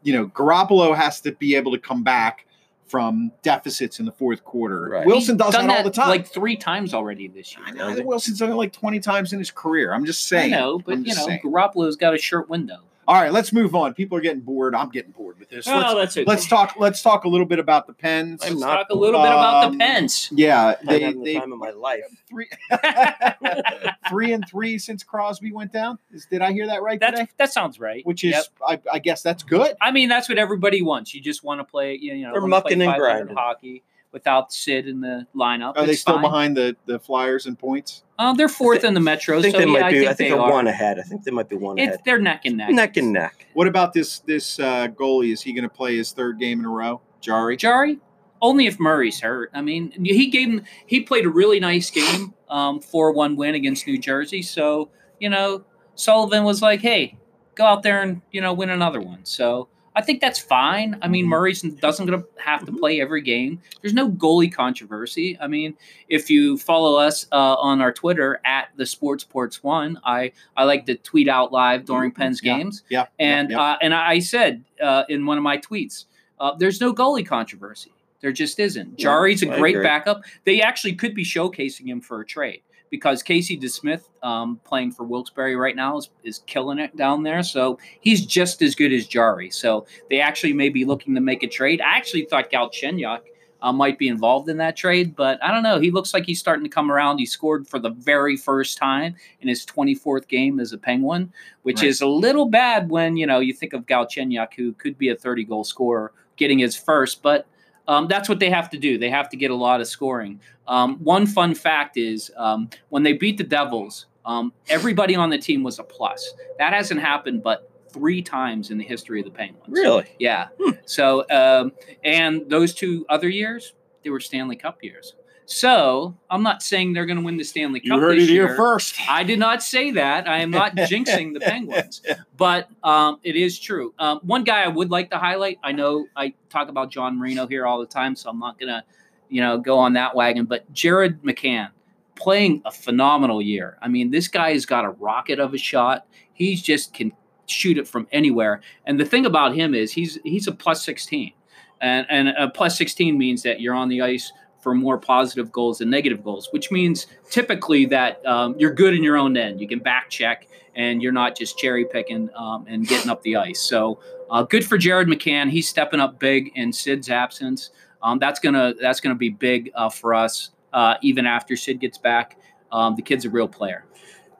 you 0.09 0.15
know 0.15 0.27
Garoppolo 0.29 0.97
has 0.97 1.21
to 1.21 1.33
be 1.33 1.55
able 1.55 1.73
to 1.73 1.79
come 1.79 2.03
back 2.03 2.47
from 2.87 3.31
deficits 3.43 4.01
in 4.01 4.07
the 4.07 4.13
fourth 4.13 4.43
quarter. 4.43 4.89
Right. 4.89 5.07
Wilson 5.07 5.37
does 5.37 5.53
done 5.53 5.67
that 5.67 5.79
all 5.79 5.85
the 5.85 5.91
time. 5.91 6.09
like 6.09 6.27
three 6.27 6.57
times 6.57 6.95
already 6.95 7.29
this 7.29 7.55
year. 7.55 7.67
I 7.67 7.73
know 7.73 7.95
that 7.95 8.07
Wilson's 8.07 8.39
done 8.39 8.51
it 8.51 8.55
like 8.55 8.73
twenty 8.73 9.01
times 9.01 9.35
in 9.35 9.39
his 9.39 9.51
career. 9.51 9.93
I'm 9.93 10.07
just 10.07 10.25
saying. 10.25 10.55
I 10.55 10.57
know, 10.57 10.79
but 10.79 10.95
I'm 10.95 11.05
you 11.05 11.15
know, 11.15 11.27
saying. 11.27 11.41
Garoppolo's 11.45 11.97
got 11.97 12.15
a 12.15 12.19
short 12.19 12.49
window. 12.49 12.79
All 13.09 13.15
right, 13.15 13.33
let's 13.33 13.55
move 13.55 13.75
on. 13.75 13.95
People 13.95 14.19
are 14.19 14.21
getting 14.21 14.43
bored. 14.43 14.75
I'm 14.75 14.91
getting 14.91 15.13
bored 15.13 15.39
with 15.39 15.49
this. 15.49 15.67
Oh, 15.67 15.73
let's, 15.79 15.95
that's 15.95 16.17
it. 16.19 16.29
let's 16.29 16.47
talk. 16.47 16.75
Let's 16.79 17.01
talk 17.01 17.25
a 17.25 17.29
little 17.29 17.47
bit 17.47 17.59
about 17.59 17.87
the 17.87 17.95
Pens. 17.95 18.43
Let's 18.43 18.57
not 18.61 18.77
talk 18.77 18.87
a 18.91 18.95
little 18.95 19.19
bit 19.23 19.29
about 19.31 19.65
Um, 19.65 19.73
the 19.73 19.79
Pens. 19.83 20.29
Yeah, 20.31 20.75
I'm 20.79 20.87
they 20.87 21.01
having 21.01 21.23
the 21.23 21.33
they 21.33 21.41
time 21.41 21.51
of 21.51 21.59
my 21.59 21.71
life. 21.71 22.03
three 22.29 22.49
three 24.11 24.33
and 24.33 24.47
three 24.47 24.79
since 24.79 25.03
Crosby 25.03 25.53
went 25.53 25.73
down. 25.73 25.99
Is, 26.13 26.27
did 26.27 26.43
I 26.43 26.53
hear 26.53 26.67
that 26.67 26.83
right 26.83 27.01
That's 27.01 27.19
today? 27.19 27.31
that 27.39 27.51
sounds 27.53 27.81
right. 27.81 28.05
Which 28.07 28.25
is, 28.25 28.33
Yep. 28.33 28.45
I, 28.67 28.81
I 28.93 28.99
guess 28.99 29.23
that's 29.23 29.43
good. 29.43 29.75
I 29.81 29.91
mean, 29.91 30.11
that's 30.11 30.29
what 30.29 30.37
everybody 30.39 30.83
wants. 30.83 31.15
You 31.15 31.23
just 31.23 31.43
want 31.43 31.61
to 31.61 31.65
play, 31.65 31.97
you 31.97 32.15
know, 32.27 32.33
They're 32.33 32.43
mucking 32.43 32.83
and 32.83 32.95
grinding. 32.95 33.35
hockey 33.35 33.83
without 34.13 34.53
Sid 34.53 34.87
in 34.89 35.01
the 35.01 35.27
lineup. 35.35 35.77
Are 35.77 35.87
they 35.87 35.95
still 35.95 36.15
fine. 36.15 36.23
behind 36.23 36.57
the 36.57 36.77
the 36.87 36.99
Flyers 36.99 37.47
in 37.47 37.57
points? 37.57 38.05
Uh, 38.19 38.33
they're 38.33 38.49
fourth 38.49 38.83
in 38.85 38.95
the 38.95 39.01
Metro. 39.01 39.39
I 39.39 39.43
think 39.43 39.55
so 39.55 39.59
they 39.61 39.67
yeah, 39.67 39.73
might 39.73 39.83
I 39.83 39.91
be. 39.91 39.99
think 39.99 40.11
I 40.11 40.15
think 40.15 40.31
they 40.31 40.35
they're 40.35 40.41
are. 40.45 40.53
one 40.53 40.67
ahead. 40.67 40.99
I 40.99 41.03
think 41.03 41.25
they 41.25 41.31
might 41.31 41.49
be 41.49 41.57
one 41.57 41.79
It's, 41.79 41.89
ahead. 41.89 42.01
they're 42.05 42.19
neck 42.19 42.43
and 42.45 42.57
neck. 42.57 42.71
Neck 42.71 42.97
and 42.97 43.13
neck. 43.13 43.47
What 43.55 43.67
about 43.69 43.93
this 43.93 44.21
this 44.21 44.59
uh, 44.59 44.89
goalie? 44.89 45.33
Is 45.33 45.43
he 45.43 45.53
going 45.53 45.63
to 45.69 45.75
play 45.75 45.97
his 45.97 46.13
third 46.13 46.39
game 46.39 46.59
in 46.61 46.65
a 46.65 46.71
row? 46.71 47.01
Jarry. 47.21 47.57
Jarry, 47.57 47.99
only 48.43 48.67
if 48.67 48.79
Murray's 48.81 49.21
hurt. 49.21 49.51
I 49.55 49.61
mean, 49.63 49.93
he 50.05 50.29
gave 50.29 50.49
him. 50.49 50.63
He 50.87 51.01
played 51.01 51.27
a 51.27 51.31
really 51.31 51.61
nice 51.61 51.91
game, 51.91 52.35
um, 52.49 52.81
four 52.81 53.13
one 53.13 53.37
win 53.37 53.55
against 53.55 53.87
New 53.87 53.99
Jersey. 53.99 54.43
So 54.43 54.91
you 55.21 55.29
know, 55.29 55.65
Sullivan 55.95 56.45
was 56.45 56.63
like, 56.63 56.81
"Hey, 56.81 57.19
go 57.55 57.65
out 57.65 57.83
there 57.83 58.03
and 58.03 58.23
you 58.33 58.41
know 58.41 58.53
win 58.53 58.71
another 58.71 59.01
one." 59.01 59.25
So 59.25 59.69
I 59.99 60.03
think 60.03 60.21
that's 60.21 60.39
fine. 60.39 60.97
I 61.03 61.09
mean, 61.09 61.25
Mhm. 61.27 61.31
Murray's 61.31 61.63
doesn't 61.63 62.07
gonna 62.07 62.23
have 62.37 62.65
to 62.67 62.71
Mhm. 62.73 62.79
play 62.79 63.01
every 63.01 63.21
game. 63.21 63.61
There's 63.83 63.93
no 63.95 64.09
goalie 64.09 64.51
controversy. 64.53 65.37
I 65.41 65.49
mean, 65.49 65.75
if 66.09 66.31
you 66.31 66.57
follow 66.57 66.97
us 66.97 67.27
uh, 67.33 67.57
on 67.57 67.81
our 67.81 67.93
Twitter 67.93 68.41
at 68.45 68.69
the 68.77 68.87
Sports 68.87 69.25
Porch 69.25 69.63
One, 69.65 69.99
I 70.05 70.31
I 70.57 70.65
like 70.65 70.87
to 70.87 70.95
tweet 70.95 71.27
out 71.29 71.51
live 71.53 71.85
during 71.85 72.13
Pens 72.13 72.41
Yeah. 72.43 72.57
games. 72.57 72.85
Yeah. 72.89 73.07
And 73.19 73.51
yeah, 73.51 73.57
yeah. 73.57 73.63
Uh, 73.73 73.77
and 73.83 73.93
I 73.93 74.21
said 74.21 74.63
uh, 74.81 75.03
in 75.09 75.27
one 75.27 75.37
of 75.37 75.43
my 75.43 75.59
tweets, 75.59 76.05
uh, 76.39 76.55
there's 76.57 76.81
no 76.81 76.93
goalie 76.95 77.27
controversy. 77.27 77.91
There 78.21 78.31
just 78.33 78.61
isn't. 78.61 78.99
Jarry's 78.99 79.43
a 79.43 79.47
great 79.47 79.83
backup. 79.83 80.23
They 80.45 80.61
actually 80.61 80.95
could 80.95 81.15
be 81.15 81.25
showcasing 81.25 81.87
him 81.87 82.01
for 82.01 82.21
a 82.21 82.27
trade 82.27 82.63
because 82.91 83.23
Casey 83.23 83.59
DeSmith, 83.59 84.05
um, 84.23 84.61
playing 84.65 84.93
for 84.93 85.05
Wilkes-Barre 85.05 85.55
right 85.57 85.77
now, 85.77 85.99
is, 85.99 86.11
is 86.25 86.39
killing 86.47 86.79
it 86.79 86.97
down 86.97 87.23
there. 87.23 87.43
So 87.43 87.79
he's 88.01 88.25
just 88.25 88.63
as 88.63 88.75
good 88.75 88.93
as 88.93 89.07
Jarry. 89.07 89.51
So 89.51 89.87
they 90.11 90.21
actually 90.21 90.53
may 90.53 90.69
be 90.69 90.85
looking 90.85 91.15
to 91.15 91.21
make 91.21 91.43
a 91.43 91.49
trade. 91.49 91.81
I 91.81 91.97
actually 91.97 92.25
thought 92.25 92.51
Galchenyuk 92.51 93.21
uh, 93.61 93.73
might 93.73 93.99
be 93.99 94.09
involved 94.09 94.49
in 94.49 94.57
that 94.59 94.77
trade, 94.77 95.17
but 95.17 95.43
I 95.43 95.51
don't 95.53 95.65
know. 95.65 95.81
He 95.81 95.91
looks 95.91 96.15
like 96.15 96.25
he's 96.25 96.39
starting 96.39 96.63
to 96.65 96.71
come 96.71 96.93
around. 96.93 97.19
He 97.19 97.27
scored 97.27 97.67
for 97.67 97.79
the 97.79 97.91
very 97.91 98.37
first 98.37 98.79
time 98.79 99.17
in 99.41 99.49
his 99.49 99.67
24th 99.67 100.29
game 100.29 100.61
as 100.61 100.73
a 100.73 100.79
Penguin, 100.79 101.33
which 101.63 101.81
Right. 101.81 101.89
is 101.89 102.01
a 102.01 102.07
little 102.07 102.47
bad 102.47 102.89
when 102.89 103.17
you 103.17 103.27
know 103.27 103.41
you 103.41 103.53
think 103.53 103.73
of 103.73 103.85
Galchenyuk, 103.87 104.55
who 104.55 104.73
could 104.75 104.97
be 104.97 105.09
a 105.09 105.17
30 105.17 105.45
goal 105.45 105.65
scorer, 105.65 106.13
getting 106.37 106.61
his 106.61 106.77
first. 106.77 107.21
But 107.21 107.47
um, 107.89 108.07
that's 108.07 108.29
what 108.29 108.39
they 108.39 108.51
have 108.51 108.71
to 108.71 108.79
do. 108.79 108.99
They 108.99 109.11
have 109.11 109.29
to 109.31 109.37
get 109.37 109.51
a 109.51 109.55
lot 109.55 109.81
of 109.81 109.89
scoring. 109.89 110.41
Um, 110.69 110.99
one 110.99 111.27
fun 111.27 111.55
fact 111.55 111.97
is 111.97 112.31
um, 112.37 112.69
when 112.91 113.03
they 113.03 113.15
beat 113.15 113.39
the 113.39 113.45
Devils, 113.45 114.07
um, 114.25 114.53
everybody 114.69 115.17
on 115.17 115.31
the 115.31 115.39
team 115.39 115.63
was 115.63 115.79
a 115.79 115.83
plus. 115.83 116.35
That 116.59 116.75
hasn't 116.75 117.01
happened 117.01 117.43
but 117.43 117.71
three 117.91 118.21
times 118.21 118.71
in 118.71 118.77
the 118.77 118.85
history 118.85 119.21
of 119.21 119.25
the 119.25 119.33
Penguins. 119.33 119.67
Really? 119.69 120.05
Yeah. 120.19 120.49
So, 120.85 121.25
um, 121.31 121.73
and 122.05 122.49
those 122.49 122.75
two 122.75 123.07
other 123.09 123.29
years, 123.29 123.73
they 124.05 124.11
were 124.11 124.21
Stanley 124.21 124.57
Cup 124.57 124.85
years. 124.85 125.15
So, 125.51 126.15
I'm 126.29 126.43
not 126.43 126.63
saying 126.63 126.93
they're 126.93 127.07
going 127.07 127.17
to 127.17 127.25
win 127.25 127.39
the 127.39 127.43
Stanley 127.43 127.81
Cup 127.81 127.99
this 128.01 128.29
year. 128.29 128.49
here 128.49 128.55
first. 128.55 128.97
I 129.09 129.25
did 129.25 129.39
not 129.39 129.63
say 129.63 129.93
that. 129.93 130.29
I 130.29 130.41
am 130.41 130.51
not 130.51 130.77
jinxing 130.77 131.33
the 131.33 131.41
Penguins, 131.41 132.03
but 132.37 132.69
um, 132.85 133.19
it 133.23 133.35
is 133.35 133.59
true. 133.59 133.95
Um, 133.99 134.21
one 134.25 134.45
guy 134.45 134.63
I 134.63 134.69
would 134.69 134.91
like 134.91 135.09
to 135.09 135.17
highlight. 135.17 135.59
I 135.65 135.73
know 135.73 136.05
I 136.15 136.35
talk 136.51 136.69
about 136.69 136.91
John 136.91 137.19
Marino 137.19 137.47
here 137.47 137.67
all 137.67 137.81
the 137.81 137.87
time, 137.87 138.15
so 138.15 138.29
I'm 138.29 138.39
not 138.39 138.61
gonna, 138.61 138.85
you 139.31 139.41
know, 139.41 139.57
go 139.57 139.79
on 139.79 139.95
that 139.95 140.15
wagon. 140.15 140.45
But 140.45 140.71
Jared 140.75 141.23
McCann 141.23 141.71
playing 142.15 142.61
a 142.67 142.71
phenomenal 142.71 143.41
year. 143.41 143.79
I 143.81 143.89
mean, 143.89 144.11
this 144.11 144.29
guy 144.29 144.53
has 144.53 144.67
got 144.67 144.85
a 144.85 144.91
rocket 144.91 145.39
of 145.39 145.55
a 145.55 145.59
shot. 145.59 146.07
He's 146.35 146.61
just 146.61 146.93
can 146.93 147.11
shoot 147.47 147.79
it 147.79 147.89
from 147.89 148.07
anywhere. 148.13 148.61
And 148.85 149.01
the 149.01 149.07
thing 149.07 149.25
about 149.25 149.55
him 149.55 149.75
is 149.75 149.93
he's 149.93 150.19
he's 150.25 150.47
a 150.47 150.53
plus 150.53 150.85
16, 150.85 151.33
and 151.81 152.07
and 152.11 152.29
a 152.29 152.51
plus 152.51 152.77
16 152.77 153.17
means 153.17 153.45
that 153.45 153.63
you're 153.63 153.75
on 153.75 153.89
the 153.89 154.03
ice 154.03 154.31
for 154.69 154.75
more 154.75 154.99
positive 154.99 155.51
goals 155.51 155.79
than 155.79 155.89
negative 155.89 156.23
goals, 156.23 156.51
which 156.53 156.71
means 156.71 157.07
typically 157.31 157.87
that 157.87 158.25
um, 158.27 158.55
you're 158.59 158.75
good 158.75 158.93
in 158.93 159.03
your 159.03 159.17
own 159.17 159.35
end. 159.35 159.63
You 159.63 159.67
can 159.67 159.79
back 159.79 160.11
check 160.11 160.47
and 160.77 161.03
you're 161.03 161.11
not 161.11 161.35
just 161.35 161.57
cherry 161.57 161.87
picking 161.87 162.29
um, 162.37 162.67
and 162.69 162.87
getting 162.87 163.11
up 163.11 163.23
the 163.23 163.37
ice. 163.37 163.63
So 163.63 163.99
uh, 164.31 164.43
good 164.43 164.67
for 164.67 164.77
Jared 164.77 165.09
McCann. 165.09 165.49
He's 165.49 165.67
stepping 165.67 166.01
up 166.01 166.19
big 166.19 166.51
in 166.55 166.71
Sid's 166.71 167.09
absence. 167.09 167.71
Um, 168.03 168.19
that's 168.19 168.41
gonna 168.41 168.75
that's 168.79 169.01
gonna 169.01 169.15
be 169.15 169.31
big 169.31 169.71
uh, 169.75 169.89
for 169.89 170.13
us 170.13 170.51
uh, 170.75 170.97
even 171.01 171.25
after 171.25 171.57
Sid 171.57 171.81
gets 171.81 171.97
back. 171.97 172.37
Um, 172.71 172.95
the 172.95 173.01
kid's 173.01 173.25
a 173.25 173.31
real 173.31 173.49
player. 173.49 173.87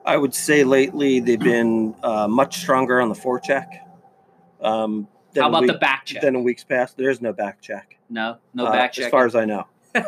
I 0.05 0.15
would 0.15 0.35
say 0.35 0.63
lately 0.63 1.19
they've 1.19 1.39
been 1.39 1.95
uh, 2.03 2.27
much 2.27 2.59
stronger 2.59 3.01
on 3.01 3.09
the 3.09 3.15
forecheck. 3.15 3.65
Um, 4.61 5.07
How 5.35 5.49
about 5.49 5.65
the 5.65 5.73
week- 5.73 5.81
back 5.81 6.05
check? 6.05 6.21
than 6.21 6.35
in 6.35 6.43
weeks 6.43 6.63
past. 6.63 6.97
There 6.97 7.09
is 7.09 7.19
no 7.19 7.33
back 7.33 7.61
check. 7.61 7.97
no, 8.11 8.37
no 8.53 8.67
uh, 8.67 8.71
back 8.71 8.95
as 8.99 9.07
far 9.07 9.25
as 9.25 9.35
I 9.35 9.45
know. 9.45 9.65
How 9.93 10.01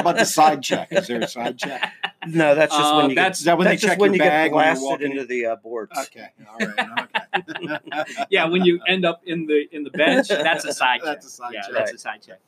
about 0.00 0.16
the 0.18 0.24
side 0.24 0.62
check? 0.62 0.88
Is 0.92 1.06
there 1.06 1.20
a 1.20 1.28
side 1.28 1.58
check? 1.58 1.92
No, 2.26 2.54
that's 2.54 2.74
just 2.74 2.92
Uh, 2.92 2.96
when 2.96 3.10
you 3.10 3.16
that's- 3.16 3.38
get, 3.38 3.40
Is 3.40 3.44
that 3.44 3.58
when 3.58 3.64
they 3.66 3.70
that's 3.72 3.82
just 3.82 3.90
check 3.92 3.98
when 4.00 4.14
your 4.14 4.24
you 4.24 4.30
bag 4.30 4.50
get 4.50 4.54
when 4.56 4.64
you're 4.64 4.74
blasted 4.74 4.88
walking 4.88 5.10
into 5.12 5.24
the 5.26 5.46
uh, 5.46 5.56
boards. 5.56 5.92
Okay, 5.98 6.28
all 6.48 6.58
right, 6.58 7.78
okay. 7.98 8.24
yeah, 8.30 8.46
when 8.48 8.64
you 8.64 8.80
end 8.86 9.04
up 9.04 9.22
in 9.26 9.46
the 9.46 9.64
in 9.74 9.82
the 9.84 9.90
bench, 9.90 10.28
that's 10.28 10.64
a 10.64 10.72
side 10.72 11.00
check. 11.00 11.04
That's 11.22 11.26
a 11.26 11.30
side 11.30 11.50
yeah, 11.54 11.60
check. 11.62 11.72
that's 11.74 11.92
a 11.92 11.98
side 11.98 12.22
check. 12.26 12.40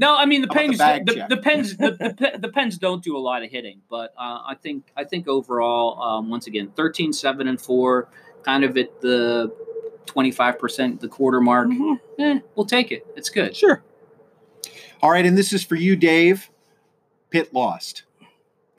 No, 0.00 0.16
I 0.16 0.26
mean 0.26 0.42
the 0.42 0.48
How 0.48 0.52
about 0.52 0.62
the 0.62 0.68
Pens. 0.68 0.78
bag 0.78 1.06
The, 1.06 1.14
check? 1.14 1.28
the, 1.28 1.36
Pens. 1.38 1.76
The, 1.76 1.90
the, 1.90 2.14
Pe- 2.14 2.38
the 2.38 2.48
Pens 2.50 2.78
don't 2.78 3.02
do 3.02 3.16
a 3.16 3.18
lot 3.18 3.42
of 3.42 3.50
hitting, 3.50 3.80
but 3.90 4.14
uh, 4.16 4.40
I 4.46 4.54
think 4.60 4.84
I 4.96 5.02
think 5.04 5.26
overall, 5.26 6.00
um, 6.00 6.30
once 6.30 6.46
again, 6.46 6.70
13, 6.76 7.12
7, 7.12 7.48
and 7.48 7.60
four, 7.60 8.08
kind 8.44 8.62
of 8.62 8.76
at 8.78 9.00
the 9.00 9.52
twenty 10.06 10.30
five 10.30 10.58
percent, 10.58 11.00
the 11.00 11.08
quarter 11.08 11.40
mark. 11.40 11.66
Mhm. 11.68 11.98
Eh, 12.20 12.38
we'll 12.54 12.64
take 12.66 12.92
it. 12.92 13.04
It's 13.16 13.28
good. 13.28 13.56
Sure. 13.56 13.82
All 15.02 15.10
right, 15.10 15.24
and 15.24 15.36
this 15.38 15.52
is 15.52 15.62
for 15.64 15.76
you, 15.76 15.96
Dave. 15.96 16.50
Pitt 17.30 17.52
lost. 17.54 18.02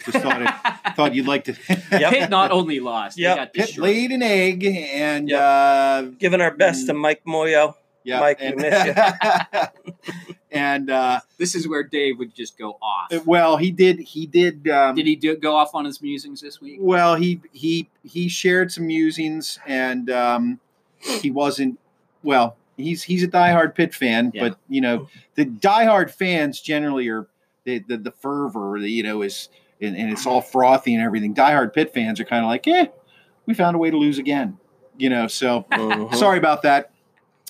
Just 0.06 0.18
thought 0.20 0.42
it, 0.42 0.94
thought 0.96 1.14
you'd 1.14 1.28
like 1.28 1.44
to. 1.46 1.56
Yep. 1.92 2.14
Pitt 2.14 2.30
not 2.30 2.52
only 2.52 2.80
lost, 2.80 3.18
they 3.18 3.24
Yep. 3.24 3.54
Pitt 3.54 3.66
destroyed. 3.68 3.84
laid 3.84 4.12
an 4.12 4.22
egg, 4.24 4.64
and 4.66 5.30
Yep. 5.30 5.42
uh, 5.42 6.02
Giving 6.18 6.42
our 6.42 6.52
best 6.56 6.88
to 6.88 6.94
Mike 6.94 7.22
Moyo. 7.28 7.76
yeah, 8.04 8.20
Mike, 8.22 8.40
we 8.40 8.46
and, 8.48 8.56
miss 8.58 9.68
and 10.52 10.90
uh, 10.90 11.20
This 11.38 11.54
is 11.54 11.68
where 11.68 11.84
Dave 11.84 12.18
would 12.18 12.34
just 12.34 12.58
go 12.58 12.78
off. 12.82 13.26
well, 13.26 13.58
he 13.58 13.72
did. 13.72 14.00
He 14.00 14.26
did. 14.26 14.68
Um, 14.70 14.96
Did 14.96 15.06
he 15.06 15.16
do, 15.16 15.36
go 15.36 15.56
off 15.56 15.76
on 15.76 15.86
his 15.86 16.02
musings 16.02 16.42
this 16.42 16.60
week? 16.62 16.78
Well, 16.82 17.16
he 17.16 17.42
he 17.52 17.90
he 18.04 18.30
shared 18.30 18.72
some 18.72 18.88
musings, 18.88 19.60
and 19.68 20.10
um, 20.10 20.60
he 21.00 21.30
wasn't. 21.30 21.78
Well, 22.24 22.56
he's 22.80 23.04
he's 23.04 23.24
a 23.24 23.28
diehard 23.28 23.76
Pitt 23.76 23.94
fan, 23.94 24.32
Yeah. 24.34 24.50
but 24.50 24.60
you 24.70 24.82
know 24.82 25.08
the 25.36 25.46
diehard 25.46 26.10
fans 26.12 26.62
generally 26.62 27.08
are 27.10 27.28
the 27.66 27.80
the, 27.80 27.98
the 27.98 28.12
fervor, 28.12 28.80
the, 28.80 28.90
you 28.90 29.04
know, 29.04 29.22
is 29.22 29.50
and, 29.82 29.96
and 29.96 30.12
it's 30.12 30.26
all 30.26 30.42
frothy 30.42 30.96
and 30.96 31.04
everything. 31.04 31.34
Diehard 31.36 31.74
Pitt 31.74 31.94
fans 31.94 32.20
are 32.20 32.26
kind 32.26 32.44
of 32.44 32.50
like, 32.50 32.68
eh, 32.68 32.88
we 33.46 33.54
found 33.54 33.76
a 33.76 33.80
way 33.80 33.90
to 33.90 33.98
lose 33.98 34.18
again, 34.18 34.58
you 34.98 35.10
know. 35.10 35.28
So 35.28 35.66
Mhm. 35.72 36.16
sorry 36.16 36.38
about 36.38 36.64
that. 36.64 36.92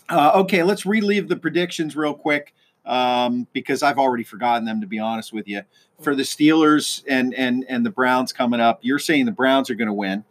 Uh, 0.09 0.31
okay, 0.35 0.63
let's 0.63 0.85
relive 0.85 1.27
the 1.27 1.35
predictions 1.35 1.95
real 1.95 2.15
quick 2.15 2.53
um, 2.85 3.47
because 3.53 3.83
I've 3.83 3.99
already 3.99 4.23
forgotten 4.23 4.65
them. 4.65 4.81
To 4.81 4.87
be 4.87 4.97
honest 4.99 5.31
with 5.31 5.47
you, 5.47 5.61
for 6.01 6.15
the 6.15 6.23
Steelers 6.23 7.03
and 7.07 7.33
and 7.35 7.65
and 7.69 7.85
the 7.85 7.91
Browns 7.91 8.33
coming 8.33 8.59
up, 8.59 8.79
you're 8.81 8.99
saying 8.99 9.25
the 9.25 9.31
Browns 9.31 9.69
are 9.69 9.75
going 9.75 9.87
to 9.87 9.93
win 9.93 10.23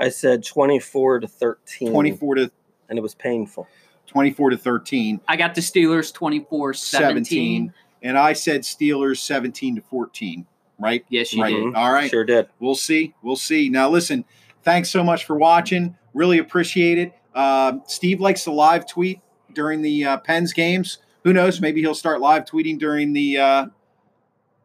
I 0.00 0.10
said 0.10 0.44
24 0.44 1.20
to 1.20 1.26
13. 1.28 1.90
24 1.90 2.34
to 2.36 2.50
And 2.88 2.98
it 2.98 3.02
was 3.02 3.14
painful. 3.16 3.66
24 4.08 4.50
to 4.50 4.56
13, 4.56 5.20
I 5.28 5.36
got 5.36 5.54
the 5.54 5.60
Steelers 5.60 6.12
24 6.12 6.74
17. 6.74 7.24
17, 7.24 7.74
and 8.02 8.18
I 8.18 8.32
said 8.32 8.62
Steelers 8.62 9.18
17 9.18 9.76
to 9.76 9.82
14. 9.82 10.46
Right, 10.80 11.04
Yes, 11.08 11.32
you 11.34 11.42
right. 11.42 11.54
did. 11.54 11.74
All 11.74 11.92
right, 11.92 12.10
Sure 12.10 12.24
did. 12.24 12.48
we'll 12.60 12.74
see. 12.74 13.14
We'll 13.22 13.36
see. 13.36 13.68
Now, 13.68 13.88
listen, 13.90 14.24
thanks 14.62 14.90
so 14.90 15.02
much 15.04 15.24
for 15.24 15.36
watching. 15.36 15.96
Really 16.14 16.38
appreciate 16.38 16.98
it. 16.98 17.12
Um 17.34 17.82
Steve 17.86 18.20
likes 18.20 18.44
to 18.44 18.50
live 18.52 18.86
tweet 18.86 19.20
during 19.52 19.82
the 19.82 20.04
uh, 20.04 20.16
Pens 20.18 20.52
games. 20.52 20.98
Who 21.24 21.32
knows? 21.32 21.60
Maybe 21.60 21.80
he'll 21.80 21.94
start 21.94 22.20
live 22.20 22.44
tweeting 22.44 22.78
during 22.78 23.12
the 23.12 23.38
uh, 23.38 23.66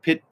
Pitt 0.02 0.24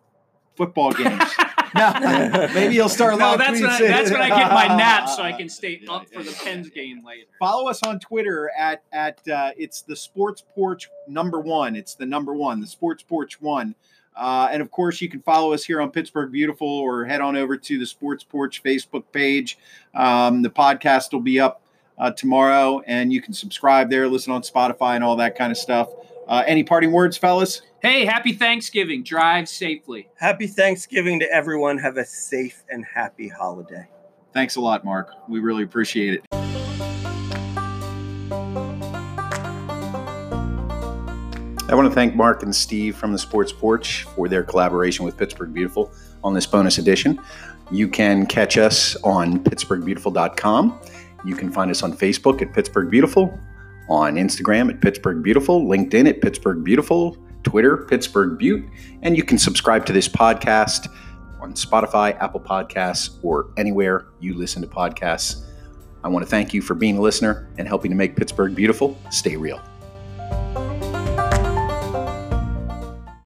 football 0.55 0.91
games. 0.93 1.24
no, 1.76 2.49
maybe 2.53 2.76
he'll 2.76 2.89
start 2.89 3.17
No, 3.17 3.32
live 3.32 3.39
that's 3.39 3.61
when, 3.61 3.69
I, 3.69 3.80
that's 3.80 4.11
when 4.11 4.22
I 4.22 4.30
get 4.30 4.51
my 4.51 4.67
nap 4.67 5.09
so 5.09 5.24
I 5.24 5.32
can 5.32 5.49
stay 5.61 5.82
up 5.89 6.07
for 6.09 6.24
the 6.24 6.32
Pens 6.43 6.69
game 6.69 7.03
later. 7.05 7.28
Follow 7.39 7.69
us 7.69 7.82
on 7.84 7.99
Twitter 7.99 8.51
at 8.57 8.84
at 8.91 9.28
uh, 9.28 9.51
it's 9.57 9.82
the 9.82 9.95
Sports 9.95 10.43
Porch 10.55 10.89
number 11.07 11.39
one. 11.39 11.76
It's 11.76 11.95
the 11.95 12.05
number 12.05 12.34
one, 12.34 12.59
the 12.59 12.67
Sports 12.67 13.03
Porch 13.03 13.41
one. 13.41 13.76
Uh, 14.15 14.49
and 14.51 14.61
of 14.61 14.69
course, 14.72 15.01
you 15.01 15.09
can 15.09 15.22
follow 15.22 15.53
us 15.53 15.63
here 15.63 15.80
on 15.82 15.89
Pittsburgh 15.89 16.32
Beautiful 16.32 16.67
or 16.67 17.05
head 17.05 17.22
on 17.22 17.36
over 17.36 17.55
to 17.55 17.80
the 17.80 17.86
Sports 17.86 18.24
Porch 18.24 18.61
Facebook 18.61 19.05
page. 19.11 19.57
Um, 19.95 20.41
the 20.41 20.49
podcast 20.49 21.13
will 21.13 21.22
be 21.22 21.39
up 21.39 21.61
uh, 21.97 22.11
tomorrow, 22.11 22.82
and 22.86 23.13
you 23.13 23.22
can 23.22 23.34
subscribe 23.34 23.89
there, 23.89 24.07
listen 24.07 24.34
on 24.34 24.41
Spotify, 24.41 24.95
and 24.95 25.03
all 25.03 25.15
that 25.17 25.38
kind 25.38 25.51
of 25.51 25.57
stuff. 25.57 25.89
Uh, 26.32 26.43
any 26.47 26.63
parting 26.63 26.93
words, 26.93 27.17
fellas? 27.17 27.61
Hey, 27.82 28.05
happy 28.05 28.32
Thanksgiving. 28.32 29.03
Drive 29.03 29.49
safely. 29.49 30.07
Happy 30.15 30.47
Thanksgiving 30.47 31.19
to 31.19 31.29
everyone. 31.29 31.77
Have 31.79 31.97
a 31.97 32.05
safe 32.05 32.63
and 32.69 32.86
happy 32.86 33.27
holiday. 33.27 33.89
Thanks 34.34 34.55
a 34.55 34.61
lot, 34.61 34.86
Mark. 34.86 35.11
We 35.27 35.41
really 35.41 35.63
appreciate 35.63 36.13
it. 36.13 36.23
I 41.69 41.75
want 41.75 41.89
to 41.89 41.93
thank 41.93 42.15
Mark 42.15 42.43
and 42.43 42.55
Steve 42.55 42.95
from 42.95 43.11
the 43.11 43.19
Sports 43.19 43.51
Porch 43.51 44.03
for 44.15 44.29
their 44.29 44.43
collaboration 44.43 45.03
with 45.03 45.17
Pittsburgh 45.17 45.53
Beautiful 45.53 45.91
on 46.23 46.34
this 46.34 46.45
bonus 46.45 46.77
edition. 46.77 47.19
You 47.71 47.89
can 47.89 48.25
catch 48.25 48.57
us 48.57 48.95
on 49.03 49.43
pittsburghbeautiful.com. 49.43 50.79
You 51.25 51.36
can 51.36 51.51
find 51.51 51.69
us 51.69 51.84
on 51.84 51.91
Facebook 51.91 52.41
at 52.41 52.53
Pittsburgh 52.53 52.89
Beautiful, 52.89 53.38
on 53.91 54.15
Instagram 54.15 54.69
at 54.69 54.79
Pittsburgh 54.79 55.21
Beautiful, 55.21 55.65
LinkedIn 55.65 56.07
at 56.07 56.21
Pittsburgh 56.21 56.63
Beautiful, 56.63 57.17
Twitter, 57.43 57.75
Pittsburgh 57.75 58.37
Butte, 58.37 58.63
and 59.01 59.17
you 59.17 59.23
can 59.23 59.37
subscribe 59.37 59.85
to 59.85 59.91
this 59.91 60.07
podcast 60.07 60.87
on 61.41 61.53
Spotify, 61.55 62.17
Apple 62.21 62.39
Podcasts, 62.39 63.17
or 63.21 63.51
anywhere 63.57 64.05
you 64.21 64.33
listen 64.33 64.61
to 64.61 64.67
podcasts. 64.67 65.43
I 66.05 66.07
want 66.07 66.23
to 66.23 66.29
thank 66.29 66.53
you 66.53 66.61
for 66.61 66.73
being 66.73 66.97
a 66.97 67.01
listener 67.01 67.49
and 67.57 67.67
helping 67.67 67.91
to 67.91 67.97
make 67.97 68.15
Pittsburgh 68.15 68.55
beautiful. 68.55 68.97
Stay 69.09 69.35
real. 69.35 69.61